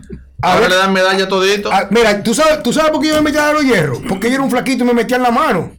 a 0.45 0.53
Ahora 0.53 0.61
ver, 0.61 0.71
le 0.71 0.77
dan 0.77 0.93
medalla 0.93 1.29
todito. 1.29 1.73
Ah, 1.73 1.87
mira, 1.91 2.23
¿tú 2.23 2.35
sabes, 2.35 2.63
¿tú 2.63 2.73
sabes 2.73 2.91
por 2.91 3.01
qué 3.01 3.09
yo 3.09 3.15
me 3.17 3.23
metía 3.23 3.49
a 3.49 3.53
los 3.53 3.65
hierros? 3.65 4.01
Porque 4.09 4.29
yo 4.29 4.35
era 4.35 4.43
un 4.43 4.51
flaquito 4.51 4.85
y 4.85 4.87
me 4.87 4.93
metía 4.93 5.17
en 5.17 5.23
la 5.23 5.31
mano. 5.31 5.73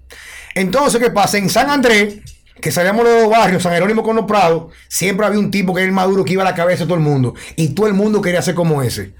Entonces, 0.55 0.99
¿qué 1.01 1.11
pasa? 1.11 1.37
En 1.37 1.49
San 1.49 1.69
Andrés, 1.69 2.15
que 2.59 2.71
salíamos 2.71 3.05
de 3.05 3.21
los 3.21 3.29
barrios, 3.29 3.61
San 3.61 3.73
Jerónimo 3.73 4.01
con 4.01 4.15
los 4.15 4.25
Prados, 4.25 4.73
siempre 4.87 5.25
había 5.25 5.39
un 5.39 5.51
tipo 5.51 5.73
que 5.73 5.81
era 5.81 5.87
el 5.87 5.93
maduro 5.93 6.25
que 6.25 6.33
iba 6.33 6.41
a 6.41 6.45
la 6.45 6.55
cabeza 6.55 6.83
de 6.83 6.87
todo 6.87 6.97
el 6.97 7.03
mundo. 7.03 7.35
Y 7.55 7.69
todo 7.69 7.87
el 7.87 7.93
mundo 7.93 8.21
quería 8.21 8.41
ser 8.41 8.55
como 8.55 8.81
ese. 8.81 9.13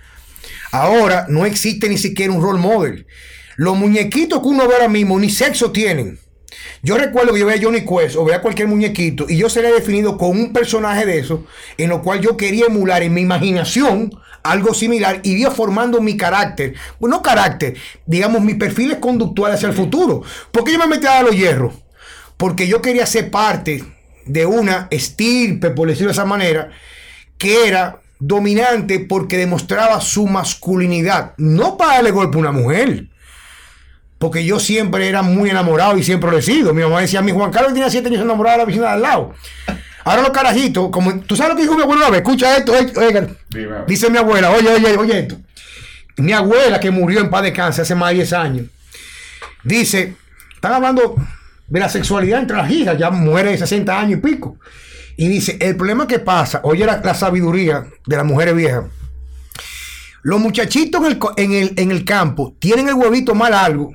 Ahora 0.71 1.25
no 1.29 1.45
existe 1.45 1.87
ni 1.89 1.97
siquiera 1.97 2.33
un 2.33 2.41
role 2.41 2.59
model. 2.59 3.05
Los 3.55 3.77
muñequitos 3.77 4.41
que 4.41 4.47
uno 4.47 4.67
ve 4.67 4.73
ahora 4.73 4.89
mismo 4.89 5.19
ni 5.19 5.29
sexo 5.29 5.71
tienen. 5.71 6.19
Yo 6.81 6.97
recuerdo 6.97 7.33
que 7.33 7.39
yo 7.39 7.45
veía 7.45 7.59
a 7.59 7.63
Johnny 7.63 7.85
Quest 7.85 8.15
o 8.15 8.25
veía 8.25 8.41
cualquier 8.41 8.67
muñequito 8.67 9.25
y 9.27 9.37
yo 9.37 9.49
sería 9.49 9.71
definido 9.71 10.17
con 10.17 10.29
un 10.29 10.53
personaje 10.53 11.05
de 11.05 11.19
eso 11.19 11.45
en 11.77 11.89
lo 11.89 12.01
cual 12.01 12.21
yo 12.21 12.37
quería 12.37 12.67
emular 12.67 13.03
en 13.03 13.13
mi 13.13 13.21
imaginación 13.21 14.11
algo 14.43 14.73
similar 14.73 15.21
y 15.23 15.33
iba 15.33 15.51
formando 15.51 15.99
mi 16.01 16.17
carácter. 16.17 16.75
Bueno, 16.99 17.17
no 17.17 17.21
carácter, 17.23 17.75
digamos 18.05 18.41
mis 18.41 18.55
perfiles 18.55 18.99
conductuales 18.99 19.57
hacia 19.57 19.69
el 19.69 19.75
futuro. 19.75 20.21
¿Por 20.51 20.63
qué 20.63 20.73
yo 20.73 20.79
me 20.79 20.87
metía 20.87 21.19
a 21.19 21.23
los 21.23 21.35
hierros? 21.35 21.73
Porque 22.37 22.67
yo 22.67 22.81
quería 22.81 23.05
ser 23.05 23.31
parte 23.31 23.83
de 24.25 24.45
una 24.45 24.87
estirpe, 24.91 25.71
por 25.71 25.87
decirlo 25.87 26.09
de 26.09 26.13
esa 26.13 26.25
manera, 26.25 26.71
que 27.37 27.67
era 27.67 28.01
dominante 28.19 28.99
porque 28.99 29.37
demostraba 29.37 29.99
su 30.01 30.27
masculinidad. 30.27 31.33
No 31.37 31.77
para 31.77 31.95
darle 31.95 32.11
golpe 32.11 32.37
a 32.37 32.41
una 32.41 32.51
mujer. 32.51 33.07
Porque 34.25 34.43
yo 34.43 34.59
siempre 34.59 35.07
era 35.07 35.21
muy 35.21 35.51
enamorado 35.51 35.99
y 35.99 36.03
siempre 36.03 36.31
lo 36.31 36.39
he 36.39 36.41
sido. 36.41 36.73
Mi 36.73 36.81
mamá 36.81 36.99
decía, 36.99 37.21
mi 37.21 37.31
Juan 37.31 37.51
Carlos 37.51 37.73
tenía 37.73 37.91
siete 37.91 38.07
años 38.07 38.23
enamorado 38.23 38.53
de 38.53 38.57
la 38.57 38.65
vecina 38.65 38.85
de 38.87 38.93
al 38.93 39.01
lado. 39.03 39.35
Ahora 40.03 40.23
los 40.23 40.31
carajitos, 40.31 40.89
como 40.89 41.19
tú 41.19 41.35
sabes 41.35 41.51
lo 41.51 41.55
que 41.55 41.61
dijo 41.61 41.75
mi 41.75 41.83
abuela 41.83 42.01
una 42.01 42.09
vez, 42.09 42.21
escucha 42.21 42.57
esto, 42.57 42.73
oiga. 42.73 43.27
dice 43.85 44.09
mi 44.09 44.17
abuela, 44.17 44.49
oye, 44.49 44.67
oye, 44.67 44.97
oye 44.97 45.19
esto. 45.19 45.37
Mi 46.17 46.33
abuela 46.33 46.79
que 46.79 46.89
murió 46.89 47.19
en 47.19 47.29
paz 47.29 47.43
de 47.43 47.53
cáncer 47.53 47.83
hace 47.83 47.93
más 47.93 48.09
de 48.09 48.15
10 48.15 48.33
años, 48.33 48.65
dice, 49.63 50.15
están 50.55 50.73
hablando 50.73 51.15
de 51.67 51.79
la 51.79 51.87
sexualidad 51.87 52.39
entre 52.39 52.57
las 52.57 52.71
hijas, 52.71 52.97
ya 52.97 53.11
muere 53.11 53.51
de 53.51 53.59
60 53.59 53.99
años 53.99 54.17
y 54.17 54.21
pico. 54.23 54.57
Y 55.17 55.27
dice, 55.27 55.55
el 55.61 55.77
problema 55.77 56.07
que 56.07 56.17
pasa, 56.17 56.61
oye 56.63 56.83
la, 56.83 56.99
la 57.03 57.13
sabiduría 57.13 57.85
de 58.07 58.17
las 58.17 58.25
mujeres 58.25 58.55
viejas. 58.55 58.85
Los 60.23 60.39
muchachitos 60.39 61.05
en 61.05 61.11
el, 61.11 61.19
en, 61.37 61.51
el, 61.53 61.73
en 61.77 61.91
el 61.91 62.05
campo 62.05 62.55
tienen 62.57 62.87
el 62.87 62.95
huevito 62.95 63.35
mal 63.35 63.53
algo, 63.53 63.93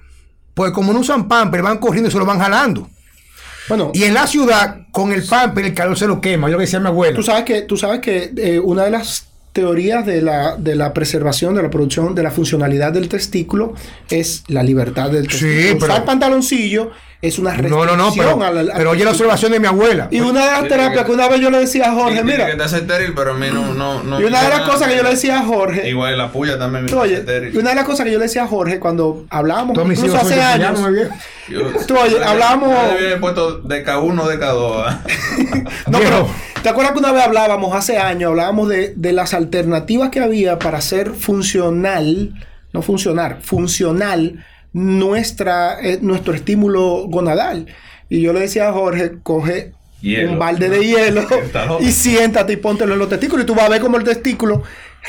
pues 0.60 0.72
como 0.72 0.92
no 0.92 0.98
usan 1.00 1.26
pamper, 1.26 1.62
van 1.62 1.78
corriendo 1.78 2.10
y 2.10 2.12
se 2.12 2.18
lo 2.18 2.26
van 2.26 2.38
jalando. 2.38 2.86
Bueno, 3.66 3.92
Y 3.94 4.04
en 4.04 4.12
la 4.12 4.26
ciudad, 4.26 4.80
con 4.92 5.10
el 5.10 5.22
pamper, 5.24 5.64
el 5.64 5.72
calor 5.72 5.96
se 5.98 6.06
lo 6.06 6.20
quema. 6.20 6.48
Yo 6.48 6.52
lo 6.52 6.58
que 6.58 6.64
decía 6.64 6.80
mi 6.80 6.88
abuela. 6.88 7.16
tú 7.16 7.22
sabes 7.22 7.44
que, 7.44 7.62
tú 7.62 7.78
sabes 7.78 8.00
que 8.00 8.30
eh, 8.36 8.58
una 8.58 8.84
de 8.84 8.90
las 8.90 9.26
teorías 9.54 10.04
de 10.04 10.20
la, 10.20 10.56
de 10.56 10.74
la 10.74 10.92
preservación, 10.92 11.54
de 11.54 11.62
la 11.62 11.70
producción, 11.70 12.14
de 12.14 12.22
la 12.22 12.30
funcionalidad 12.30 12.92
del 12.92 13.08
testículo 13.08 13.72
es 14.10 14.44
la 14.48 14.62
libertad 14.62 15.10
del 15.10 15.30
Sí, 15.30 15.38
testículo. 15.46 15.78
pero- 15.80 15.92
Usar 15.94 16.04
pantaloncillo 16.04 16.90
es 17.22 17.38
una 17.38 17.50
No, 17.50 17.56
restricción 17.84 17.86
no, 17.86 17.96
no, 17.96 18.12
pero, 18.16 18.44
al 18.60 18.72
pero 18.74 18.90
oye 18.92 19.04
la 19.04 19.10
observación 19.10 19.52
de 19.52 19.60
mi 19.60 19.66
abuela. 19.66 20.08
Y 20.10 20.20
una 20.20 20.44
de 20.46 20.50
las 20.52 20.68
terapias 20.68 21.04
que 21.04 21.12
una 21.12 21.28
vez 21.28 21.38
yo 21.40 21.50
le 21.50 21.58
decía 21.58 21.90
a 21.90 21.92
Jorge, 21.92 22.24
mira, 22.24 22.46
que 22.46 22.56
te 22.56 22.62
hace 22.62 22.78
estéril, 22.78 23.12
pero 23.14 23.32
a 23.32 23.34
mí 23.34 23.48
no. 23.52 23.74
no, 23.74 24.02
no 24.02 24.18
y 24.20 24.24
una 24.24 24.42
de 24.42 24.48
las 24.48 24.60
cosas 24.62 24.88
que 24.88 24.96
yo 24.96 25.02
le 25.02 25.10
decía 25.10 25.40
a 25.40 25.42
Jorge, 25.42 25.86
Igual 25.88 26.16
la 26.16 26.32
puya 26.32 26.58
también 26.58 26.86
me 26.86 26.92
Oye, 26.94 27.16
estéril. 27.16 27.54
y 27.54 27.58
una 27.58 27.70
de 27.70 27.76
las 27.76 27.84
cosas 27.84 28.06
que 28.06 28.12
yo 28.12 28.18
le 28.18 28.24
decía 28.24 28.44
a 28.44 28.46
Jorge 28.46 28.78
cuando 28.80 29.26
hablábamos, 29.28 29.74
Todos 29.74 29.90
incluso 29.90 30.16
hace 30.16 30.40
años, 30.40 30.70
Puyano, 30.70 30.80
muy 30.88 30.92
bien. 30.94 31.08
Yo- 31.48 31.80
Tú, 31.86 31.94
oye, 31.98 32.12
yo- 32.12 32.24
hablábamos- 32.26 32.70
yo 32.70 32.98
le 32.98 33.04
había 33.04 33.20
puesto 33.20 33.58
de 33.58 33.84
K1 33.84 34.26
de 34.28 34.38
K2. 34.40 34.84
¿ah? 34.86 35.00
No, 35.90 35.98
pero 35.98 36.26
¿te 36.62 36.68
acuerdas 36.70 36.92
que 36.94 36.98
una 37.00 37.12
vez 37.12 37.22
hablábamos, 37.24 37.74
hace 37.76 37.98
años, 37.98 38.30
hablábamos 38.30 38.68
de, 38.70 38.94
de 38.96 39.12
las 39.12 39.34
alternativas 39.34 40.08
que 40.08 40.20
había 40.20 40.58
para 40.58 40.78
hacer 40.78 41.10
funcional, 41.14 42.32
no 42.72 42.80
funcionar, 42.82 43.38
funcional 43.42 44.44
nuestra, 44.72 45.80
eh, 45.80 45.98
nuestro 46.00 46.34
estímulo 46.34 47.06
gonadal? 47.08 47.66
Y 48.08 48.22
yo 48.22 48.32
le 48.32 48.40
decía 48.40 48.68
a 48.68 48.72
Jorge, 48.72 49.18
coge 49.22 49.72
Hielo. 50.00 50.32
un 50.32 50.38
balde 50.38 50.68
de 50.68 50.84
hielo 50.84 51.26
y 51.80 51.92
siéntate 51.92 52.54
y 52.54 52.56
póntelo 52.56 52.94
en 52.94 52.98
los 52.98 53.08
testículos 53.08 53.44
y 53.44 53.46
tú 53.46 53.54
vas 53.54 53.66
a 53.66 53.68
ver 53.68 53.80
cómo 53.80 53.98
el 53.98 54.04
testículo 54.04 54.62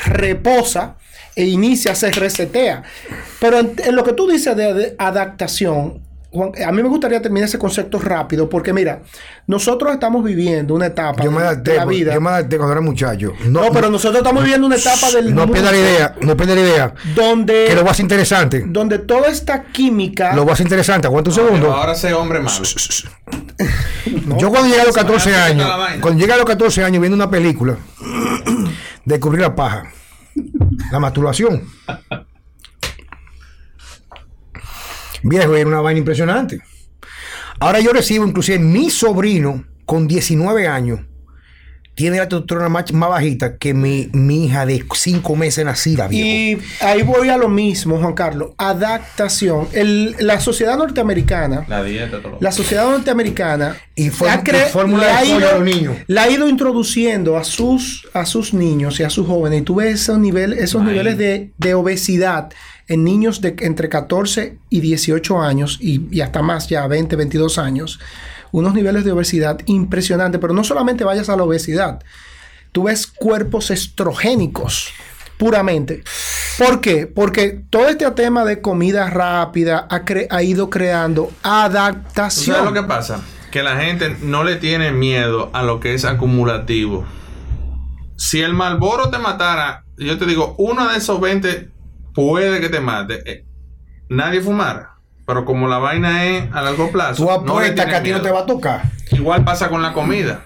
reposa 0.04 0.96
e 1.34 1.46
inicia, 1.46 1.94
se 1.94 2.10
resetea. 2.10 2.82
Pero 3.40 3.58
en, 3.58 3.74
en 3.84 3.96
lo 3.96 4.04
que 4.04 4.12
tú 4.12 4.28
dices 4.28 4.54
de 4.54 4.94
adaptación, 4.98 6.01
Juan, 6.32 6.52
a 6.66 6.72
mí 6.72 6.82
me 6.82 6.88
gustaría 6.88 7.20
terminar 7.20 7.46
ese 7.48 7.58
concepto 7.58 7.98
rápido 7.98 8.48
porque 8.48 8.72
mira, 8.72 9.02
nosotros 9.46 9.92
estamos 9.92 10.24
viviendo 10.24 10.74
una 10.74 10.86
etapa 10.86 11.22
Yo 11.22 11.30
me 11.30 11.42
de 11.42 11.46
adapté, 11.48 11.76
la 11.76 11.84
vida. 11.84 12.14
yo 12.14 12.20
me 12.22 12.30
adapté 12.30 12.56
cuando 12.56 12.72
era 12.72 12.80
muchacho. 12.80 13.32
no, 13.46 13.70
pero 13.72 13.90
nosotros 13.90 14.18
estamos 14.22 14.42
viviendo 14.42 14.66
una 14.66 14.76
etapa 14.76 15.10
del 15.10 15.34
no 15.34 15.46
pierda 15.50 15.70
la 15.72 15.76
idea, 15.78 16.14
no 16.22 16.36
pierda 16.36 16.54
la 16.54 16.60
idea. 16.62 16.94
donde, 17.14 17.66
Que 17.68 17.74
lo 17.74 17.82
va 17.82 17.88
a 17.88 17.92
hacer 17.92 18.04
interesante. 18.04 18.64
donde 18.66 18.98
toda 18.98 19.28
esta 19.28 19.64
química 19.64 20.34
Lo 20.34 20.44
va 20.44 20.52
a 20.52 20.54
hacer 20.54 20.64
interesante. 20.66 21.06
Aguanta 21.06 21.30
un 21.30 21.36
segundo. 21.36 21.72
ahora 21.72 21.94
sé 21.94 22.12
hombre 22.14 22.40
malo. 22.40 22.62
Yo 24.38 24.50
cuando 24.50 24.68
llegué 24.68 24.80
a 24.80 24.84
los 24.86 24.94
14 24.94 25.30
Vaya, 25.30 25.44
años, 25.44 25.70
cuando 26.00 26.18
llegué 26.20 26.32
a 26.32 26.36
los 26.36 26.46
14 26.46 26.82
años 26.84 27.00
viendo 27.00 27.14
una 27.16 27.30
película, 27.30 27.76
descubrí 29.04 29.40
la 29.40 29.54
paja, 29.54 29.84
la 30.90 30.98
masturbación. 30.98 31.62
Viejo, 35.22 35.54
era 35.56 35.68
una 35.68 35.80
vaina 35.80 35.98
impresionante. 35.98 36.60
Ahora 37.60 37.80
yo 37.80 37.92
recibo, 37.92 38.26
inclusive 38.26 38.58
mi 38.58 38.90
sobrino, 38.90 39.64
con 39.84 40.08
19 40.08 40.66
años, 40.66 41.00
tiene 41.94 42.16
la 42.16 42.22
testosterona 42.26 42.70
más, 42.70 42.90
más 42.94 43.10
bajita 43.10 43.58
que 43.58 43.74
mi, 43.74 44.08
mi 44.14 44.46
hija 44.46 44.64
de 44.64 44.82
5 44.94 45.36
meses 45.36 45.62
nacida, 45.64 46.08
viejo. 46.08 46.62
Y 46.62 46.84
ahí 46.84 47.02
voy 47.02 47.28
a 47.28 47.36
lo 47.36 47.50
mismo, 47.50 47.98
Juan 47.98 48.14
Carlos. 48.14 48.52
Adaptación. 48.56 49.68
El- 49.74 50.16
la 50.18 50.40
sociedad 50.40 50.78
norteamericana, 50.78 51.66
La 51.68 51.84
dieta, 51.84 52.22
todo. 52.22 52.38
la 52.40 52.50
sociedad 52.50 52.90
norteamericana 52.90 53.76
Y 53.94 54.06
y 54.06 54.10
fórmula 54.10 55.20
de 55.20 55.26
ido- 55.28 55.48
a 55.50 55.52
los 55.58 55.62
niños. 55.64 55.96
la 56.06 56.22
ha 56.24 56.30
ido 56.30 56.48
introduciendo 56.48 57.36
a 57.36 57.44
sus, 57.44 58.08
a 58.14 58.24
sus 58.24 58.54
niños 58.54 58.98
y 58.98 59.02
a 59.02 59.10
sus 59.10 59.26
jóvenes. 59.26 59.60
Y 59.60 59.62
tú 59.62 59.74
ves 59.76 60.00
esos, 60.00 60.18
nivel, 60.18 60.54
esos 60.54 60.80
Ay. 60.80 60.88
niveles 60.88 61.18
de, 61.18 61.52
de 61.58 61.74
obesidad 61.74 62.48
en 62.88 63.04
niños 63.04 63.40
de 63.40 63.54
entre 63.60 63.88
14 63.88 64.58
y 64.70 64.80
18 64.80 65.40
años 65.40 65.78
y, 65.80 66.06
y 66.10 66.20
hasta 66.20 66.42
más, 66.42 66.68
ya 66.68 66.86
20, 66.86 67.16
22 67.16 67.58
años. 67.58 68.00
Unos 68.50 68.74
niveles 68.74 69.04
de 69.04 69.12
obesidad 69.12 69.58
impresionantes. 69.66 70.40
Pero 70.40 70.52
no 70.54 70.64
solamente 70.64 71.04
vayas 71.04 71.28
a 71.28 71.36
la 71.36 71.44
obesidad. 71.44 72.02
Tú 72.72 72.84
ves 72.84 73.06
cuerpos 73.06 73.70
estrogénicos 73.70 74.88
puramente. 75.38 76.04
¿Por 76.58 76.80
qué? 76.80 77.06
Porque 77.06 77.62
todo 77.70 77.88
este 77.88 78.08
tema 78.12 78.44
de 78.44 78.60
comida 78.60 79.10
rápida 79.10 79.86
ha, 79.90 80.04
cre- 80.04 80.26
ha 80.30 80.42
ido 80.42 80.70
creando 80.70 81.24
¿Tú 81.26 81.34
adaptación. 81.42 82.56
¿Sabes 82.56 82.70
lo 82.72 82.80
que 82.80 82.86
pasa? 82.86 83.20
Que 83.50 83.62
la 83.62 83.76
gente 83.76 84.16
no 84.22 84.44
le 84.44 84.56
tiene 84.56 84.92
miedo 84.92 85.50
a 85.52 85.62
lo 85.62 85.80
que 85.80 85.94
es 85.94 86.04
acumulativo. 86.04 87.04
Si 88.16 88.40
el 88.40 88.54
Malboro 88.54 89.10
te 89.10 89.18
matara, 89.18 89.84
yo 89.98 90.16
te 90.18 90.26
digo, 90.26 90.54
uno 90.58 90.88
de 90.88 90.98
esos 90.98 91.20
20 91.20 91.71
puede 92.14 92.60
que 92.60 92.68
te 92.68 92.80
mate. 92.80 93.22
eh, 93.26 93.44
nadie 94.08 94.40
fumara. 94.40 94.90
Pero 95.26 95.44
como 95.44 95.68
la 95.68 95.78
vaina 95.78 96.24
es 96.26 96.52
a 96.52 96.62
largo 96.62 96.90
plazo, 96.90 97.22
Tú 97.24 97.30
no 97.30 97.52
apuestas 97.52 97.86
que 97.86 97.94
a 97.94 98.02
ti 98.02 98.10
no 98.10 98.20
te 98.20 98.30
va 98.30 98.40
a 98.40 98.46
tocar. 98.46 98.82
Igual 99.12 99.44
pasa 99.44 99.68
con 99.68 99.80
la 99.80 99.92
comida. 99.92 100.44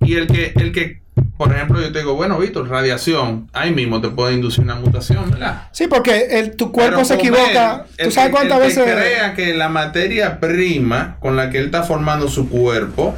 Y 0.00 0.16
el 0.16 0.26
que, 0.26 0.52
el 0.56 0.72
que, 0.72 1.00
por 1.38 1.50
ejemplo, 1.52 1.80
yo 1.80 1.92
te 1.92 2.00
digo, 2.00 2.14
bueno, 2.14 2.38
Víctor, 2.38 2.68
radiación, 2.68 3.48
ahí 3.54 3.72
mismo 3.72 4.00
te 4.02 4.08
puede 4.10 4.34
inducir 4.34 4.64
una 4.64 4.74
mutación, 4.74 5.30
¿verdad? 5.30 5.68
Sí, 5.72 5.86
porque 5.86 6.26
el, 6.38 6.56
tu 6.56 6.72
cuerpo 6.72 6.96
Pero 6.96 7.04
se 7.06 7.16
comer, 7.16 7.32
equivoca. 7.32 7.86
¿Tú 8.02 8.10
sabes 8.10 8.30
cuántas 8.32 8.58
el 8.58 8.64
veces? 8.66 8.84
Que 8.84 8.92
crea 8.92 9.34
que 9.34 9.54
la 9.54 9.68
materia 9.70 10.38
prima 10.40 11.16
con 11.20 11.36
la 11.36 11.48
que 11.50 11.58
él 11.58 11.66
está 11.66 11.82
formando 11.82 12.28
su 12.28 12.48
cuerpo 12.50 13.14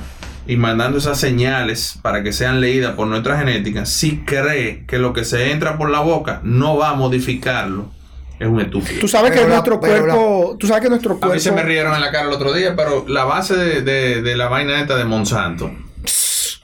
y 0.46 0.56
mandando 0.56 0.98
esas 0.98 1.18
señales 1.18 1.98
para 2.02 2.22
que 2.22 2.32
sean 2.32 2.60
leídas 2.60 2.94
por 2.94 3.06
nuestra 3.06 3.38
genética, 3.38 3.86
si 3.86 4.18
cree 4.24 4.84
que 4.86 4.98
lo 4.98 5.12
que 5.12 5.24
se 5.24 5.52
entra 5.52 5.78
por 5.78 5.90
la 5.90 6.00
boca 6.00 6.40
no 6.44 6.76
va 6.76 6.90
a 6.90 6.94
modificarlo, 6.94 7.90
es 8.38 8.48
un 8.48 8.60
estúpido. 8.60 9.00
Tú 9.00 9.08
sabes 9.08 9.32
que 9.32 9.46
nuestro 9.46 9.74
la- 9.74 9.80
cuerpo. 9.80 10.56
Tú 10.58 10.66
sabes 10.66 10.82
que 10.82 10.88
nuestro 10.90 11.12
A 11.12 11.14
mí 11.14 11.20
cuerpo. 11.20 11.38
se 11.40 11.52
me 11.52 11.62
rieron 11.62 11.94
en 11.94 12.00
la 12.00 12.10
cara 12.10 12.26
el 12.28 12.32
otro 12.34 12.52
día, 12.52 12.74
pero 12.76 13.04
la 13.08 13.24
base 13.24 13.56
de, 13.56 13.82
de- 13.82 14.22
de 14.22 14.36
la 14.36 14.48
vaina 14.48 14.80
esta 14.80 14.96
de 14.96 15.04
Monsanto. 15.04 15.70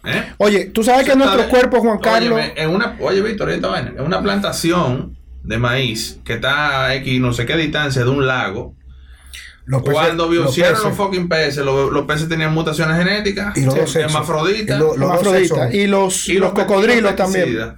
¿eh? 0.04 0.32
Oye, 0.38 0.66
tú 0.66 0.82
sabes 0.82 1.06
que 1.06 1.14
nuestro 1.14 1.40
¿Sabes? 1.40 1.50
cuerpo, 1.50 1.80
Juan 1.80 1.98
Carlos. 1.98 2.32
Óyeme, 2.38 2.52
en 2.56 2.70
una, 2.70 2.96
oye, 3.00 3.20
Víctor, 3.22 3.50
esta 3.50 3.68
vaina, 3.68 3.92
en 3.96 4.00
una 4.04 4.20
plantación 4.22 5.16
de 5.42 5.58
maíz 5.58 6.20
que 6.24 6.34
está 6.34 6.84
a 6.86 6.94
X 6.96 7.20
no 7.20 7.32
sé 7.32 7.46
qué 7.46 7.56
distancia 7.56 8.04
de 8.04 8.10
un 8.10 8.26
lago, 8.26 8.74
Los 9.70 9.82
peces- 9.82 9.92
cuando 9.92 10.28
peces 10.28 10.82
los 10.82 10.96
fucking 10.96 11.28
peces, 11.28 11.64
los, 11.64 11.92
los 11.92 12.04
peces 12.06 12.28
tenían 12.28 12.52
mutaciones 12.52 12.96
genéticas, 12.98 13.56
y 13.56 13.62
los 13.64 13.74
dos 13.74 13.94
hermafroditas, 13.96 14.76
Y 14.76 14.80
lo- 14.80 14.96
los 14.96 15.10
hermafroditas, 15.10 15.74
y 15.74 15.86
los, 15.86 16.28
y 16.28 16.34
los 16.34 16.50
pe- 16.52 16.62
cocodrilos 16.62 17.14
también. 17.16 17.74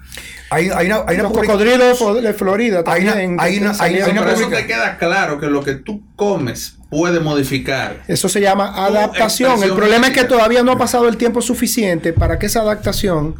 Hay, 0.50 0.68
hay 0.68 0.86
una, 0.86 0.96
hay 1.06 1.14
una 1.14 1.22
Los 1.24 1.32
cocodrilos 1.32 1.78
de 1.78 1.94
Flo- 2.04 2.20
de 2.20 2.32
Florida 2.34 2.82
Hay 2.86 3.02
una- 3.02 3.12
también. 3.12 3.36
hay 3.40 3.58
una- 3.58 3.70
hay- 3.70 3.76
salieron. 3.76 4.06
hay 4.08 4.12
una 4.12 4.24
Pero 4.24 4.36
eso 4.36 4.48
te 4.50 4.66
queda 4.66 4.98
claro 4.98 5.38
que 5.40 5.46
lo 5.46 5.62
que 5.64 5.74
tú 5.76 6.02
comes 6.16 6.76
puede 6.90 7.20
modificar. 7.20 8.02
Eso 8.06 8.28
se 8.28 8.40
llama 8.40 8.84
adaptación. 8.86 9.62
El 9.62 9.72
problema 9.72 10.08
es 10.08 10.12
que 10.12 10.24
todavía 10.24 10.62
no 10.62 10.72
ha 10.72 10.78
pasado 10.78 11.08
el 11.08 11.16
tiempo 11.16 11.40
suficiente 11.40 12.12
para 12.12 12.38
que 12.38 12.46
esa 12.46 12.60
adaptación 12.60 13.34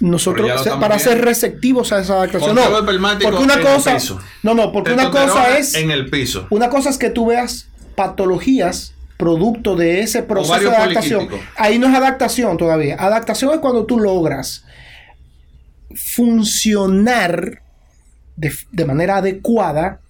nosotros 0.00 0.48
para 0.78 0.96
ser 1.00 1.24
receptivos 1.24 1.92
a 1.92 2.00
esa 2.00 2.14
adaptación. 2.14 2.54
No, 2.54 2.62
porque 2.86 2.96
una 3.42 3.54
en 3.54 3.60
el 3.60 3.66
cosa, 3.66 3.94
piso. 3.94 4.20
no, 4.44 4.54
no, 4.54 4.70
porque 4.72 4.92
una 4.92 5.10
cosa 5.10 5.58
es 5.58 5.74
en 5.74 5.90
el 5.90 6.08
piso. 6.08 6.46
una 6.50 6.68
cosa 6.70 6.90
es 6.90 6.98
que 6.98 7.10
tú 7.10 7.26
veas 7.26 7.67
patologías 7.98 8.94
producto 9.16 9.74
de 9.74 10.00
ese 10.00 10.22
proceso 10.22 10.54
de 10.70 10.76
adaptación. 10.76 11.28
Ahí 11.56 11.78
no 11.80 11.88
es 11.88 11.94
adaptación 11.96 12.56
todavía. 12.56 12.94
Adaptación 13.00 13.52
es 13.52 13.58
cuando 13.58 13.84
tú 13.84 13.98
logras 13.98 14.64
funcionar 15.94 17.62
de, 18.36 18.52
de 18.70 18.84
manera 18.84 19.16
adecuada 19.16 20.00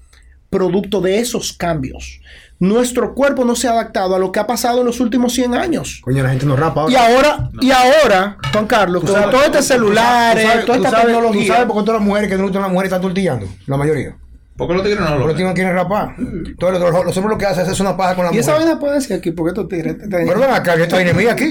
producto 0.51 1.01
de 1.01 1.19
esos 1.21 1.53
cambios. 1.53 2.21
Nuestro 2.61 3.15
cuerpo 3.15 3.45
no 3.45 3.55
se 3.55 3.69
ha 3.69 3.71
adaptado 3.73 4.15
a 4.17 4.19
lo 4.19 4.33
que 4.33 4.41
ha 4.41 4.47
pasado 4.47 4.81
en 4.81 4.87
los 4.87 4.99
últimos 5.01 5.33
100 5.33 5.55
años. 5.55 6.01
Coño, 6.03 6.23
la 6.25 6.31
gente 6.31 6.45
no 6.45 6.57
rapa 6.57 6.83
ahora. 6.83 6.93
Y 6.93 6.97
ahora, 6.97 7.51
y 7.61 7.71
ahora, 7.71 8.37
Juan 8.53 8.67
Carlos, 8.67 9.05
con 9.05 9.31
todo 9.31 9.43
este 9.45 9.63
celular, 9.63 10.37
sabes- 10.39 10.65
toda 10.67 10.79
esta 10.79 10.91
tecnología. 11.03 11.41
¿Tú 11.43 11.47
sabes 11.53 11.67
por 11.67 11.77
qué 11.79 11.85
todas 11.87 12.01
las 12.01 12.09
mujeres 12.09 12.29
que 12.31 12.37
no 12.37 12.43
gustan 12.45 12.63
las 12.63 12.71
mujeres 12.73 12.89
están 12.93 13.03
tortillando? 13.03 13.47
La 13.67 13.77
mayoría. 13.77 14.17
¿Por 14.59 14.67
qué 14.69 14.75
los 14.75 14.83
tigres 14.83 15.01
no 15.01 15.07
lo 15.07 15.11
Porque 15.13 15.27
los 15.29 15.37
tigres 15.37 15.49
no 15.51 15.55
quieren 15.55 15.75
rapar. 15.75 16.15
Entonces 16.19 16.81
los, 16.81 17.05
los 17.07 17.17
hombres 17.17 17.33
lo 17.35 17.39
que 17.39 17.47
hacen 17.47 17.63
es 17.65 17.69
hacer 17.71 17.87
una 17.87 17.97
paja 17.97 18.15
con 18.17 18.25
la 18.27 18.35
y 18.35 18.39
esa 18.39 18.51
mujer. 18.53 18.67
vaina 18.67 18.81
puede 18.81 18.95
decir 18.97 19.17
aquí, 19.17 19.31
porque 19.31 19.51
estos 19.51 19.69
tigres. 19.69 19.97
Pero 20.11 20.41
ven 20.41 20.51
acá, 20.51 20.77
que 20.77 20.83
esta 20.83 20.97
vaina 20.97 21.13
es 21.13 21.17
mía 21.17 21.33
aquí. 21.33 21.51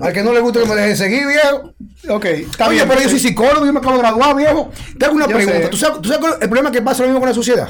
Al 0.00 0.12
que 0.12 0.22
no 0.24 0.32
le 0.32 0.40
gusta 0.40 0.60
que 0.60 0.66
me 0.66 0.74
deje 0.74 0.88
de 0.88 0.96
seguir, 0.96 1.26
viejo. 1.26 1.74
Ok, 2.08 2.24
está 2.24 2.66
Oye, 2.66 2.76
bien, 2.76 2.88
pero 2.88 3.00
yo 3.02 3.08
soy 3.08 3.18
psicólogo, 3.20 3.64
yo 3.66 3.72
me 3.72 3.78
acabo 3.78 3.94
de 3.96 4.00
graduar, 4.00 4.34
viejo. 4.36 4.70
Te 4.98 5.04
hago 5.06 5.14
una 5.14 5.28
Yo 5.28 5.36
pregunta. 5.36 5.60
sé. 5.62 5.68
¿Tú 5.68 5.76
sabes, 5.76 6.00
tú 6.00 6.08
sabes 6.08 6.32
el 6.40 6.48
problema 6.48 6.72
que 6.72 6.82
pasa 6.82 7.02
lo 7.02 7.08
mismo 7.08 7.20
con 7.20 7.28
la 7.28 7.34
sociedad? 7.34 7.68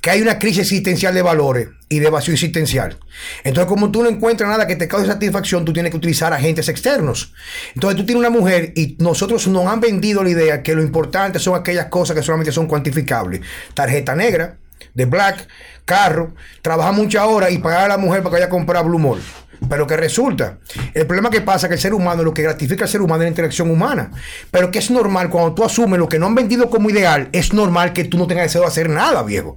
Que 0.00 0.10
hay 0.10 0.22
una 0.22 0.38
crisis 0.38 0.60
existencial 0.60 1.14
de 1.14 1.22
valores 1.22 1.68
y 1.88 1.98
de 1.98 2.10
vacío 2.10 2.34
existencial. 2.34 2.98
Entonces, 3.44 3.68
como 3.68 3.90
tú 3.90 4.02
no 4.02 4.08
encuentras 4.08 4.48
nada 4.48 4.66
que 4.66 4.76
te 4.76 4.88
cause 4.88 5.06
satisfacción, 5.06 5.64
tú 5.64 5.72
tienes 5.72 5.90
que 5.90 5.96
utilizar 5.96 6.32
agentes 6.32 6.68
externos. 6.68 7.32
Entonces, 7.74 7.98
tú 7.98 8.06
tienes 8.06 8.20
una 8.20 8.30
mujer 8.30 8.72
y 8.74 8.96
nosotros 8.98 9.46
nos 9.48 9.66
han 9.66 9.80
vendido 9.80 10.22
la 10.22 10.30
idea 10.30 10.62
que 10.62 10.74
lo 10.74 10.82
importante 10.82 11.38
son 11.38 11.54
aquellas 11.54 11.86
cosas 11.86 12.16
que 12.16 12.22
solamente 12.22 12.52
son 12.52 12.66
cuantificables. 12.66 13.40
Tarjeta 13.74 14.14
negra, 14.14 14.58
de 14.94 15.04
black, 15.04 15.48
carro, 15.84 16.34
trabajar 16.62 16.94
muchas 16.94 17.24
horas 17.24 17.52
y 17.52 17.58
pagar 17.58 17.84
a 17.84 17.88
la 17.88 17.98
mujer 17.98 18.22
para 18.22 18.30
que 18.30 18.34
vaya 18.34 18.46
a 18.46 18.50
comprar 18.50 18.84
Blue 18.84 18.98
Mall. 18.98 19.20
Pero 19.68 19.86
que 19.86 19.96
resulta, 19.96 20.58
el 20.92 21.06
problema 21.06 21.30
que 21.30 21.40
pasa 21.40 21.66
es 21.66 21.68
que 21.68 21.74
el 21.74 21.80
ser 21.80 21.94
humano, 21.94 22.22
lo 22.22 22.34
que 22.34 22.42
gratifica 22.42 22.84
al 22.84 22.90
ser 22.90 23.00
humano 23.00 23.22
es 23.22 23.26
la 23.26 23.30
interacción 23.30 23.70
humana. 23.70 24.10
Pero 24.50 24.70
que 24.70 24.78
es 24.80 24.90
normal, 24.90 25.30
cuando 25.30 25.54
tú 25.54 25.64
asumes 25.64 25.98
lo 25.98 26.08
que 26.08 26.18
no 26.18 26.26
han 26.26 26.34
vendido 26.34 26.68
como 26.68 26.90
ideal, 26.90 27.28
es 27.32 27.52
normal 27.52 27.92
que 27.92 28.04
tú 28.04 28.18
no 28.18 28.26
tengas 28.26 28.44
deseo 28.46 28.62
de 28.62 28.66
hacer 28.68 28.88
nada, 28.90 29.22
viejo. 29.22 29.56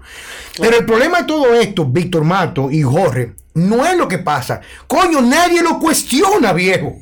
Pero 0.60 0.78
el 0.78 0.86
problema 0.86 1.20
de 1.20 1.24
todo 1.26 1.54
esto, 1.56 1.86
Víctor 1.86 2.24
Mato 2.24 2.70
y 2.72 2.82
Jorge, 2.84 3.34
no 3.56 3.86
es 3.86 3.98
lo 3.98 4.08
que 4.08 4.20
pasa. 4.20 4.62
Coño, 4.88 5.22
nadie 5.22 5.62
lo 5.62 5.80
cuestiona, 5.80 6.54
viejo. 6.54 6.98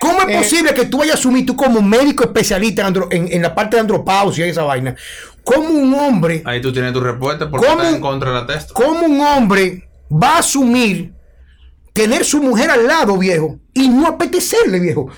¿Cómo 0.00 0.22
es 0.22 0.28
Eh, 0.28 0.38
posible 0.38 0.74
que 0.74 0.84
tú 0.86 0.98
vayas 0.98 1.16
a 1.16 1.18
asumir 1.18 1.46
tú 1.46 1.56
como 1.56 1.80
médico 1.80 2.22
especialista 2.24 2.82
en, 2.82 2.94
andro- 2.94 3.08
en- 3.10 3.32
en 3.32 3.40
la 3.42 3.54
parte 3.54 3.76
de 3.76 3.80
andropausia 3.80 4.46
y 4.46 4.50
esa 4.50 4.62
vaina? 4.62 4.94
¿Cómo 5.42 5.68
un 5.70 5.94
hombre 5.94 6.42
Ahí 6.44 6.60
tú 6.60 6.72
tienes 6.72 6.92
tu 6.92 7.00
respuesta 7.00 7.48
porque 7.50 7.66
estás 7.66 7.94
en 7.94 8.00
contra 8.00 8.30
de 8.30 8.36
la 8.40 8.46
testa. 8.46 8.74
¿Cómo 8.74 9.06
un 9.06 9.20
hombre 9.20 9.88
va 10.12 10.36
a 10.36 10.38
asumir 10.40 11.12
tener 11.96 12.26
su 12.26 12.42
mujer 12.42 12.70
al 12.70 12.86
lado, 12.86 13.16
viejo, 13.16 13.58
y 13.72 13.88
no 13.88 14.06
apetecerle, 14.06 14.78
viejo? 14.78 15.08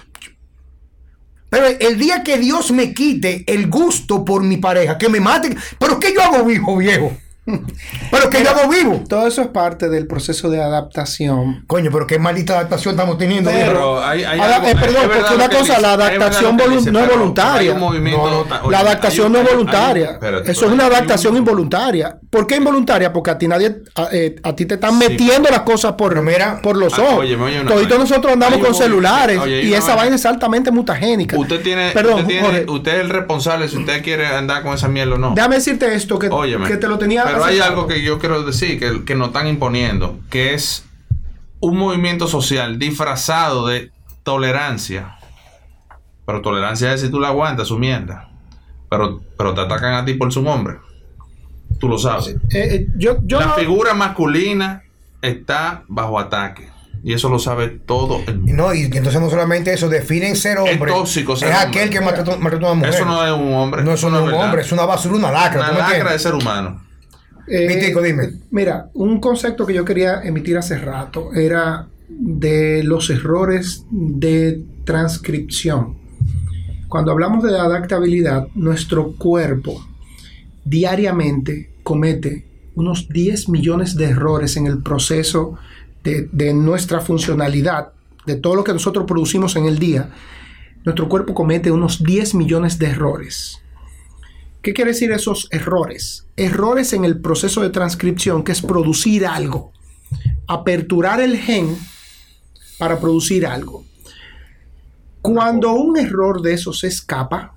Pero 1.50 1.66
el 1.66 1.98
día 1.98 2.22
que 2.22 2.38
Dios 2.38 2.70
me 2.70 2.94
quite 2.94 3.42
el 3.48 3.68
gusto 3.68 4.24
por 4.24 4.44
mi 4.44 4.58
pareja, 4.58 4.96
que 4.96 5.08
me 5.08 5.18
maten, 5.18 5.58
pero 5.78 5.98
¿qué 5.98 6.14
yo 6.14 6.22
hago 6.22 6.44
vivo, 6.44 6.76
viejo? 6.76 7.16
Pero 8.10 8.30
¿qué 8.30 8.42
yo 8.44 8.50
hago 8.50 8.68
vivo? 8.70 9.02
Todo 9.08 9.26
eso 9.26 9.42
es 9.42 9.48
parte 9.48 9.88
del 9.88 10.06
proceso 10.06 10.48
de 10.50 10.62
adaptación. 10.62 11.64
Coño, 11.66 11.90
pero 11.92 12.06
qué 12.06 12.18
maldita 12.18 12.54
adaptación 12.54 12.94
estamos 12.94 13.18
teniendo, 13.18 13.50
Pero- 13.50 14.02
hay, 14.04 14.24
hay 14.24 14.38
algo- 14.40 14.66
eh, 14.66 14.70
es 14.72 14.76
perdón, 14.80 15.02
porque 15.14 15.34
una 15.34 15.48
que 15.48 15.56
cosa, 15.56 15.68
dice, 15.74 15.82
la 15.82 15.92
adaptación 15.94 16.56
lo 16.56 16.64
que 16.64 16.70
volu- 16.70 16.76
dice, 16.78 16.92
no 16.92 17.00
es 17.00 17.08
voluntaria. 17.08 17.60
hay 17.60 17.68
un 17.76 17.80
movimiento- 17.80 18.26
No, 18.30 18.44
no, 18.44 18.62
oye, 18.62 18.70
la 18.72 18.78
hay 18.80 18.86
adaptación 18.86 19.26
un- 19.26 19.32
no 19.32 19.38
hay 19.38 19.44
es 19.44 19.50
un- 19.52 19.58
voluntaria. 19.58 20.10
espérate, 20.12 20.50
Eso 20.50 20.66
es 20.66 20.72
una 20.72 20.84
hay 20.84 20.88
un- 20.90 20.94
adaptación 20.96 21.36
involuntaria. 21.36 22.18
¿Por 22.30 22.46
qué 22.46 22.56
involuntaria? 22.56 23.12
Porque 23.12 23.30
a 23.30 23.38
ti 23.38 23.48
nadie, 23.48 23.76
a, 23.94 24.08
eh, 24.12 24.36
a 24.42 24.54
ti 24.54 24.66
te 24.66 24.74
están 24.74 24.98
Sí. 24.98 25.06
metiendo 25.08 25.48
las 25.50 25.60
cosas 25.60 25.92
por, 25.92 26.20
mira, 26.22 26.60
por 26.62 26.76
los 26.76 26.98
ah, 26.98 27.02
ojos. 27.02 27.18
oye, 27.20 27.36
oye, 27.36 27.60
Toditos 27.64 27.98
nosotros 27.98 28.32
andamos 28.32 28.56
Hay 28.58 28.64
con 28.64 28.74
celulares 28.74 29.38
oye, 29.38 29.60
hay 29.60 29.68
y 29.68 29.74
esa 29.74 29.94
vaina. 29.94 30.16
es 30.16 30.26
altamente 30.26 30.70
mutagénica. 30.70 31.38
Usted 31.38 31.62
tiene, 31.62 31.90
Perdón, 31.92 32.14
usted, 32.20 32.26
tiene- 32.26 32.42
Jorge, 32.46 32.64
usted 32.68 32.94
es 32.96 33.00
el 33.00 33.10
responsable 33.10 33.68
si 33.68 33.76
usted 33.78 34.02
quiere 34.02 34.26
andar 34.26 34.62
con 34.62 34.74
esa 34.74 34.88
mierda 34.88 35.14
o 35.14 35.18
no. 35.18 35.32
déjame 35.34 35.56
decirte 35.56 35.94
esto 35.94 36.18
que, 36.18 36.28
que 36.66 36.76
te 36.76 36.88
lo 36.88 36.98
tenía. 36.98 37.24
Pero 37.40 37.50
hay 37.50 37.60
algo 37.60 37.86
que 37.86 38.02
yo 38.02 38.18
quiero 38.18 38.42
decir 38.42 38.78
que, 38.78 39.04
que 39.04 39.14
nos 39.14 39.28
están 39.28 39.46
imponiendo, 39.46 40.18
que 40.30 40.54
es 40.54 40.84
un 41.60 41.76
movimiento 41.76 42.26
social 42.28 42.78
disfrazado 42.78 43.66
de 43.66 43.90
tolerancia. 44.22 45.16
Pero 46.26 46.42
tolerancia 46.42 46.92
es 46.92 47.00
si 47.00 47.08
tú 47.10 47.20
la 47.20 47.28
aguantas, 47.28 47.68
su 47.68 47.78
mierda. 47.78 48.28
Pero, 48.90 49.20
pero 49.36 49.54
te 49.54 49.60
atacan 49.62 49.94
a 49.94 50.04
ti 50.04 50.14
por 50.14 50.32
su 50.32 50.42
nombre. 50.42 50.76
Tú 51.80 51.88
lo 51.88 51.98
sabes. 51.98 52.28
Eh, 52.28 52.36
eh, 52.52 52.86
yo, 52.96 53.18
yo 53.24 53.38
la 53.40 53.46
no- 53.46 53.54
figura 53.54 53.94
masculina 53.94 54.82
está 55.22 55.84
bajo 55.88 56.18
ataque. 56.18 56.68
Y 57.04 57.12
eso 57.12 57.28
lo 57.28 57.38
sabe 57.38 57.68
todo 57.68 58.20
el 58.26 58.38
mundo. 58.40 58.52
No, 58.64 58.74
y 58.74 58.82
entonces 58.84 59.20
no 59.20 59.30
solamente 59.30 59.72
eso, 59.72 59.88
definen 59.88 60.34
ser 60.34 60.58
hombre. 60.58 60.90
tóxico 60.90 61.36
ser 61.36 61.50
es 61.50 61.54
hombre. 61.54 61.68
aquel 61.80 61.90
que 61.90 62.00
maltrató 62.00 62.36
maltrató 62.38 62.66
a 62.66 62.72
una 62.72 62.78
mujer. 62.80 62.94
Eso 62.94 63.04
no 63.04 63.24
es 63.24 63.32
un 63.32 63.54
hombre. 63.54 63.84
No, 63.84 63.92
eso 63.92 64.10
no 64.10 64.16
es 64.16 64.22
un 64.24 64.28
verdad. 64.30 64.44
hombre, 64.44 64.62
es 64.62 64.72
una 64.72 64.84
basura, 64.84 65.14
una 65.14 65.30
lacra. 65.30 65.60
Una 65.60 65.68
¿tú 65.68 65.74
me 65.74 65.80
lacra 65.80 66.12
de 66.12 66.18
ser 66.18 66.34
humano. 66.34 66.82
Eh, 67.50 67.94
dime. 68.02 68.30
Mira, 68.50 68.90
un 68.94 69.20
concepto 69.20 69.66
que 69.66 69.74
yo 69.74 69.84
quería 69.84 70.22
emitir 70.22 70.56
hace 70.58 70.78
rato 70.78 71.32
era 71.32 71.88
de 72.08 72.82
los 72.84 73.10
errores 73.10 73.84
de 73.90 74.62
transcripción. 74.84 75.96
Cuando 76.88 77.12
hablamos 77.12 77.44
de 77.44 77.58
adaptabilidad, 77.58 78.48
nuestro 78.54 79.12
cuerpo 79.12 79.86
diariamente 80.64 81.70
comete 81.82 82.46
unos 82.74 83.08
10 83.08 83.48
millones 83.48 83.96
de 83.96 84.06
errores 84.06 84.56
en 84.56 84.66
el 84.66 84.82
proceso 84.82 85.58
de, 86.04 86.28
de 86.32 86.54
nuestra 86.54 87.00
funcionalidad, 87.00 87.92
de 88.24 88.36
todo 88.36 88.54
lo 88.54 88.64
que 88.64 88.72
nosotros 88.72 89.04
producimos 89.06 89.56
en 89.56 89.66
el 89.66 89.78
día. 89.78 90.10
Nuestro 90.84 91.08
cuerpo 91.08 91.34
comete 91.34 91.70
unos 91.70 92.02
10 92.02 92.34
millones 92.34 92.78
de 92.78 92.86
errores. 92.86 93.60
¿Qué 94.62 94.72
quiere 94.72 94.90
decir 94.90 95.12
esos 95.12 95.48
errores? 95.50 96.26
Errores 96.36 96.92
en 96.92 97.04
el 97.04 97.20
proceso 97.20 97.62
de 97.62 97.70
transcripción, 97.70 98.42
que 98.42 98.52
es 98.52 98.62
producir 98.62 99.26
algo. 99.26 99.72
Aperturar 100.46 101.20
el 101.20 101.38
gen 101.38 101.76
para 102.78 102.98
producir 102.98 103.46
algo. 103.46 103.84
Cuando 105.22 105.72
un 105.72 105.98
error 105.98 106.42
de 106.42 106.54
esos 106.54 106.80
se 106.80 106.88
escapa, 106.88 107.54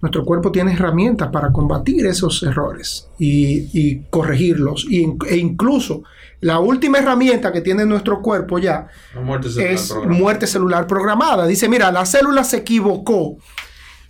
nuestro 0.00 0.24
cuerpo 0.24 0.50
tiene 0.50 0.72
herramientas 0.72 1.28
para 1.28 1.52
combatir 1.52 2.06
esos 2.06 2.42
errores 2.42 3.08
y, 3.18 3.68
y 3.72 4.02
corregirlos. 4.10 4.86
Y 4.88 5.06
e 5.28 5.36
incluso 5.36 6.02
la 6.40 6.58
última 6.58 6.98
herramienta 6.98 7.52
que 7.52 7.60
tiene 7.60 7.84
nuestro 7.84 8.22
cuerpo 8.22 8.58
ya 8.58 8.88
muerte 9.22 9.48
es 9.72 9.88
programada. 9.88 10.18
muerte 10.18 10.46
celular 10.46 10.86
programada. 10.86 11.46
Dice, 11.46 11.68
mira, 11.68 11.92
la 11.92 12.06
célula 12.06 12.44
se 12.44 12.58
equivocó 12.58 13.36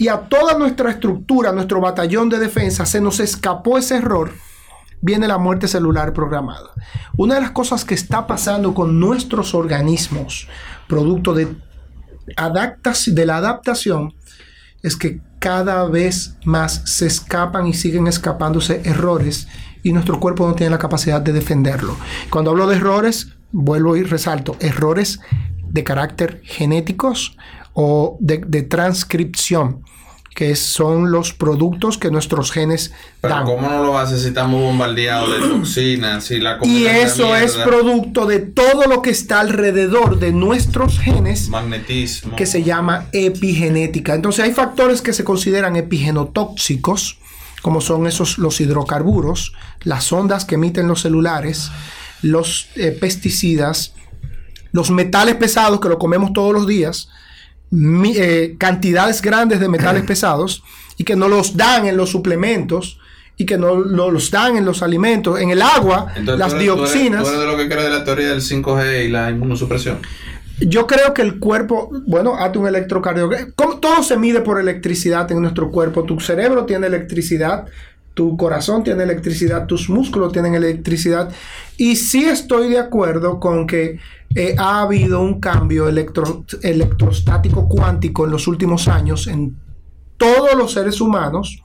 y 0.01 0.09
a 0.09 0.19
toda 0.19 0.57
nuestra 0.57 0.93
estructura, 0.93 1.53
nuestro 1.53 1.79
batallón 1.79 2.31
de 2.31 2.39
defensa, 2.39 2.87
se 2.87 3.03
nos 3.03 3.21
escapó 3.21 3.77
ese 3.77 3.97
error. 3.97 4.33
Viene 5.03 5.29
la 5.29 5.37
muerte 5.37 5.69
celular 5.69 6.15
programada. 6.15 6.71
Una 7.19 7.35
de 7.35 7.43
las 7.43 7.51
cosas 7.51 7.85
que 7.85 7.93
está 7.93 8.27
pasando 8.27 8.73
con 8.73 8.99
nuestros 8.99 9.55
organismos, 9.55 10.49
producto 10.89 11.35
de 11.35 11.55
de 13.09 13.27
la 13.27 13.37
adaptación 13.37 14.15
es 14.83 14.97
que 14.97 15.21
cada 15.39 15.85
vez 15.85 16.37
más 16.47 16.81
se 16.87 17.07
escapan 17.07 17.67
y 17.67 17.75
siguen 17.75 18.07
escapándose 18.07 18.81
errores 18.87 19.49
y 19.83 19.93
nuestro 19.93 20.19
cuerpo 20.19 20.49
no 20.49 20.55
tiene 20.55 20.71
la 20.71 20.79
capacidad 20.79 21.21
de 21.21 21.35
defenderlo. 21.35 21.95
Cuando 22.31 22.53
hablo 22.53 22.67
de 22.69 22.77
errores, 22.77 23.35
vuelvo 23.53 23.97
y 23.97 24.05
resalto, 24.05 24.57
errores 24.61 25.21
de 25.69 25.85
carácter 25.85 26.41
genéticos 26.43 27.37
o 27.75 28.17
de 28.21 28.63
transcripción, 28.63 29.85
que 30.35 30.55
son 30.57 31.11
los 31.11 31.33
productos 31.33 31.99
que 31.99 32.11
nuestros 32.11 32.53
genes 32.53 32.93
Pero 33.21 33.35
dan. 33.35 33.45
¿cómo 33.45 33.69
no 33.69 33.85
lo 33.85 33.93
va 33.93 34.03
a 34.03 34.07
si 34.07 34.15
estamos 34.15 34.61
bombardeados 34.61 35.31
de 35.33 35.49
toxinas? 35.49 36.25
Si 36.25 36.39
la 36.39 36.59
comida 36.59 36.79
Y 36.79 36.87
eso 36.87 37.35
es 37.37 37.57
producto 37.57 38.27
de 38.27 38.39
todo 38.39 38.85
lo 38.87 39.03
que 39.03 39.11
está 39.11 39.41
alrededor 39.41 40.19
de 40.19 40.33
nuestros 40.33 40.99
genes 40.99 41.49
Magnetismo. 41.49 42.37
que 42.37 42.47
se 42.47 42.63
llama 42.63 43.07
epigenética. 43.13 44.15
Entonces 44.15 44.45
hay 44.45 44.53
factores 44.53 45.03
que 45.03 45.13
se 45.13 45.25
consideran 45.25 45.77
epigenotóxicos, 45.77 47.19
como 47.63 47.81
son 47.81 48.07
esos 48.07 48.39
los 48.39 48.61
hidrocarburos, 48.61 49.53
las 49.83 50.13
ondas 50.13 50.45
que 50.45 50.55
emiten 50.55 50.89
los 50.89 51.03
celulares, 51.03 51.71
los 52.23 52.69
eh, 52.77 52.93
pesticidas, 52.93 53.95
los 54.73 54.91
metales 54.91 55.35
pesados 55.35 55.81
que 55.81 55.89
lo 55.89 55.99
comemos 55.99 56.33
todos 56.33 56.55
los 56.55 56.67
días, 56.67 57.09
mi- 57.71 58.17
eh, 58.17 58.57
cantidades 58.59 59.23
grandes 59.23 59.61
de 59.61 59.69
metales 59.69 60.03
pesados 60.05 60.63
y 60.97 61.05
que 61.05 61.17
no 61.17 61.29
los 61.29 61.57
dan 61.57 61.87
en 61.87 61.97
los 61.97 62.11
suplementos 62.11 62.99
y 63.37 63.47
que 63.47 63.57
no 63.57 63.75
lo- 63.77 64.11
los 64.11 64.31
dan 64.31 64.57
en 64.57 64.65
los 64.65 64.83
alimentos, 64.83 65.41
en 65.41 65.51
el 65.51 65.63
agua, 65.63 66.09
Entonces, 66.15 66.39
las 66.39 66.51
tú 66.51 66.57
eres- 66.57 66.67
tú 66.67 66.73
eres- 66.81 66.93
dioxinas. 66.93 67.23
Tú 67.23 67.29
eres 67.29 67.41
de 67.41 67.47
lo 67.47 67.57
que 67.57 67.69
crees 67.69 67.85
de 67.85 67.91
la 67.91 68.05
teoría 68.05 68.29
del 68.31 68.43
5G 68.43 69.05
y 69.05 69.09
la 69.09 69.31
inmunosupresión. 69.31 69.99
Yo 70.61 70.87
creo 70.87 71.15
que 71.15 71.23
el 71.23 71.39
cuerpo, 71.39 71.91
bueno, 72.07 72.35
hazte 72.37 72.59
un 72.59 72.67
electrocardiograma. 72.67 73.47
Todo 73.81 74.03
se 74.03 74.19
mide 74.19 74.43
por 74.43 74.61
electricidad 74.61 75.31
en 75.33 75.41
nuestro 75.41 75.71
cuerpo. 75.71 76.03
Tu 76.05 76.21
cerebro 76.21 76.67
tiene 76.67 76.87
electricidad, 76.89 77.65
tu 78.13 78.37
corazón 78.37 78.85
tiene 78.85 79.05
electricidad, 79.05 79.65
tus 79.67 79.89
músculos 79.89 80.33
tienen 80.35 80.55
electricidad. 80.55 81.31
Y 81.79 81.97
sí 81.97 82.25
estoy 82.25 82.69
de 82.69 82.79
acuerdo 82.79 83.41
con 83.41 83.67
que 83.67 84.01
eh, 84.35 84.55
ha 84.59 84.83
habido 84.83 85.21
un 85.21 85.41
cambio 85.41 85.89
electro- 85.89 86.45
electrostático 86.63 87.69
cuántico 87.69 88.25
en 88.25 88.31
los 88.31 88.47
últimos 88.47 88.89
años 88.89 89.27
en 89.27 89.57
todos 90.17 90.55
los 90.55 90.73
seres 90.73 91.01
humanos 91.01 91.63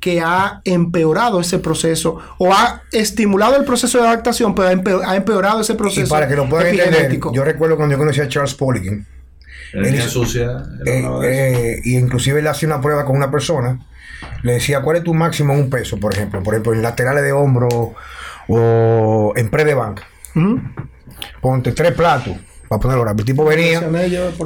que 0.00 0.20
ha 0.20 0.60
empeorado 0.64 1.40
ese 1.40 1.58
proceso 1.58 2.18
o 2.38 2.52
ha 2.52 2.82
estimulado 2.92 3.56
el 3.56 3.64
proceso 3.64 3.98
de 4.00 4.06
adaptación, 4.06 4.54
pero 4.54 4.68
ha 4.68 4.72
empe- 4.72 5.02
ha 5.04 5.16
empeorado 5.16 5.60
ese 5.60 5.74
proceso. 5.74 6.06
Y 6.06 6.08
para 6.08 6.28
que 6.28 6.36
lo 6.36 6.48
puedan 6.48 6.68
entender, 6.68 7.18
yo 7.32 7.42
recuerdo 7.44 7.76
cuando 7.76 7.94
yo 7.94 7.98
conocí 7.98 8.20
a 8.20 8.28
Charles 8.28 8.54
Poliquin, 8.54 9.06
Energía 9.72 10.04
Él- 10.04 10.08
sucia. 10.10 10.62
él 10.86 11.04
eh, 11.24 11.24
eh, 11.24 11.80
y 11.84 11.96
inclusive 11.98 12.40
él 12.40 12.46
hacía 12.46 12.68
una 12.68 12.80
prueba 12.80 13.04
con 13.04 13.16
una 13.16 13.30
persona, 13.30 13.80
le 14.42 14.52
decía, 14.52 14.82
¿cuál 14.82 14.98
es 14.98 15.04
tu 15.04 15.14
máximo 15.14 15.52
en 15.52 15.60
un 15.60 15.70
peso, 15.70 15.98
por 15.98 16.14
ejemplo? 16.14 16.42
Por 16.42 16.54
ejemplo, 16.54 16.72
en 16.74 16.82
laterales 16.82 17.22
de 17.24 17.32
hombro 17.32 17.94
o 18.48 19.32
en 19.36 19.48
pre 19.50 19.64
de 19.64 19.74
banca. 19.74 20.04
Ponte 21.40 21.72
tres 21.72 21.92
platos, 21.92 22.34
para 22.68 22.80
ponerlo 22.80 23.02
ahora. 23.02 23.14
El 23.16 23.24
tipo 23.24 23.44
venía, 23.44 23.80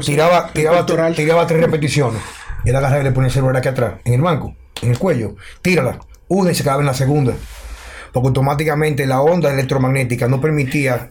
tiraba, 0.04 0.50
tiraba, 0.52 0.86
tiraba 1.14 1.46
tres 1.46 1.60
repeticiones. 1.60 2.20
Él 2.64 2.76
agarraba 2.76 3.00
y 3.00 3.04
le 3.04 3.12
ponía 3.12 3.28
el 3.28 3.32
celular 3.32 3.56
aquí 3.56 3.68
atrás, 3.68 3.94
en 4.04 4.14
el 4.14 4.20
banco, 4.22 4.54
en 4.82 4.90
el 4.90 4.98
cuello. 4.98 5.34
Tírala. 5.62 5.98
Una 6.28 6.52
y 6.52 6.54
se 6.54 6.62
quedaba 6.62 6.80
en 6.80 6.86
la 6.86 6.94
segunda. 6.94 7.34
Porque 8.12 8.28
automáticamente 8.28 9.06
la 9.06 9.20
onda 9.22 9.50
electromagnética 9.50 10.28
no 10.28 10.40
permitía 10.40 11.10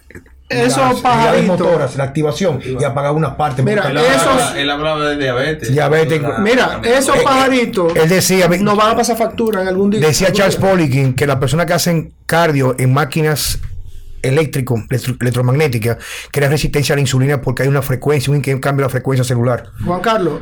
Esos 0.50 1.02
pajaritos. 1.02 1.48
motoras, 1.48 1.96
la 1.96 2.04
activación, 2.06 2.60
y 2.64 2.84
apagaba 2.84 3.16
una 3.16 3.36
parte. 3.38 3.64
Mira, 3.64 3.90
Él 3.90 3.98
hablaba, 3.98 4.60
él 4.60 4.70
hablaba 4.70 5.06
de 5.10 5.18
diabetes. 5.18 5.72
Diabetes. 5.72 6.22
La- 6.22 6.38
Mira, 6.40 6.80
esos 6.84 7.16
Eh, 7.18 7.22
pajaritos 7.24 7.96
Él 7.96 8.08
decía, 8.10 8.48
nos 8.48 8.78
van 8.78 8.92
a 8.92 8.96
pasar 8.96 9.18
factura 9.18 9.62
en 9.62 9.68
algún 9.68 9.90
día. 9.92 10.00
decía 10.02 10.32
Charles. 10.32 10.58
Poliquin 10.58 11.14
que 11.14 11.26
las 11.26 11.38
personas 11.38 11.66
que 11.66 11.74
hacen 11.74 12.14
cardio 12.26 12.76
en 12.78 12.94
máquinas 12.94 13.60
eléctrico, 14.22 14.76
electro- 14.90 15.16
electromagnéticas, 15.20 15.98
crean 16.32 16.52
resistencia 16.52 16.94
a 16.94 16.96
la 16.96 17.02
insulina 17.02 17.42
porque 17.42 17.64
hay 17.64 17.70
una 17.70 17.82
frecuencia, 17.82 18.32
un 18.32 18.42
cambio 18.42 18.78
de 18.78 18.82
la 18.84 18.90
frecuencia 18.90 19.24
celular. 19.24 19.64
Juan 19.86 20.02
Carlos, 20.02 20.42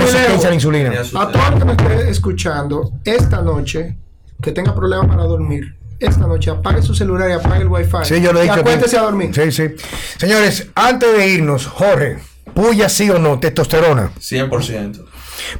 resistencia 0.00 0.48
a 0.48 0.50
la 0.50 0.54
insulina. 0.54 0.92
A 1.14 1.28
todo 1.30 1.42
el 1.52 1.58
que 1.58 1.64
me 1.64 1.72
esté 1.72 2.10
escuchando, 2.10 2.92
esta 3.04 3.42
noche, 3.42 3.96
que 4.42 4.52
tenga 4.52 4.74
problemas 4.74 5.06
para 5.08 5.22
dormir, 5.24 5.76
esta 5.98 6.26
noche 6.26 6.50
apague 6.50 6.80
su 6.82 6.94
celular 6.94 7.28
y 7.28 7.32
apague 7.32 7.62
el 7.62 7.68
wifi. 7.68 7.96
Sí, 8.04 8.20
yo 8.20 8.32
lo 8.32 8.40
he 8.40 8.44
y 8.44 8.48
dicho. 8.48 8.60
acuéntese 8.60 8.96
a 8.98 9.02
dormir. 9.02 9.30
Sí, 9.34 9.50
sí. 9.50 9.68
Señores, 10.16 10.68
antes 10.76 11.12
de 11.16 11.26
irnos, 11.28 11.66
Jorge, 11.66 12.18
¿puya 12.54 12.88
sí 12.88 13.10
o 13.10 13.18
no 13.18 13.40
testosterona? 13.40 14.12
100%. 14.20 15.04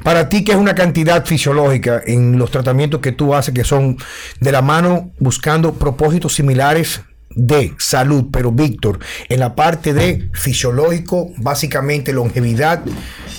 Para 0.03 0.29
ti, 0.29 0.43
¿qué 0.43 0.51
es 0.53 0.57
una 0.57 0.75
cantidad 0.75 1.25
fisiológica 1.25 2.01
en 2.05 2.37
los 2.37 2.51
tratamientos 2.51 2.99
que 3.01 3.11
tú 3.11 3.33
haces 3.33 3.53
que 3.53 3.63
son 3.63 3.97
de 4.39 4.51
la 4.51 4.61
mano 4.61 5.11
buscando 5.19 5.73
propósitos 5.73 6.33
similares 6.35 7.01
de 7.35 7.73
salud? 7.77 8.25
Pero 8.31 8.51
Víctor, 8.51 8.99
en 9.27 9.39
la 9.39 9.55
parte 9.55 9.93
de 9.93 10.29
fisiológico, 10.33 11.31
básicamente 11.37 12.13
longevidad 12.13 12.81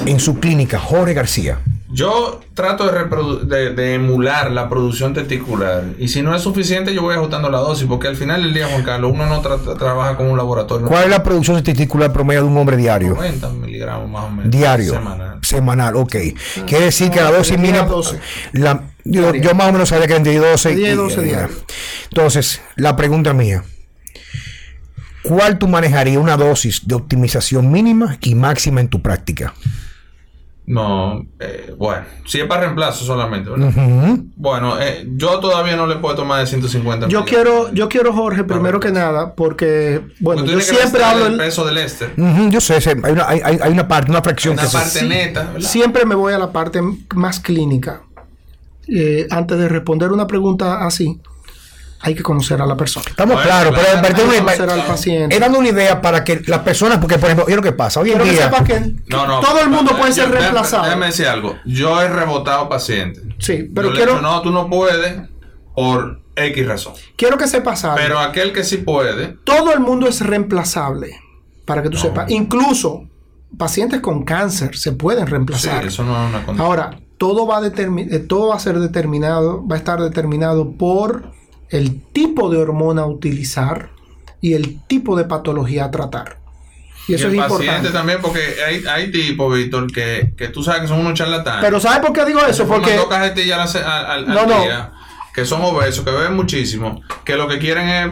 en 0.07 0.21
su 0.21 0.39
clínica, 0.39 0.79
Jorge 0.79 1.15
García. 1.15 1.61
Yo 1.93 2.41
trato 2.55 2.87
de, 2.91 3.47
de, 3.47 3.75
de 3.75 3.95
emular 3.95 4.51
la 4.53 4.69
producción 4.69 5.13
testicular. 5.13 5.83
Y 5.99 6.07
si 6.09 6.23
no 6.23 6.35
es 6.37 6.43
suficiente, 6.43 6.95
yo 6.95 7.03
voy 7.03 7.17
ajustando 7.17 7.51
la 7.51 7.59
dosis. 7.59 7.87
Porque 7.89 8.07
al 8.07 8.17
final 8.17 8.43
del 8.43 8.55
día, 8.55 8.69
Juan 8.69 8.85
Carlos, 8.85 9.11
uno 9.13 9.27
no 9.27 9.43
tra- 9.43 9.77
trabaja 9.77 10.17
con 10.17 10.29
un 10.31 10.37
laboratorio. 10.37 10.87
¿Cuál 10.87 11.05
es 11.05 11.11
la 11.11 11.23
producción 11.23 11.61
testicular 11.63 12.13
promedio 12.13 12.43
de 12.43 12.49
un 12.49 12.57
hombre 12.57 12.77
diario? 12.77 13.15
90 13.15 13.49
miligramos 13.51 14.09
más 14.09 14.25
o 14.25 14.31
menos. 14.31 14.51
Diario. 14.51 14.93
Semanal. 14.93 15.39
Semanal, 15.43 15.97
ok. 15.97 16.17
Quiere 16.67 16.85
decir 16.85 17.11
que 17.11 17.21
la 17.21 17.33
dosis 17.33 17.57
de 17.57 17.63
10 17.63 17.69
a 17.69 17.73
mínima. 17.83 17.89
12. 17.93 18.21
la- 18.53 18.85
yo, 19.03 19.35
yo 19.35 19.55
más 19.55 19.69
o 19.71 19.73
menos 19.73 19.89
sabía 19.89 20.07
que 20.07 20.15
entre 20.17 20.37
12 20.39 20.69
De 20.69 20.75
10 20.77 20.89
a 20.91 20.93
y- 20.93 20.97
12 20.97 21.23
diario. 21.23 21.57
Entonces, 22.11 22.61
la 22.77 22.95
pregunta 22.95 23.33
mía. 23.33 23.65
¿Cuál 25.23 25.59
tú 25.59 25.69
manejarías 25.69 26.17
una 26.17 26.37
dosis 26.37 26.87
de 26.87 26.95
optimización 26.95 27.71
mínima 27.71 28.17
y 28.23 28.35
máxima 28.35 28.81
en 28.81 28.89
tu 28.89 29.03
práctica? 29.03 29.55
No, 30.71 31.27
eh, 31.41 31.75
bueno, 31.77 32.05
si 32.27 32.39
es 32.41 32.47
para 32.47 32.61
reemplazo 32.61 33.05
solamente, 33.05 33.51
¿verdad? 33.51 33.73
Bueno, 34.37 34.81
eh, 34.81 35.05
yo 35.17 35.41
todavía 35.41 35.75
no 35.75 35.85
le 35.89 35.97
puedo 35.97 36.15
tomar 36.15 36.39
de 36.39 36.47
150 36.47 37.09
Yo 37.09 37.25
quiero, 37.25 37.73
yo 37.73 37.89
quiero, 37.89 38.13
Jorge, 38.13 38.45
primero 38.45 38.79
que 38.79 38.93
nada, 38.93 39.35
porque, 39.35 40.01
bueno, 40.21 40.45
yo 40.45 40.61
siempre 40.61 41.03
hablo, 41.03 41.27
el 41.27 41.37
peso 41.39 41.65
del. 41.65 41.81
Ujú, 42.17 42.51
yo 42.51 42.61
sé, 42.61 42.81
sé, 42.81 42.91
hay 43.03 43.13
una, 43.13 43.29
hay, 43.29 43.41
hay- 43.41 43.73
una 43.73 43.89
parte, 43.89 44.13
una 44.13 44.23
fracción 44.23 44.53
Una 44.53 44.63
que 44.63 44.69
se- 44.69 44.77
parte 44.79 45.03
neta, 45.03 45.43
¿verdad? 45.53 45.69
siempre 45.69 46.05
me 46.05 46.15
voy 46.15 46.35
a 46.35 46.39
la 46.39 46.53
parte 46.53 46.81
más 47.17 47.41
clínica. 47.41 48.03
Eh, 48.87 49.27
antes 49.31 49.59
de 49.59 49.69
responder 49.69 50.13
una 50.13 50.29
pregunta 50.29 50.87
así, 50.87 51.19
hay 52.03 52.15
que 52.15 52.23
conocer 52.23 52.61
a 52.63 52.67
la 52.67 52.77
persona. 52.77 53.05
Estamos 53.09 53.35
Bueno, 53.35 53.49
claros, 53.49 53.73
pero, 53.75 53.85
claro, 53.87 54.01
pero 54.03 54.15
tengo 54.17 54.31
una- 54.31 54.39
conocer 54.55 54.71
al 54.71 54.87
paciente. 54.87 55.37
he 55.37 55.39
dando 55.39 55.59
una 55.59 55.69
idea 55.69 56.01
para 56.01 56.25
que 56.25 56.43
las 56.47 56.61
personas, 56.61 56.99
porque 56.99 57.19
por 57.19 57.27
ejemplo, 57.29 57.47
yo 57.49 57.57
lo 57.57 57.63
que 57.63 57.73
pasa, 57.73 58.01
hoy 58.01 58.11
en 58.11 58.19
Quiero 58.19 58.25
que 58.25 58.31
día, 58.39 58.45
sepa 58.51 58.65
que 58.65 58.95
No, 59.09 59.27
no. 59.27 59.41
todo 59.41 59.61
el 59.61 59.69
mundo 59.69 59.93
no, 59.93 59.99
puede 59.99 60.13
yo- 60.13 60.23
ser 60.25 60.31
reemplazado. 60.31 60.85
Déjame 60.85 61.07
decir 61.07 61.27
algo. 61.27 61.57
Yo 61.67 62.01
he 62.01 62.09
rebotado 62.09 62.69
pacientes. 62.69 63.23
Sí, 63.39 63.71
pero 63.75 63.89
Yo 63.91 63.95
quiero, 63.95 64.21
no, 64.23 64.41
tú 64.43 64.51
no 64.51 64.69
puedes 64.71 65.29
por 65.75 66.21
X 66.37 66.67
razón. 66.67 66.95
quiero 67.17 67.37
que 67.37 67.47
sepas 67.47 67.85
algo. 67.85 67.97
Pero 67.97 68.19
aquel 68.19 68.53
que 68.53 68.65
sí 68.65 68.79
puede, 68.79 69.37
todo 69.45 69.73
el 69.73 69.81
mundo 69.81 70.07
es 70.09 70.21
reemplazable, 70.21 71.19
para 71.67 71.83
que 71.83 71.91
tú 71.91 71.99
sepas. 71.99 72.31
Incluso 72.31 73.05
pacientes 73.59 74.01
con 74.01 74.25
cáncer 74.25 74.77
se 74.77 74.93
pueden 74.93 75.27
sí, 75.27 75.31
reemplazar. 75.33 75.85
eso 75.85 76.03
no 76.05 76.13
es 76.13 76.29
una 76.31 76.45
condición. 76.45 76.61
Ahora, 76.67 76.99
todo 77.19 77.47
va, 77.47 77.59
a 77.59 77.67
eh, 77.67 78.19
todo 78.21 78.49
va 78.49 78.57
a 78.57 78.61
ser 78.61 78.79
determinado, 78.79 79.67
va 79.67 79.75
a 79.75 79.79
estar 79.79 80.01
determinado 80.01 80.73
por 80.73 81.33
el 81.71 82.03
tipo 82.13 82.51
de 82.51 82.59
hormona 82.59 83.03
a 83.03 83.07
utilizar 83.07 83.91
y 84.41 84.55
el 84.55 84.81
tipo 84.87 85.17
de 85.17 85.25
patología 85.25 85.87
a 85.87 85.91
tratar. 85.91 86.39
Y 87.09 87.15
eso 87.15 87.27
y 87.29 87.31
el 87.31 87.35
es 87.37 87.41
paciente 87.41 87.65
importante. 87.67 87.91
también, 87.97 88.19
porque 88.21 88.41
hay, 88.65 88.85
hay 88.87 89.11
tipos, 89.11 89.55
Víctor, 89.57 89.91
que, 89.93 90.33
que 90.37 90.49
tú 90.49 90.63
sabes 90.63 90.83
que 90.83 90.89
son 90.89 91.01
unos 91.01 91.15
charlatanes. 91.15 91.63
Pero 91.65 91.81
¿sabes 91.81 92.01
por 92.01 92.13
qué 92.13 92.25
digo 92.25 92.41
eso? 92.47 92.67
Porque 92.69 92.93
al, 92.95 93.13
al, 93.13 93.77
al- 93.85 94.07
al 94.07 94.27
No, 94.29 94.47
no. 94.47 94.91
que 95.35 95.45
son 95.45 95.63
obesos, 95.63 96.05
que 96.05 96.11
beben 96.11 96.35
muchísimo, 96.37 97.01
que 97.25 97.37
lo 97.37 97.49
que 97.49 97.59
quieren 97.59 97.89
es 97.89 98.11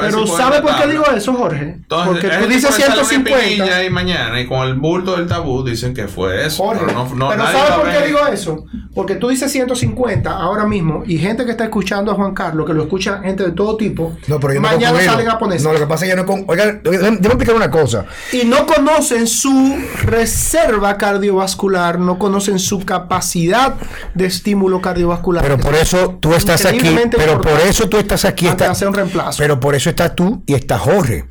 pero 0.00 0.26
si 0.26 0.36
¿sabes 0.36 0.60
por 0.60 0.76
qué 0.76 0.86
digo 0.88 1.04
eso, 1.14 1.34
Jorge? 1.34 1.62
Entonces, 1.62 2.08
Porque 2.24 2.28
tú 2.36 2.46
dices 2.48 2.76
tipo 2.76 2.78
le 2.78 2.84
sale 2.86 3.00
una 3.00 3.04
150. 3.08 3.38
espinilla 3.44 3.84
y 3.84 3.90
mañana, 3.90 4.40
y 4.40 4.46
con 4.46 4.66
el 4.68 4.74
bulto 4.74 5.16
del 5.16 5.26
tabú 5.26 5.64
dicen 5.64 5.94
que 5.94 6.08
fue 6.08 6.46
eso. 6.46 6.62
Jorge, 6.64 6.82
pero 6.86 6.98
no, 6.98 7.14
no, 7.14 7.28
pero 7.28 7.42
nadie 7.42 7.58
¿sabes 7.58 7.70
va 7.70 7.74
a 7.74 7.80
por 7.80 7.90
qué 7.90 8.06
digo 8.06 8.18
eso? 8.32 8.64
Porque 8.94 9.14
tú 9.16 9.28
dices 9.28 9.50
150 9.52 10.30
ahora 10.30 10.66
mismo 10.66 11.02
y 11.06 11.18
gente 11.18 11.44
que 11.44 11.52
está 11.52 11.64
escuchando 11.64 12.12
a 12.12 12.14
Juan 12.14 12.34
Carlos, 12.34 12.66
que 12.66 12.74
lo 12.74 12.82
escucha 12.82 13.20
gente 13.22 13.44
de 13.44 13.52
todo 13.52 13.76
tipo, 13.76 14.16
no, 14.26 14.38
pero 14.40 14.54
yo 14.54 14.60
mañana 14.60 15.00
salen 15.00 15.28
a 15.28 15.38
ponerse. 15.38 15.64
No, 15.64 15.72
lo 15.72 15.78
que 15.78 15.86
pasa 15.86 16.04
es 16.04 16.10
que 16.12 16.16
yo 16.16 16.22
no 16.22 16.26
con, 16.26 16.44
oigan, 16.48 16.80
déjame 16.82 17.16
explicar 17.16 17.54
una 17.54 17.70
cosa. 17.70 18.04
y 18.32 18.44
no 18.44 18.66
conocen 18.66 19.26
su 19.26 19.76
reserva 20.02 20.96
cardiovascular, 20.98 21.98
no 21.98 22.18
conocen 22.18 22.58
su 22.58 22.84
capacidad 22.84 23.74
de 24.14 24.26
estímulo 24.26 24.80
cardiovascular. 24.80 25.42
Pero 25.42 25.58
por 25.58 25.74
eso 25.74 26.18
tú 26.20 26.34
estás 26.34 26.64
aquí, 26.64 26.76
Increíblemente 26.76 27.16
pero 27.16 27.40
por 27.40 27.60
eso 27.60 27.88
tú 27.88 27.96
estás 27.98 28.24
aquí 28.24 28.46
está- 28.46 28.70
hacer 28.70 28.88
un 28.88 28.94
reemplazo. 28.94 29.38
Pero 29.38 29.60
por 29.60 29.74
eso 29.78 29.90
estás 29.90 30.14
tú 30.16 30.42
y 30.46 30.54
está 30.54 30.76
Jorge. 30.76 31.24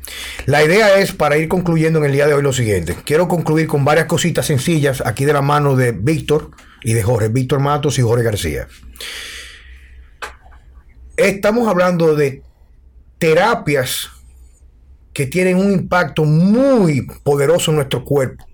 La 0.46 0.64
idea 0.64 0.98
es, 0.98 1.12
para 1.12 1.36
ir 1.36 1.48
concluyendo 1.48 1.98
en 1.98 2.06
el 2.06 2.12
día 2.12 2.26
de 2.26 2.32
hoy, 2.32 2.42
lo 2.42 2.52
siguiente. 2.52 2.96
Quiero 3.04 3.28
concluir 3.28 3.66
con 3.66 3.84
varias 3.84 4.06
cositas 4.06 4.46
sencillas 4.46 5.02
aquí 5.04 5.26
de 5.26 5.34
la 5.34 5.42
mano 5.42 5.76
de 5.76 5.92
Víctor 5.92 6.50
y 6.82 6.94
de 6.94 7.02
Jorge, 7.02 7.28
Víctor 7.28 7.60
Matos 7.60 7.98
y 7.98 8.02
Jorge 8.02 8.24
García. 8.24 8.66
Estamos 11.16 11.68
hablando 11.68 12.14
de 12.14 12.42
terapias 13.18 14.08
que 15.12 15.26
tienen 15.26 15.56
un 15.56 15.70
impacto 15.70 16.24
muy 16.24 17.06
poderoso 17.22 17.70
en 17.70 17.76
nuestro 17.76 18.02
cuerpo 18.04 18.46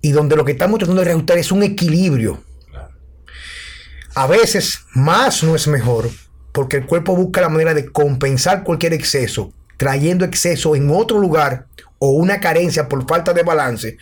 y 0.00 0.12
donde 0.12 0.36
lo 0.36 0.46
que 0.46 0.52
estamos 0.52 0.78
tratando 0.78 1.00
de 1.00 1.06
reajustar 1.06 1.36
es 1.36 1.52
un 1.52 1.62
equilibrio. 1.62 2.42
A 4.14 4.26
veces 4.26 4.80
más 4.94 5.42
no 5.42 5.54
es 5.54 5.68
mejor 5.68 6.08
porque 6.52 6.78
el 6.78 6.86
cuerpo 6.86 7.16
busca 7.16 7.40
la 7.40 7.48
manera 7.48 7.74
de 7.74 7.86
compensar 7.86 8.64
cualquier 8.64 8.92
exceso, 8.92 9.52
trayendo 9.76 10.24
exceso 10.24 10.76
en 10.76 10.90
otro 10.90 11.18
lugar 11.18 11.66
o 11.98 12.10
una 12.10 12.40
carencia 12.40 12.88
por 12.88 13.06
falta 13.06 13.32
de 13.32 13.42
balance, 13.42 13.98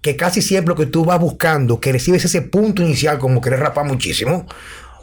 que 0.00 0.16
casi 0.16 0.42
siempre 0.42 0.74
lo 0.74 0.76
que 0.76 0.86
tú 0.86 1.04
vas 1.04 1.20
buscando, 1.20 1.80
que 1.80 1.92
recibes 1.92 2.24
ese 2.24 2.42
punto 2.42 2.82
inicial 2.82 3.18
como 3.18 3.40
querer 3.40 3.60
rapar 3.60 3.86
muchísimo, 3.86 4.46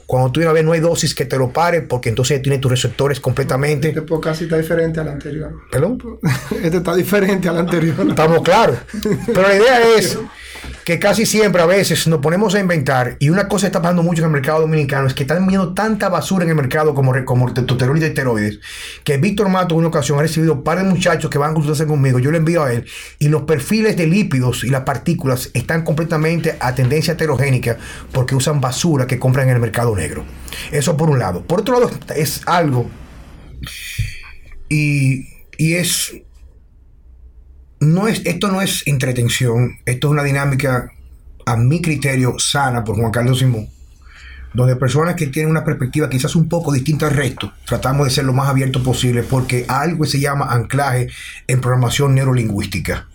cuando 0.05 0.31
tú 0.31 0.39
una 0.39 0.51
vez 0.51 0.63
no 0.63 0.73
hay 0.73 0.79
dosis 0.79 1.15
que 1.15 1.25
te 1.25 1.37
lo 1.37 1.51
pare, 1.51 1.81
porque 1.81 2.09
entonces 2.09 2.41
tiene 2.41 2.59
tus 2.59 2.69
receptores 2.69 3.19
completamente. 3.19 3.89
Este 3.89 4.03
podcast 4.03 4.41
está 4.43 4.57
diferente 4.57 4.99
al 4.99 5.07
anterior. 5.07 5.51
¿Perdón? 5.71 5.97
Este 6.63 6.77
está 6.77 6.95
diferente 6.95 7.49
al 7.49 7.57
anterior. 7.57 8.07
Estamos 8.07 8.41
claros. 8.41 8.77
Pero 9.25 9.41
la 9.41 9.55
idea 9.55 9.95
es 9.97 10.17
que 10.83 10.99
casi 10.99 11.25
siempre 11.25 11.61
a 11.61 11.65
veces 11.65 12.07
nos 12.07 12.19
ponemos 12.19 12.53
a 12.55 12.59
inventar, 12.59 13.17
y 13.19 13.29
una 13.29 13.47
cosa 13.47 13.67
está 13.67 13.81
pasando 13.81 14.03
mucho 14.03 14.21
en 14.21 14.27
el 14.27 14.31
mercado 14.31 14.61
dominicano, 14.61 15.07
es 15.07 15.13
que 15.13 15.23
están 15.23 15.47
viendo 15.47 15.73
tanta 15.73 16.09
basura 16.09 16.43
en 16.43 16.49
el 16.49 16.55
mercado 16.55 16.93
como, 16.93 17.13
como 17.25 17.53
testosterona 17.53 17.99
y 17.99 18.03
esteroides, 18.03 18.59
que 19.03 19.17
Víctor 19.17 19.49
Mato 19.49 19.75
en 19.75 19.79
una 19.79 19.87
ocasión 19.87 20.19
ha 20.19 20.21
recibido 20.21 20.53
un 20.53 20.63
par 20.63 20.77
de 20.77 20.83
muchachos 20.83 21.29
que 21.29 21.37
van 21.37 21.51
a 21.51 21.53
consultarse 21.53 21.87
conmigo, 21.87 22.19
yo 22.19 22.31
le 22.31 22.37
envío 22.37 22.63
a 22.63 22.73
él, 22.73 22.85
y 23.19 23.29
los 23.29 23.43
perfiles 23.43 23.97
de 23.97 24.07
lípidos 24.07 24.63
y 24.63 24.69
las 24.69 24.81
partículas 24.81 25.49
están 25.53 25.83
completamente 25.83 26.55
a 26.59 26.75
tendencia 26.75 27.13
heterogénica 27.13 27.77
porque 28.11 28.35
usan 28.35 28.61
basura 28.61 29.07
que 29.07 29.19
compran 29.19 29.49
en 29.49 29.55
el 29.55 29.61
mercado 29.61 29.95
negro. 29.95 30.25
Eso 30.71 30.95
por 30.95 31.09
un 31.09 31.19
lado. 31.19 31.43
Por 31.43 31.61
otro 31.61 31.79
lado, 31.79 31.91
es 32.15 32.41
algo, 32.45 32.89
y, 34.69 35.27
y 35.57 35.73
es 35.75 36.13
no 37.79 38.07
es, 38.07 38.21
esto 38.25 38.49
no 38.49 38.61
es 38.61 38.85
entretención, 38.87 39.79
esto 39.85 40.07
es 40.07 40.11
una 40.11 40.23
dinámica, 40.23 40.91
a 41.45 41.55
mi 41.55 41.81
criterio, 41.81 42.35
sana 42.39 42.83
por 42.83 42.95
Juan 42.95 43.11
Carlos 43.11 43.39
Simón, 43.39 43.67
donde 44.53 44.75
personas 44.75 45.15
que 45.15 45.27
tienen 45.27 45.51
una 45.51 45.63
perspectiva 45.63 46.09
quizás 46.09 46.35
un 46.35 46.49
poco 46.49 46.71
distinta 46.71 47.07
al 47.07 47.13
resto, 47.13 47.53
tratamos 47.65 48.07
de 48.07 48.13
ser 48.13 48.25
lo 48.25 48.33
más 48.33 48.49
abierto 48.49 48.81
posible 48.81 49.23
porque 49.23 49.65
algo 49.67 50.05
se 50.05 50.19
llama 50.19 50.51
anclaje 50.51 51.09
en 51.47 51.61
programación 51.61 52.15
neurolingüística. 52.15 53.07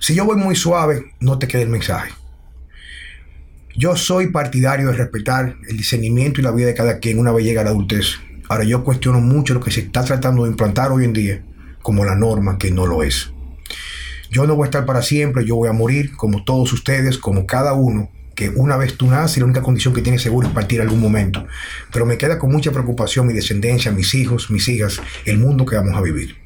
Si 0.00 0.14
yo 0.14 0.24
voy 0.24 0.36
muy 0.36 0.56
suave, 0.56 1.14
no 1.20 1.38
te 1.38 1.48
quede 1.48 1.62
el 1.62 1.68
mensaje. 1.68 2.12
Yo 3.76 3.94
soy 3.94 4.28
partidario 4.28 4.86
de 4.86 4.96
respetar 4.96 5.56
el 5.68 5.76
discernimiento 5.76 6.40
y 6.40 6.44
la 6.44 6.50
vida 6.50 6.68
de 6.68 6.74
cada 6.74 6.98
quien 6.98 7.18
una 7.18 7.32
vez 7.32 7.44
llega 7.44 7.60
a 7.60 7.64
la 7.64 7.70
adultez. 7.70 8.14
Ahora 8.48 8.64
yo 8.64 8.84
cuestiono 8.84 9.20
mucho 9.20 9.52
lo 9.52 9.60
que 9.60 9.70
se 9.70 9.80
está 9.80 10.02
tratando 10.02 10.44
de 10.44 10.50
implantar 10.50 10.92
hoy 10.92 11.04
en 11.04 11.12
día 11.12 11.42
como 11.82 12.04
la 12.04 12.14
norma 12.14 12.56
que 12.56 12.70
no 12.70 12.86
lo 12.86 13.02
es. 13.02 13.30
Yo 14.30 14.46
no 14.46 14.56
voy 14.56 14.64
a 14.64 14.66
estar 14.66 14.84
para 14.84 15.02
siempre, 15.02 15.44
yo 15.44 15.56
voy 15.56 15.68
a 15.68 15.72
morir 15.72 16.12
como 16.16 16.44
todos 16.44 16.72
ustedes, 16.72 17.18
como 17.18 17.46
cada 17.46 17.72
uno, 17.72 18.10
que 18.34 18.50
una 18.50 18.76
vez 18.76 18.96
tú 18.96 19.06
naces, 19.06 19.38
la 19.38 19.44
única 19.44 19.62
condición 19.62 19.94
que 19.94 20.02
tienes 20.02 20.22
seguro 20.22 20.48
es 20.48 20.54
partir 20.54 20.80
algún 20.80 21.00
momento. 21.00 21.46
Pero 21.92 22.06
me 22.06 22.18
queda 22.18 22.38
con 22.38 22.52
mucha 22.52 22.70
preocupación 22.70 23.26
mi 23.26 23.32
descendencia, 23.32 23.90
mis 23.92 24.14
hijos, 24.14 24.50
mis 24.50 24.68
hijas, 24.68 25.00
el 25.24 25.38
mundo 25.38 25.64
que 25.64 25.76
vamos 25.76 25.96
a 25.96 26.02
vivir. 26.02 26.36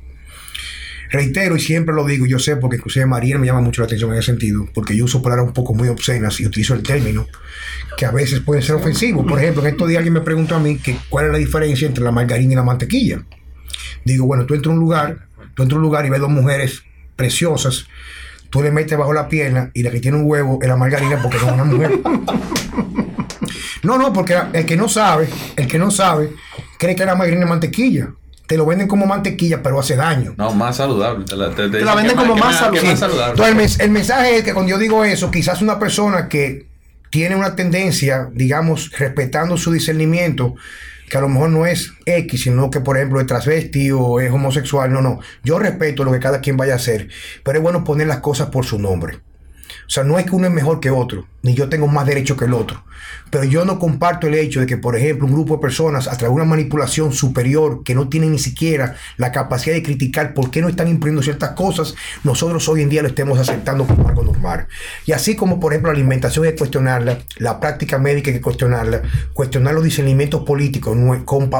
Reitero 1.11 1.57
y 1.57 1.61
siempre 1.61 1.93
lo 1.93 2.07
digo, 2.07 2.24
yo 2.24 2.39
sé 2.39 2.57
porque 2.57 2.76
inclusive 2.76 3.05
María 3.05 3.37
me 3.37 3.47
llama 3.47 3.61
mucho 3.61 3.83
la 3.83 3.87
atención 3.87 4.12
en 4.12 4.18
ese 4.18 4.26
sentido, 4.26 4.68
porque 4.72 4.97
yo 4.97 5.07
uso 5.07 5.20
palabras 5.20 5.49
un 5.49 5.53
poco 5.53 5.74
muy 5.74 5.89
obscenas 5.89 6.39
y 6.41 6.47
utilizo 6.47 6.74
el 6.74 6.85
término 6.85 7.26
que 7.97 8.07
a 8.07 8.12
veces 8.12 8.39
pueden 8.39 8.62
ser 8.62 8.76
ofensivos. 8.76 9.26
Por 9.26 9.41
ejemplo, 9.41 9.62
en 9.62 9.72
estos 9.72 9.89
días 9.89 9.99
alguien 9.99 10.14
me 10.14 10.20
preguntó 10.20 10.55
a 10.55 10.61
mí 10.61 10.76
que 10.78 10.97
cuál 11.09 11.26
es 11.26 11.33
la 11.33 11.39
diferencia 11.39 11.89
entre 11.89 12.05
la 12.05 12.12
margarina 12.12 12.53
y 12.53 12.57
la 12.57 12.62
mantequilla. 12.62 13.24
Digo, 14.05 14.26
bueno, 14.26 14.47
tú 14.47 14.55
entras 14.55 14.70
a 14.70 14.74
un 14.74 14.81
lugar, 14.81 15.26
tú 15.55 15.64
entras 15.64 15.72
a 15.72 15.76
un 15.78 15.83
lugar 15.83 16.07
y 16.07 16.11
ves 16.11 16.20
dos 16.20 16.31
mujeres 16.31 16.85
preciosas, 17.20 17.84
tú 18.48 18.62
le 18.62 18.70
metes 18.70 18.96
bajo 18.96 19.12
la 19.12 19.28
pierna 19.28 19.70
y 19.74 19.82
la 19.82 19.90
que 19.90 20.00
tiene 20.00 20.16
un 20.16 20.24
huevo 20.24 20.58
es 20.62 20.68
la 20.68 20.76
margarina 20.76 21.20
porque 21.22 21.36
no 21.36 21.48
es 21.48 21.52
una 21.52 21.64
mujer. 21.64 21.92
No, 23.82 23.96
no, 23.96 24.12
porque 24.12 24.36
el 24.52 24.66
que 24.66 24.76
no 24.76 24.90
sabe, 24.90 25.26
el 25.56 25.66
que 25.66 25.78
no 25.78 25.90
sabe, 25.90 26.34
cree 26.78 26.94
que 26.94 27.06
la 27.06 27.14
margarina 27.14 27.44
es 27.44 27.48
mantequilla. 27.48 28.10
Te 28.46 28.58
lo 28.58 28.66
venden 28.66 28.86
como 28.86 29.06
mantequilla, 29.06 29.62
pero 29.62 29.80
hace 29.80 29.96
daño. 29.96 30.34
No, 30.36 30.52
más 30.52 30.76
saludable. 30.76 31.24
Te 31.24 31.34
la, 31.34 31.54
te, 31.54 31.70
te 31.70 31.80
la 31.80 31.94
venden 31.94 32.14
como 32.14 32.36
más, 32.36 32.58
saludable. 32.58 32.90
más 32.90 32.98
saludable. 32.98 33.30
Entonces, 33.30 33.76
el, 33.76 33.86
el 33.86 33.90
mensaje 33.90 34.36
es 34.36 34.44
que 34.44 34.52
cuando 34.52 34.70
yo 34.70 34.78
digo 34.78 35.02
eso, 35.02 35.30
quizás 35.30 35.62
una 35.62 35.78
persona 35.78 36.28
que 36.28 36.66
tiene 37.08 37.36
una 37.36 37.56
tendencia, 37.56 38.28
digamos, 38.32 38.90
respetando 38.98 39.56
su 39.56 39.72
discernimiento, 39.72 40.56
que 41.11 41.18
a 41.18 41.20
lo 41.20 41.28
mejor 41.28 41.50
no 41.50 41.66
es 41.66 41.92
X, 42.06 42.44
sino 42.44 42.70
que 42.70 42.80
por 42.80 42.96
ejemplo 42.96 43.20
es 43.20 43.26
transvesti 43.26 43.90
o 43.90 44.20
es 44.20 44.30
homosexual. 44.30 44.92
No, 44.92 45.02
no. 45.02 45.18
Yo 45.42 45.58
respeto 45.58 46.04
lo 46.04 46.12
que 46.12 46.20
cada 46.20 46.40
quien 46.40 46.56
vaya 46.56 46.74
a 46.74 46.76
hacer, 46.76 47.08
pero 47.42 47.58
es 47.58 47.62
bueno 47.62 47.84
poner 47.84 48.06
las 48.06 48.20
cosas 48.20 48.48
por 48.48 48.64
su 48.64 48.78
nombre. 48.78 49.18
O 49.91 49.93
sea, 49.93 50.05
no 50.05 50.20
es 50.20 50.24
que 50.24 50.36
uno 50.36 50.47
es 50.47 50.53
mejor 50.53 50.78
que 50.78 50.93
otro, 50.93 51.26
ni 51.43 51.55
yo 51.55 51.68
tengo 51.68 51.88
más 51.88 52.07
derecho 52.07 52.36
que 52.36 52.45
el 52.45 52.55
otro. 52.55 52.84
Pero 53.28 53.43
yo 53.43 53.64
no 53.64 53.80
comparto 53.80 54.28
el 54.28 54.34
hecho 54.34 54.61
de 54.61 54.66
que, 54.66 54.76
por 54.76 54.97
ejemplo, 54.97 55.26
un 55.26 55.32
grupo 55.32 55.57
de 55.57 55.61
personas, 55.61 56.07
a 56.07 56.12
través 56.16 56.28
de 56.28 56.43
una 56.43 56.45
manipulación 56.45 57.12
superior, 57.12 57.82
que 57.82 57.97
no 57.97 58.09
tienen 58.09 58.30
ni 58.30 58.38
siquiera 58.38 58.95
la 59.16 59.32
capacidad 59.32 59.74
de 59.74 59.82
criticar 59.82 60.32
por 60.32 60.53
qué 60.53 60.61
no 60.61 60.68
están 60.68 60.86
imponiendo 60.86 61.24
ciertas 61.24 61.55
cosas, 61.55 61.97
nosotros 62.22 62.68
hoy 62.68 62.82
en 62.82 62.88
día 62.88 63.03
lo 63.03 63.09
estemos 63.09 63.36
aceptando 63.41 63.84
como 63.84 64.07
algo 64.07 64.22
normal. 64.22 64.68
Y 65.07 65.11
así 65.11 65.34
como, 65.34 65.59
por 65.59 65.72
ejemplo, 65.72 65.91
la 65.91 65.99
alimentación 65.99 66.45
hay 66.45 66.53
que 66.53 66.59
cuestionarla, 66.59 67.18
la 67.38 67.59
práctica 67.59 67.99
médica 67.99 68.30
hay 68.30 68.36
que 68.36 68.43
cuestionarla, 68.43 69.03
cuestionar 69.32 69.74
los 69.74 69.82
discernimientos 69.82 70.45
políticos, 70.45 70.97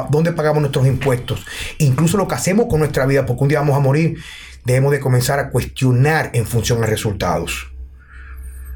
dónde 0.09 0.31
pagamos 0.31 0.61
nuestros 0.61 0.87
impuestos, 0.87 1.45
incluso 1.79 2.15
lo 2.15 2.29
que 2.29 2.35
hacemos 2.35 2.67
con 2.69 2.79
nuestra 2.79 3.05
vida, 3.05 3.25
porque 3.25 3.43
un 3.43 3.49
día 3.49 3.59
vamos 3.59 3.75
a 3.75 3.81
morir, 3.81 4.19
debemos 4.63 4.93
de 4.93 5.01
comenzar 5.01 5.37
a 5.39 5.49
cuestionar 5.49 6.29
en 6.33 6.45
función 6.45 6.81
a 6.81 6.85
resultados. 6.87 7.70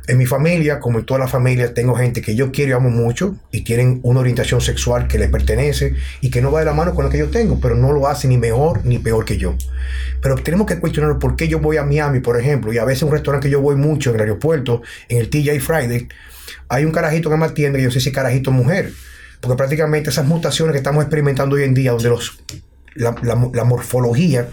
En 0.07 0.17
mi 0.17 0.25
familia, 0.25 0.79
como 0.79 0.99
en 0.99 1.05
toda 1.05 1.19
la 1.19 1.27
familia, 1.27 1.73
tengo 1.73 1.95
gente 1.95 2.21
que 2.21 2.35
yo 2.35 2.51
quiero 2.51 2.71
y 2.71 2.73
amo 2.73 2.89
mucho 2.89 3.35
y 3.51 3.61
tienen 3.61 3.99
una 4.03 4.19
orientación 4.19 4.61
sexual 4.61 5.07
que 5.07 5.17
les 5.17 5.29
pertenece 5.29 5.95
y 6.21 6.29
que 6.29 6.41
no 6.41 6.51
va 6.51 6.59
de 6.59 6.65
la 6.65 6.73
mano 6.73 6.93
con 6.93 7.05
lo 7.05 7.11
que 7.11 7.17
yo 7.17 7.29
tengo, 7.29 7.59
pero 7.59 7.75
no 7.75 7.91
lo 7.91 8.07
hace 8.07 8.27
ni 8.27 8.37
mejor 8.37 8.85
ni 8.85 8.99
peor 8.99 9.25
que 9.25 9.37
yo. 9.37 9.55
Pero 10.21 10.35
tenemos 10.35 10.67
que 10.67 10.79
cuestionar 10.79 11.17
por 11.17 11.35
qué 11.35 11.47
yo 11.47 11.59
voy 11.59 11.77
a 11.77 11.83
Miami, 11.83 12.19
por 12.19 12.39
ejemplo, 12.39 12.71
y 12.71 12.77
a 12.77 12.85
veces 12.85 13.03
un 13.03 13.11
restaurante 13.11 13.47
que 13.47 13.51
yo 13.51 13.61
voy 13.61 13.75
mucho 13.75 14.11
en 14.11 14.17
el 14.17 14.21
aeropuerto, 14.21 14.83
en 15.09 15.17
el 15.17 15.29
TJ 15.29 15.59
Friday, 15.59 16.07
hay 16.69 16.85
un 16.85 16.91
carajito 16.91 17.29
que 17.29 17.37
me 17.37 17.45
atiende 17.45 17.79
y 17.79 17.83
yo 17.83 17.91
sé 17.91 17.99
si 17.99 18.11
carajito 18.11 18.51
es 18.51 18.55
mujer. 18.55 18.91
Porque 19.41 19.57
prácticamente 19.57 20.09
esas 20.09 20.25
mutaciones 20.25 20.73
que 20.73 20.77
estamos 20.77 21.03
experimentando 21.03 21.55
hoy 21.55 21.63
en 21.63 21.73
día, 21.73 21.91
donde 21.91 22.09
los, 22.09 22.39
la, 22.93 23.15
la, 23.21 23.49
la 23.53 23.63
morfología 23.63 24.49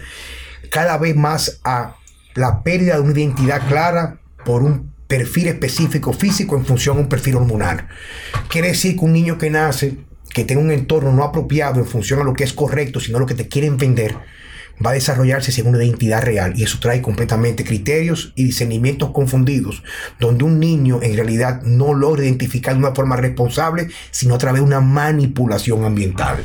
cada 0.69 0.97
vez 0.97 1.15
más 1.15 1.59
a 1.63 1.95
la 2.35 2.63
pérdida 2.63 2.95
de 2.95 3.01
una 3.01 3.11
identidad 3.11 3.67
clara 3.67 4.17
por 4.43 4.63
un 4.63 4.92
perfil 5.13 5.47
específico 5.47 6.11
físico 6.11 6.57
en 6.57 6.65
función 6.65 6.97
a 6.97 7.01
un 7.01 7.07
perfil 7.07 7.35
hormonal. 7.35 7.87
Quiere 8.49 8.69
decir 8.69 8.97
que 8.97 9.05
un 9.05 9.13
niño 9.13 9.37
que 9.37 9.51
nace, 9.51 9.97
que 10.33 10.43
tenga 10.43 10.59
un 10.59 10.71
entorno 10.71 11.13
no 11.13 11.23
apropiado 11.23 11.79
en 11.79 11.85
función 11.85 12.19
a 12.19 12.23
lo 12.23 12.33
que 12.33 12.43
es 12.43 12.51
correcto, 12.51 12.99
sino 12.99 13.19
lo 13.19 13.27
que 13.27 13.35
te 13.35 13.47
quieren 13.47 13.77
vender, 13.77 14.15
va 14.83 14.89
a 14.89 14.93
desarrollarse 14.93 15.51
según 15.51 15.75
una 15.75 15.83
identidad 15.83 16.23
real 16.23 16.53
y 16.55 16.63
eso 16.63 16.79
trae 16.79 17.03
completamente 17.03 17.63
criterios 17.63 18.33
y 18.35 18.45
discernimientos 18.45 19.11
confundidos, 19.11 19.83
donde 20.19 20.45
un 20.45 20.59
niño 20.59 20.99
en 21.03 21.15
realidad 21.15 21.61
no 21.61 21.93
logra 21.93 22.23
identificar 22.23 22.73
de 22.73 22.79
una 22.79 22.95
forma 22.95 23.15
responsable, 23.15 23.89
sino 24.09 24.33
a 24.33 24.39
través 24.39 24.61
de 24.63 24.67
una 24.67 24.81
manipulación 24.81 25.85
ambiental. 25.85 26.43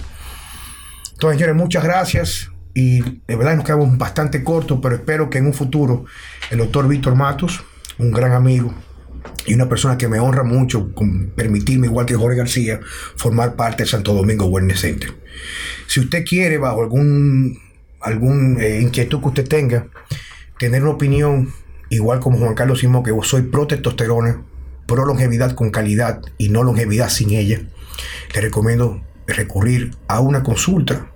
Entonces, 1.13 1.39
señores, 1.39 1.57
muchas 1.57 1.85
gracias 1.85 2.51
y 2.75 3.01
de 3.01 3.35
verdad 3.35 3.57
nos 3.57 3.65
quedamos 3.65 3.97
bastante 3.97 4.45
cortos, 4.45 4.79
pero 4.83 4.97
espero 4.97 5.31
que 5.31 5.39
en 5.39 5.47
un 5.47 5.55
futuro 5.55 6.05
el 6.51 6.59
doctor 6.59 6.87
Víctor 6.87 7.15
Matos 7.15 7.65
un 7.99 8.13
gran 8.13 8.33
amigo 8.33 8.73
y 9.47 9.55
una 9.55 9.69
persona 9.69 9.99
que 9.99 10.09
me 10.09 10.21
honra 10.21 10.45
mucho 10.45 10.93
con 10.95 11.31
permitirme, 11.31 11.87
igual 11.87 12.07
que 12.07 12.15
Jorge 12.15 12.37
García, 12.37 12.81
formar 13.17 13.57
parte 13.57 13.83
de 13.83 13.89
Santo 13.89 14.15
Domingo 14.15 14.47
Wellness 14.47 14.81
Center. 14.81 15.15
Si 15.87 16.01
usted 16.01 16.25
quiere, 16.25 16.59
bajo 16.59 16.83
algún, 16.83 17.59
algún 18.01 18.61
eh, 18.61 18.81
inquietud 18.81 19.21
que 19.21 19.29
usted 19.29 19.49
tenga, 19.49 19.87
tener 20.59 20.83
una 20.83 20.93
opinión, 20.93 21.53
igual 21.91 22.21
como 22.21 22.39
Juan 22.39 22.55
Carlos 22.55 22.81
Simón, 22.81 23.03
que 23.03 23.13
soy 23.23 23.43
pro 23.43 23.67
testosterona, 23.67 24.43
pro 24.87 25.05
longevidad 25.05 25.55
con 25.55 25.71
calidad 25.71 26.21
y 26.37 26.51
no 26.51 26.63
longevidad 26.63 27.09
sin 27.09 27.31
ella, 27.31 27.61
le 28.35 28.41
recomiendo 28.41 29.03
recurrir 29.27 29.93
a 30.09 30.21
una 30.21 30.43
consulta 30.43 31.11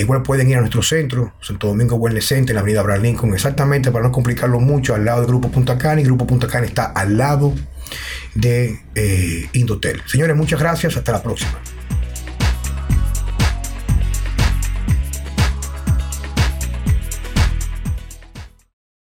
Igual 0.00 0.22
pueden 0.22 0.48
ir 0.48 0.56
a 0.56 0.60
nuestro 0.60 0.82
centro, 0.82 1.32
Santo 1.40 1.68
Domingo 1.68 1.96
Wellness 1.96 2.26
Center, 2.26 2.50
en 2.50 2.54
la 2.56 2.60
avenida 2.60 2.80
Abraham 2.80 3.02
Lincoln, 3.02 3.34
exactamente 3.34 3.90
para 3.90 4.04
no 4.04 4.12
complicarlo 4.12 4.60
mucho, 4.60 4.94
al 4.94 5.04
lado 5.04 5.20
del 5.20 5.28
Grupo 5.28 5.50
Punta 5.50 5.78
Cana, 5.78 6.00
y 6.00 6.04
Grupo 6.04 6.26
Punta 6.26 6.46
Cana 6.46 6.66
está 6.66 6.86
al 6.86 7.16
lado 7.16 7.54
de 8.34 8.80
eh, 8.94 9.48
Indotel. 9.52 10.02
Señores, 10.06 10.36
muchas 10.36 10.60
gracias, 10.60 10.96
hasta 10.96 11.12
la 11.12 11.22
próxima. 11.22 11.58